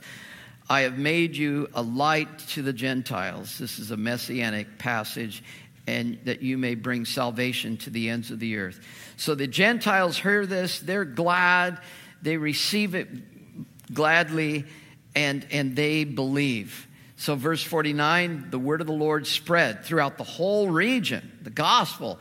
I 0.69 0.83
have 0.83 0.99
made 0.99 1.37
you 1.37 1.71
a 1.73 1.81
light 1.81 2.39
to 2.51 2.61
the 2.61 2.75
Gentiles. 2.75 3.57
This 3.57 3.79
is 3.79 3.93
a 3.93 3.97
messianic 3.97 4.77
passage, 4.77 5.43
and 5.87 6.19
that 6.25 6.43
you 6.43 6.59
may 6.59 6.75
bring 6.75 7.07
salvation 7.07 7.79
to 7.79 7.89
the 7.89 8.11
ends 8.11 8.31
of 8.31 8.41
the 8.41 8.59
earth. 8.59 8.79
So 9.17 9.35
the 9.35 9.47
Gentiles 9.47 10.19
hear 10.19 10.45
this, 10.45 10.81
they're 10.81 11.07
glad 11.07 11.81
they 12.23 12.37
receive 12.37 12.95
it 12.95 13.09
gladly 13.93 14.65
and, 15.15 15.47
and 15.51 15.77
they 15.77 16.05
believe. 16.05 16.87
So, 17.17 17.35
verse 17.35 17.63
49 17.63 18.51
the 18.51 18.59
word 18.59 18.81
of 18.81 18.87
the 18.87 18.93
Lord 18.93 19.27
spread 19.27 19.85
throughout 19.85 20.19
the 20.19 20.25
whole 20.25 20.69
region, 20.69 21.39
the 21.43 21.51
gospel. 21.51 22.19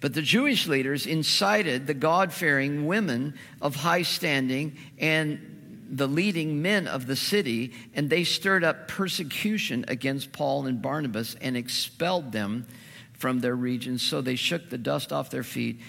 But 0.00 0.12
the 0.12 0.22
Jewish 0.22 0.66
leaders 0.66 1.06
incited 1.06 1.86
the 1.86 1.94
God 1.94 2.30
fearing 2.30 2.86
women 2.86 3.38
of 3.62 3.74
high 3.74 4.02
standing 4.02 4.76
and 4.98 5.86
the 5.88 6.06
leading 6.06 6.60
men 6.60 6.86
of 6.86 7.06
the 7.06 7.16
city, 7.16 7.72
and 7.94 8.10
they 8.10 8.24
stirred 8.24 8.64
up 8.64 8.88
persecution 8.88 9.86
against 9.88 10.32
Paul 10.32 10.66
and 10.66 10.82
Barnabas 10.82 11.36
and 11.40 11.56
expelled 11.56 12.32
them 12.32 12.66
from 13.14 13.40
their 13.40 13.54
region. 13.56 13.98
So 13.98 14.20
they 14.20 14.36
shook 14.36 14.68
the 14.68 14.76
dust 14.76 15.12
off 15.12 15.30
their 15.30 15.42
feet 15.42 15.80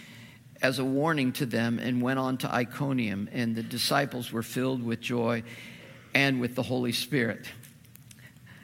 as 0.61 0.79
a 0.79 0.85
warning 0.85 1.33
to 1.33 1.45
them 1.45 1.79
and 1.79 2.01
went 2.01 2.19
on 2.19 2.37
to 2.37 2.53
Iconium, 2.53 3.29
and 3.31 3.55
the 3.55 3.63
disciples 3.63 4.31
were 4.31 4.43
filled 4.43 4.83
with 4.83 5.01
joy 5.01 5.43
and 6.13 6.39
with 6.39 6.55
the 6.55 6.63
Holy 6.63 6.91
Spirit. 6.91 7.45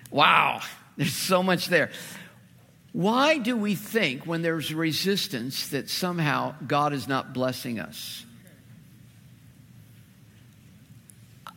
Wow, 0.09 0.61
there's 0.97 1.13
so 1.13 1.43
much 1.43 1.67
there. 1.67 1.91
Why 2.93 3.37
do 3.37 3.55
we 3.55 3.75
think 3.75 4.25
when 4.25 4.41
there's 4.41 4.73
resistance 4.73 5.69
that 5.69 5.89
somehow 5.89 6.55
God 6.65 6.93
is 6.93 7.07
not 7.07 7.33
blessing 7.33 7.79
us? 7.79 8.25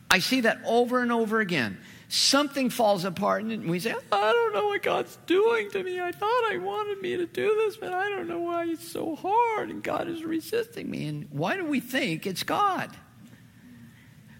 I 0.09 0.19
see 0.19 0.41
that 0.41 0.61
over 0.65 1.01
and 1.01 1.11
over 1.11 1.41
again. 1.41 1.77
Something 2.07 2.69
falls 2.69 3.03
apart, 3.03 3.43
and 3.43 3.67
we 3.69 3.79
say, 3.79 3.95
I 4.11 4.31
don't 4.31 4.53
know 4.53 4.67
what 4.67 4.83
God's 4.83 5.17
doing 5.25 5.71
to 5.71 5.83
me. 5.83 5.99
I 5.99 6.11
thought 6.11 6.43
I 6.51 6.57
wanted 6.57 7.01
me 7.01 7.17
to 7.17 7.25
do 7.25 7.47
this, 7.65 7.77
but 7.77 7.93
I 7.93 8.09
don't 8.09 8.27
know 8.27 8.39
why 8.39 8.65
it's 8.65 8.87
so 8.87 9.15
hard, 9.15 9.69
and 9.71 9.81
God 9.81 10.07
is 10.07 10.23
resisting 10.23 10.89
me. 10.89 11.07
And 11.07 11.27
why 11.31 11.57
do 11.57 11.65
we 11.65 11.79
think 11.79 12.27
it's 12.27 12.43
God? 12.43 12.95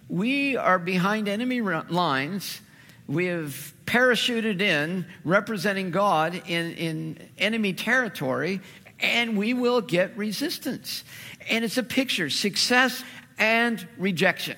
We 0.07 0.55
are 0.55 0.77
behind 0.77 1.27
enemy 1.27 1.61
lines. 1.61 2.61
We 3.07 3.25
have 3.25 3.73
parachuted 3.85 4.61
in, 4.61 5.07
representing 5.23 5.89
God 5.89 6.41
in, 6.47 6.73
in 6.73 7.29
enemy 7.37 7.73
territory, 7.73 8.61
and 8.99 9.37
we 9.37 9.53
will 9.53 9.81
get 9.81 10.15
resistance. 10.15 11.03
And 11.49 11.65
it's 11.65 11.77
a 11.77 11.83
picture 11.83 12.29
success 12.29 13.03
and 13.37 13.85
rejection, 13.97 14.57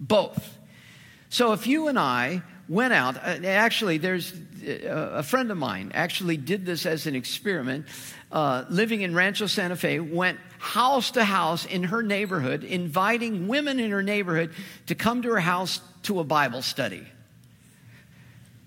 both. 0.00 0.58
So 1.30 1.52
if 1.52 1.68
you 1.68 1.86
and 1.86 1.98
I 1.98 2.42
went 2.68 2.92
out, 2.92 3.16
uh, 3.16 3.46
actually, 3.46 3.98
there's 3.98 4.32
uh, 4.32 5.10
a 5.14 5.22
friend 5.22 5.50
of 5.52 5.56
mine 5.56 5.92
actually 5.94 6.36
did 6.36 6.66
this 6.66 6.86
as 6.86 7.06
an 7.06 7.14
experiment, 7.14 7.86
uh, 8.32 8.64
living 8.68 9.02
in 9.02 9.14
Rancho 9.14 9.46
Santa 9.46 9.76
Fe, 9.76 10.00
went 10.00 10.40
house 10.58 11.12
to 11.12 11.24
house 11.24 11.66
in 11.66 11.84
her 11.84 12.02
neighborhood, 12.02 12.64
inviting 12.64 13.46
women 13.46 13.78
in 13.78 13.92
her 13.92 14.02
neighborhood 14.02 14.52
to 14.88 14.96
come 14.96 15.22
to 15.22 15.30
her 15.30 15.40
house 15.40 15.80
to 16.02 16.18
a 16.18 16.24
Bible 16.24 16.62
study. 16.62 17.06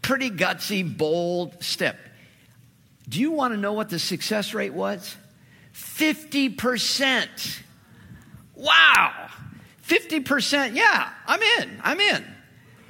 Pretty 0.01 0.29
gutsy, 0.29 0.83
bold 0.97 1.61
step. 1.61 1.97
Do 3.09 3.19
you 3.19 3.31
want 3.31 3.53
to 3.53 3.59
know 3.59 3.73
what 3.73 3.89
the 3.89 3.99
success 3.99 4.53
rate 4.53 4.73
was? 4.73 5.17
50%. 5.73 7.59
Wow. 8.55 9.27
50%. 9.85 10.75
Yeah, 10.75 11.09
I'm 11.27 11.41
in. 11.59 11.81
I'm 11.83 11.99
in 11.99 12.32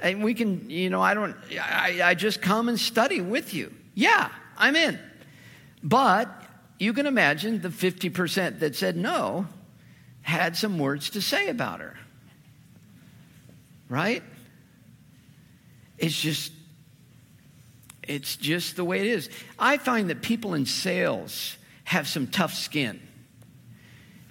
and 0.00 0.22
we 0.22 0.34
can, 0.34 0.68
you 0.70 0.90
know, 0.90 1.00
I 1.00 1.14
don't, 1.14 1.36
I, 1.60 2.00
I 2.02 2.14
just 2.14 2.42
come 2.42 2.68
and 2.68 2.78
study 2.78 3.20
with 3.20 3.54
you. 3.54 3.72
Yeah, 3.94 4.28
I'm 4.56 4.76
in. 4.76 4.98
But 5.82 6.28
you 6.78 6.92
can 6.92 7.06
imagine 7.06 7.60
the 7.60 7.68
50% 7.68 8.60
that 8.60 8.76
said 8.76 8.96
no 8.96 9.46
had 10.22 10.56
some 10.56 10.78
words 10.78 11.10
to 11.10 11.22
say 11.22 11.48
about 11.48 11.80
her. 11.80 11.96
Right? 13.88 14.22
It's 15.98 16.18
just, 16.18 16.52
it's 18.02 18.36
just 18.36 18.76
the 18.76 18.84
way 18.84 19.00
it 19.00 19.06
is. 19.06 19.28
I 19.58 19.76
find 19.76 20.10
that 20.10 20.22
people 20.22 20.54
in 20.54 20.66
sales 20.66 21.56
have 21.84 22.08
some 22.08 22.26
tough 22.26 22.54
skin 22.54 23.00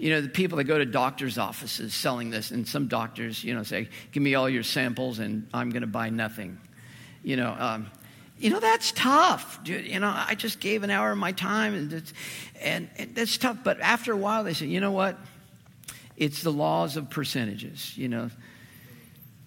you 0.04 0.10
know, 0.10 0.20
the 0.20 0.28
people 0.28 0.58
that 0.58 0.66
go 0.66 0.78
to 0.78 0.84
doctors' 0.84 1.38
offices 1.38 1.93
selling 1.93 2.30
this, 2.30 2.51
and 2.51 2.68
some 2.68 2.89
doctors, 2.89 3.41
you 3.41 3.54
know, 3.54 3.64
say, 3.64 3.88
give 4.12 4.22
me 4.22 4.36
all 4.36 4.49
your 4.49 4.62
samples 4.62 5.18
and 5.20 5.47
I'm 5.54 5.70
going 5.70 5.80
to 5.80 5.88
buy 5.88 6.10
nothing. 6.10 6.60
You 7.24 7.38
know, 7.38 7.56
um, 7.58 7.89
you 8.38 8.49
know, 8.49 8.60
that's 8.60 8.91
tough. 8.91 9.62
You 9.64 10.01
know, 10.01 10.14
I 10.14 10.36
just 10.36 10.60
gave 10.60 10.84
an 10.84 10.89
hour 10.89 11.14
of 11.14 11.18
my 11.18 11.32
time 11.32 11.74
and, 11.74 12.04
and, 12.62 12.89
and 12.97 13.39
tough. 13.39 13.60
But 13.64 13.80
after 13.80 14.12
a 14.12 14.18
while, 14.18 14.43
they 14.43 14.54
say, 14.54 14.66
you 14.66 14.82
know 14.82 14.91
what? 14.91 15.18
It's 16.18 16.43
the 16.43 16.51
laws 16.51 16.97
of 16.97 17.10
percentages, 17.10 17.97
you 17.97 18.10
know. 18.10 18.30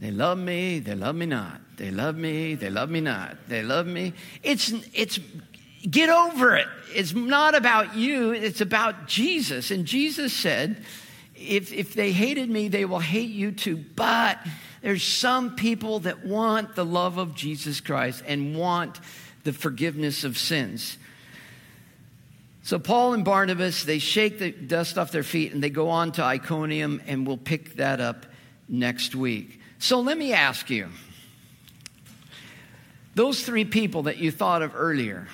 They 0.00 0.10
love 0.10 0.38
me, 0.38 0.78
they 0.78 0.94
love 0.94 1.16
me 1.16 1.26
not. 1.26 1.60
They 1.76 1.90
love 1.90 2.16
me, 2.16 2.54
they 2.54 2.70
love 2.70 2.88
me 2.88 3.02
not. 3.02 3.36
They 3.46 3.62
love 3.62 3.86
me. 3.86 4.14
It's, 4.42 4.72
it's 4.94 5.20
Get 5.88 6.08
over 6.08 6.56
it. 6.56 6.66
It's 6.94 7.14
not 7.14 7.54
about 7.54 7.94
you, 7.94 8.32
it's 8.32 8.60
about 8.60 9.06
Jesus. 9.06 9.70
And 9.70 9.84
Jesus 9.84 10.32
said, 10.32 10.82
if, 11.34 11.72
if 11.72 11.94
they 11.94 12.12
hated 12.12 12.48
me, 12.48 12.68
they 12.68 12.84
will 12.84 12.98
hate 12.98 13.30
you 13.30 13.52
too. 13.52 13.76
But 13.76 14.38
there's 14.82 15.02
some 15.02 15.56
people 15.56 16.00
that 16.00 16.24
want 16.24 16.74
the 16.74 16.84
love 16.84 17.18
of 17.18 17.34
Jesus 17.34 17.80
Christ 17.80 18.22
and 18.26 18.56
want 18.56 19.00
the 19.44 19.52
forgiveness 19.52 20.24
of 20.24 20.38
sins. 20.38 20.96
So 22.62 22.78
Paul 22.78 23.14
and 23.14 23.24
Barnabas, 23.24 23.84
they 23.84 24.00
shake 24.00 24.40
the 24.40 24.50
dust 24.50 24.98
off 24.98 25.12
their 25.12 25.22
feet 25.22 25.52
and 25.52 25.62
they 25.62 25.70
go 25.70 25.88
on 25.90 26.10
to 26.12 26.24
Iconium, 26.24 27.00
and 27.06 27.24
we'll 27.26 27.36
pick 27.36 27.74
that 27.76 28.00
up 28.00 28.26
next 28.68 29.14
week. 29.14 29.60
So 29.78 30.00
let 30.00 30.18
me 30.18 30.32
ask 30.32 30.68
you 30.68 30.88
those 33.14 33.42
three 33.44 33.64
people 33.64 34.04
that 34.04 34.18
you 34.18 34.32
thought 34.32 34.62
of 34.62 34.74
earlier, 34.74 35.28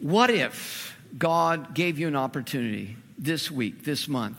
what 0.00 0.30
if 0.30 0.96
God 1.16 1.74
gave 1.74 1.98
you 1.98 2.08
an 2.08 2.16
opportunity 2.16 2.96
this 3.18 3.50
week, 3.50 3.84
this 3.84 4.08
month, 4.08 4.38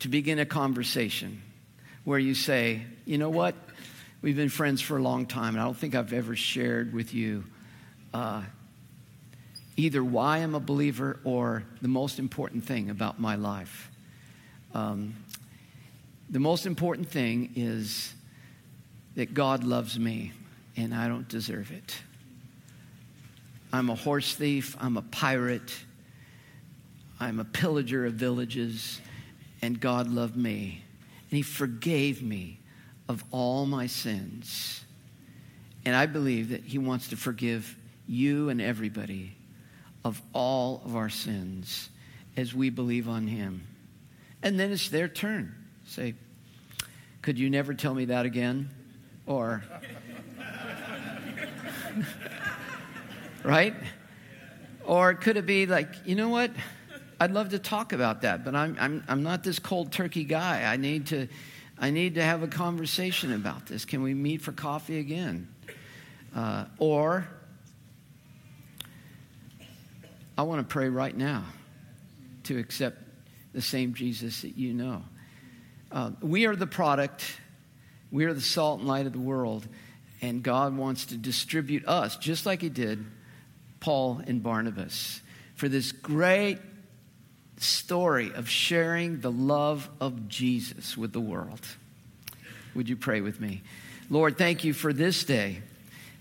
to 0.00 0.08
begin 0.08 0.38
a 0.38 0.46
conversation 0.46 1.42
where 2.04 2.18
you 2.18 2.34
say, 2.34 2.82
you 3.06 3.16
know 3.16 3.30
what? 3.30 3.54
We've 4.20 4.36
been 4.36 4.50
friends 4.50 4.80
for 4.80 4.96
a 4.96 5.02
long 5.02 5.26
time, 5.26 5.54
and 5.54 5.60
I 5.60 5.64
don't 5.64 5.76
think 5.76 5.94
I've 5.94 6.12
ever 6.12 6.36
shared 6.36 6.92
with 6.92 7.14
you 7.14 7.44
uh, 8.12 8.42
either 9.76 10.04
why 10.04 10.38
I'm 10.38 10.54
a 10.54 10.60
believer 10.60 11.18
or 11.24 11.64
the 11.82 11.88
most 11.88 12.18
important 12.18 12.64
thing 12.64 12.90
about 12.90 13.18
my 13.18 13.36
life. 13.36 13.90
Um, 14.72 15.16
the 16.28 16.40
most 16.40 16.66
important 16.66 17.08
thing 17.08 17.52
is 17.56 18.12
that 19.14 19.34
God 19.34 19.64
loves 19.64 19.98
me, 19.98 20.32
and 20.76 20.94
I 20.94 21.08
don't 21.08 21.28
deserve 21.28 21.70
it. 21.70 21.96
I'm 23.74 23.90
a 23.90 23.96
horse 23.96 24.36
thief, 24.36 24.76
I'm 24.78 24.96
a 24.96 25.02
pirate, 25.02 25.76
I'm 27.18 27.40
a 27.40 27.44
pillager 27.44 28.06
of 28.06 28.12
villages, 28.12 29.00
and 29.62 29.80
God 29.80 30.08
loved 30.08 30.36
me. 30.36 30.80
And 31.28 31.36
He 31.36 31.42
forgave 31.42 32.22
me 32.22 32.60
of 33.08 33.24
all 33.32 33.66
my 33.66 33.88
sins. 33.88 34.84
And 35.84 35.96
I 35.96 36.06
believe 36.06 36.50
that 36.50 36.62
He 36.62 36.78
wants 36.78 37.08
to 37.08 37.16
forgive 37.16 37.76
you 38.06 38.48
and 38.48 38.62
everybody 38.62 39.34
of 40.04 40.22
all 40.32 40.80
of 40.84 40.94
our 40.94 41.08
sins 41.10 41.88
as 42.36 42.54
we 42.54 42.70
believe 42.70 43.08
on 43.08 43.26
Him. 43.26 43.66
And 44.40 44.56
then 44.60 44.70
it's 44.70 44.88
their 44.88 45.08
turn. 45.08 45.52
Say, 45.88 46.14
could 47.22 47.40
you 47.40 47.50
never 47.50 47.74
tell 47.74 47.92
me 47.92 48.04
that 48.04 48.24
again? 48.24 48.70
Or, 49.26 49.64
right? 53.44 53.74
Or 54.84 55.14
could 55.14 55.36
it 55.36 55.46
be 55.46 55.66
like, 55.66 55.88
you 56.04 56.14
know 56.14 56.30
what? 56.30 56.50
I'd 57.20 57.30
love 57.30 57.50
to 57.50 57.58
talk 57.58 57.92
about 57.92 58.22
that, 58.22 58.44
but 58.44 58.54
I'm, 58.54 58.76
I'm, 58.80 59.04
I'm 59.06 59.22
not 59.22 59.44
this 59.44 59.58
cold 59.58 59.92
turkey 59.92 60.24
guy. 60.24 60.64
I 60.64 60.76
need, 60.76 61.06
to, 61.08 61.28
I 61.78 61.90
need 61.90 62.16
to 62.16 62.22
have 62.22 62.42
a 62.42 62.48
conversation 62.48 63.32
about 63.32 63.66
this. 63.66 63.84
Can 63.84 64.02
we 64.02 64.14
meet 64.14 64.42
for 64.42 64.52
coffee 64.52 64.98
again? 64.98 65.48
Uh, 66.34 66.64
or 66.78 67.28
I 70.36 70.42
want 70.42 70.60
to 70.60 70.70
pray 70.70 70.88
right 70.88 71.16
now 71.16 71.44
to 72.44 72.58
accept 72.58 72.98
the 73.52 73.62
same 73.62 73.94
Jesus 73.94 74.42
that 74.42 74.58
you 74.58 74.74
know. 74.74 75.02
Uh, 75.92 76.10
we 76.20 76.46
are 76.46 76.56
the 76.56 76.66
product, 76.66 77.24
we 78.10 78.24
are 78.24 78.34
the 78.34 78.40
salt 78.40 78.80
and 78.80 78.88
light 78.88 79.06
of 79.06 79.12
the 79.12 79.20
world, 79.20 79.66
and 80.20 80.42
God 80.42 80.76
wants 80.76 81.06
to 81.06 81.16
distribute 81.16 81.86
us 81.86 82.16
just 82.16 82.46
like 82.46 82.62
He 82.62 82.68
did 82.68 83.04
Paul 83.84 84.22
and 84.26 84.42
Barnabas 84.42 85.20
for 85.56 85.68
this 85.68 85.92
great 85.92 86.58
story 87.58 88.32
of 88.32 88.48
sharing 88.48 89.20
the 89.20 89.30
love 89.30 89.90
of 90.00 90.26
Jesus 90.26 90.96
with 90.96 91.12
the 91.12 91.20
world. 91.20 91.60
Would 92.74 92.88
you 92.88 92.96
pray 92.96 93.20
with 93.20 93.42
me? 93.42 93.60
Lord, 94.08 94.38
thank 94.38 94.64
you 94.64 94.72
for 94.72 94.94
this 94.94 95.24
day. 95.24 95.60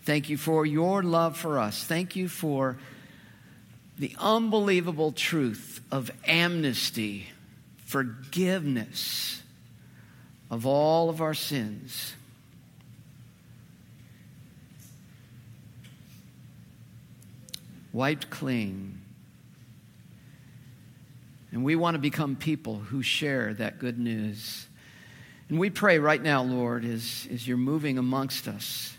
Thank 0.01 0.27
you 0.27 0.35
for 0.35 0.65
your 0.65 1.03
love 1.03 1.37
for 1.37 1.57
us. 1.57 1.81
Thank 1.81 2.17
you 2.17 2.27
for 2.27 2.77
the 3.97 4.13
unbelievable 4.19 5.13
truth 5.13 5.79
of 5.89 6.11
amnesty, 6.27 7.27
forgiveness 7.85 9.41
of 10.51 10.65
all 10.65 11.09
of 11.09 11.21
our 11.21 11.33
sins. 11.33 12.13
Wiped 17.93 18.29
clean. 18.29 18.99
And 21.51 21.63
we 21.63 21.75
want 21.75 21.93
to 21.93 21.99
become 21.99 22.35
people 22.35 22.77
who 22.77 23.03
share 23.03 23.53
that 23.53 23.77
good 23.77 23.99
news. 23.99 24.67
And 25.47 25.59
we 25.59 25.69
pray 25.69 25.99
right 25.99 26.21
now, 26.21 26.41
Lord, 26.41 26.83
as, 26.83 27.27
as 27.31 27.47
you're 27.47 27.57
moving 27.57 27.99
amongst 27.99 28.47
us, 28.47 28.97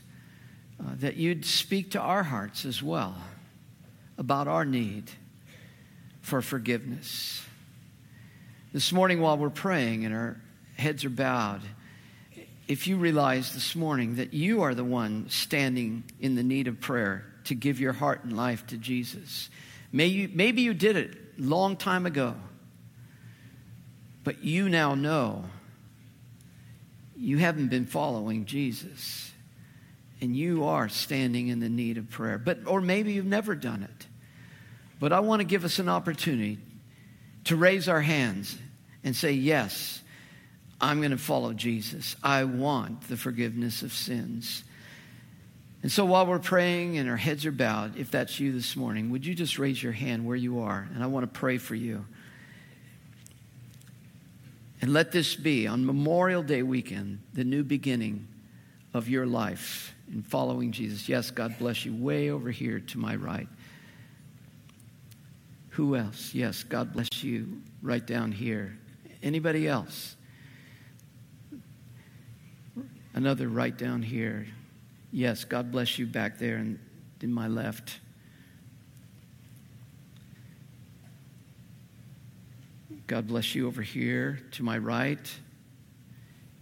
uh, 0.80 0.90
that 1.00 1.16
you'd 1.16 1.44
speak 1.44 1.90
to 1.90 2.00
our 2.00 2.22
hearts 2.22 2.64
as 2.64 2.80
well 2.80 3.16
about 4.16 4.46
our 4.46 4.64
need 4.64 5.10
for 6.22 6.40
forgiveness. 6.40 7.44
This 8.72 8.92
morning, 8.92 9.20
while 9.20 9.36
we're 9.36 9.50
praying 9.50 10.04
and 10.04 10.14
our 10.14 10.40
heads 10.76 11.04
are 11.04 11.10
bowed, 11.10 11.62
if 12.68 12.86
you 12.86 12.96
realize 12.96 13.52
this 13.52 13.74
morning 13.74 14.16
that 14.16 14.32
you 14.32 14.62
are 14.62 14.74
the 14.74 14.84
one 14.84 15.28
standing 15.28 16.04
in 16.20 16.34
the 16.36 16.42
need 16.42 16.68
of 16.68 16.80
prayer, 16.80 17.24
to 17.44 17.54
give 17.54 17.80
your 17.80 17.92
heart 17.92 18.24
and 18.24 18.36
life 18.36 18.66
to 18.68 18.76
Jesus. 18.76 19.50
May 19.92 20.06
you, 20.06 20.30
maybe 20.32 20.62
you 20.62 20.74
did 20.74 20.96
it 20.96 21.16
a 21.38 21.42
long 21.42 21.76
time 21.76 22.06
ago, 22.06 22.34
but 24.24 24.42
you 24.42 24.68
now 24.68 24.94
know 24.94 25.44
you 27.16 27.38
haven't 27.38 27.68
been 27.68 27.86
following 27.86 28.44
Jesus 28.44 29.32
and 30.20 30.36
you 30.36 30.64
are 30.64 30.88
standing 30.88 31.48
in 31.48 31.60
the 31.60 31.68
need 31.68 31.98
of 31.98 32.10
prayer. 32.10 32.38
But 32.38 32.60
or 32.66 32.80
maybe 32.80 33.12
you've 33.12 33.26
never 33.26 33.54
done 33.54 33.82
it. 33.82 34.06
But 34.98 35.12
I 35.12 35.20
want 35.20 35.40
to 35.40 35.44
give 35.44 35.64
us 35.64 35.78
an 35.78 35.88
opportunity 35.88 36.58
to 37.44 37.56
raise 37.56 37.88
our 37.88 38.00
hands 38.00 38.56
and 39.02 39.14
say, 39.14 39.32
"Yes, 39.32 40.02
I'm 40.80 40.98
going 40.98 41.10
to 41.10 41.18
follow 41.18 41.52
Jesus. 41.52 42.16
I 42.22 42.44
want 42.44 43.02
the 43.08 43.16
forgiveness 43.16 43.82
of 43.82 43.92
sins." 43.92 44.64
And 45.84 45.92
so 45.92 46.06
while 46.06 46.24
we're 46.24 46.38
praying 46.38 46.96
and 46.96 47.10
our 47.10 47.16
heads 47.18 47.44
are 47.44 47.52
bowed, 47.52 47.98
if 47.98 48.10
that's 48.10 48.40
you 48.40 48.52
this 48.52 48.74
morning, 48.74 49.10
would 49.10 49.26
you 49.26 49.34
just 49.34 49.58
raise 49.58 49.82
your 49.82 49.92
hand 49.92 50.24
where 50.24 50.34
you 50.34 50.60
are? 50.60 50.88
And 50.94 51.04
I 51.04 51.08
want 51.08 51.30
to 51.30 51.38
pray 51.38 51.58
for 51.58 51.74
you. 51.74 52.06
And 54.80 54.94
let 54.94 55.12
this 55.12 55.34
be 55.34 55.66
on 55.66 55.84
Memorial 55.84 56.42
Day 56.42 56.62
weekend, 56.62 57.20
the 57.34 57.44
new 57.44 57.62
beginning 57.62 58.26
of 58.94 59.10
your 59.10 59.26
life 59.26 59.94
in 60.10 60.22
following 60.22 60.72
Jesus. 60.72 61.06
Yes, 61.06 61.30
God 61.30 61.54
bless 61.58 61.84
you. 61.84 61.94
Way 61.94 62.30
over 62.30 62.50
here 62.50 62.80
to 62.80 62.98
my 62.98 63.16
right. 63.16 63.48
Who 65.72 65.96
else? 65.96 66.32
Yes, 66.32 66.64
God 66.64 66.94
bless 66.94 67.22
you 67.22 67.60
right 67.82 68.06
down 68.06 68.32
here. 68.32 68.78
Anybody 69.22 69.68
else? 69.68 70.16
Another 73.12 73.48
right 73.50 73.76
down 73.76 74.00
here. 74.00 74.46
Yes, 75.14 75.44
God 75.44 75.70
bless 75.70 75.96
you 75.96 76.06
back 76.06 76.38
there 76.38 76.56
and 76.56 76.76
in 77.20 77.32
my 77.32 77.46
left. 77.46 78.00
God 83.06 83.28
bless 83.28 83.54
you 83.54 83.68
over 83.68 83.80
here 83.80 84.40
to 84.50 84.64
my 84.64 84.76
right. 84.76 85.32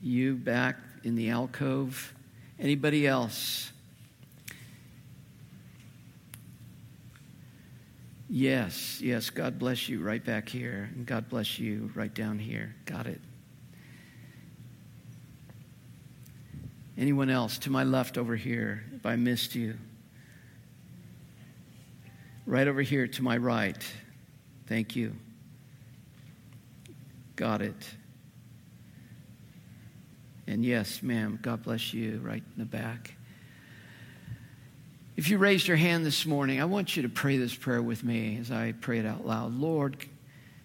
You 0.02 0.34
back 0.34 0.76
in 1.02 1.14
the 1.14 1.30
alcove. 1.30 2.12
Anybody 2.58 3.06
else? 3.06 3.72
Yes, 8.28 9.00
yes, 9.00 9.30
God 9.30 9.58
bless 9.58 9.88
you 9.88 10.02
right 10.02 10.22
back 10.22 10.46
here. 10.46 10.90
And 10.94 11.06
God 11.06 11.30
bless 11.30 11.58
you 11.58 11.90
right 11.94 12.12
down 12.12 12.38
here. 12.38 12.74
Got 12.84 13.06
it. 13.06 13.22
Anyone 16.96 17.30
else 17.30 17.58
to 17.58 17.70
my 17.70 17.84
left 17.84 18.18
over 18.18 18.36
here, 18.36 18.84
if 18.94 19.06
I 19.06 19.16
missed 19.16 19.54
you? 19.54 19.76
Right 22.44 22.68
over 22.68 22.82
here 22.82 23.06
to 23.06 23.22
my 23.22 23.36
right. 23.36 23.82
Thank 24.66 24.94
you. 24.96 25.14
Got 27.36 27.62
it. 27.62 27.88
And 30.46 30.64
yes, 30.64 31.02
ma'am, 31.02 31.38
God 31.40 31.62
bless 31.62 31.94
you 31.94 32.20
right 32.22 32.42
in 32.42 32.58
the 32.58 32.66
back. 32.66 33.14
If 35.16 35.28
you 35.28 35.38
raised 35.38 35.68
your 35.68 35.76
hand 35.76 36.04
this 36.04 36.26
morning, 36.26 36.60
I 36.60 36.64
want 36.64 36.96
you 36.96 37.02
to 37.02 37.08
pray 37.08 37.36
this 37.36 37.54
prayer 37.54 37.82
with 37.82 38.02
me 38.02 38.38
as 38.40 38.50
I 38.50 38.72
pray 38.72 38.98
it 38.98 39.06
out 39.06 39.26
loud. 39.26 39.54
Lord, 39.54 39.96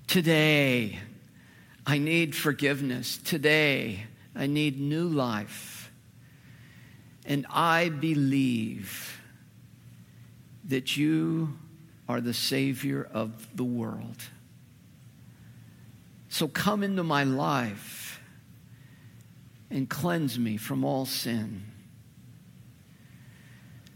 today 0.08 1.00
I 1.86 2.00
need 2.00 2.36
forgiveness. 2.36 3.18
Today 3.18 4.06
I 4.36 4.48
need 4.48 4.80
new 4.80 5.08
life. 5.08 5.77
And 7.28 7.46
I 7.50 7.90
believe 7.90 9.22
that 10.64 10.96
you 10.96 11.58
are 12.08 12.22
the 12.22 12.34
Savior 12.34 13.08
of 13.14 13.48
the 13.56 13.66
world. 13.66 14.16
So 16.30 16.48
come 16.48 16.84
into 16.84 17.04
my 17.04 17.26
life 17.26 18.22
and 19.70 19.90
cleanse 19.90 20.40
me 20.40 20.56
from 20.56 20.86
all 20.86 21.06
sin. 21.06 21.64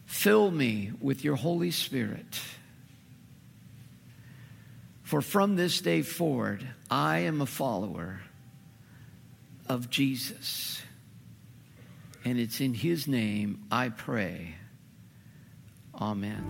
Fill 0.06 0.52
me 0.52 0.92
with 1.00 1.24
your 1.24 1.38
Holy 1.38 1.72
Spirit. 1.72 2.40
For 5.04 5.22
from 5.22 5.56
this 5.56 5.80
day 5.80 6.02
forward, 6.02 6.68
I 6.90 7.20
am 7.20 7.40
a 7.40 7.46
follower 7.46 8.20
of 9.70 9.90
Jesus. 9.90 10.81
And 12.24 12.40
it's 12.40 12.62
in 12.62 12.74
his 12.74 13.08
name 13.08 13.66
I 13.72 13.90
pray. 13.90 14.56
Amen. 16.00 16.44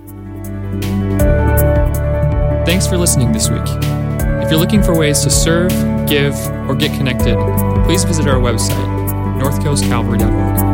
Thanks 2.65 2.87
for 2.87 2.97
listening 2.97 3.31
this 3.31 3.49
week. 3.49 3.61
If 3.65 4.49
you're 4.49 4.59
looking 4.59 4.83
for 4.83 4.97
ways 4.97 5.21
to 5.21 5.29
serve, 5.29 5.71
give, 6.07 6.35
or 6.67 6.75
get 6.75 6.95
connected, 6.97 7.37
please 7.85 8.03
visit 8.03 8.27
our 8.27 8.39
website, 8.39 8.87
northcoastcalvary.org. 9.41 10.70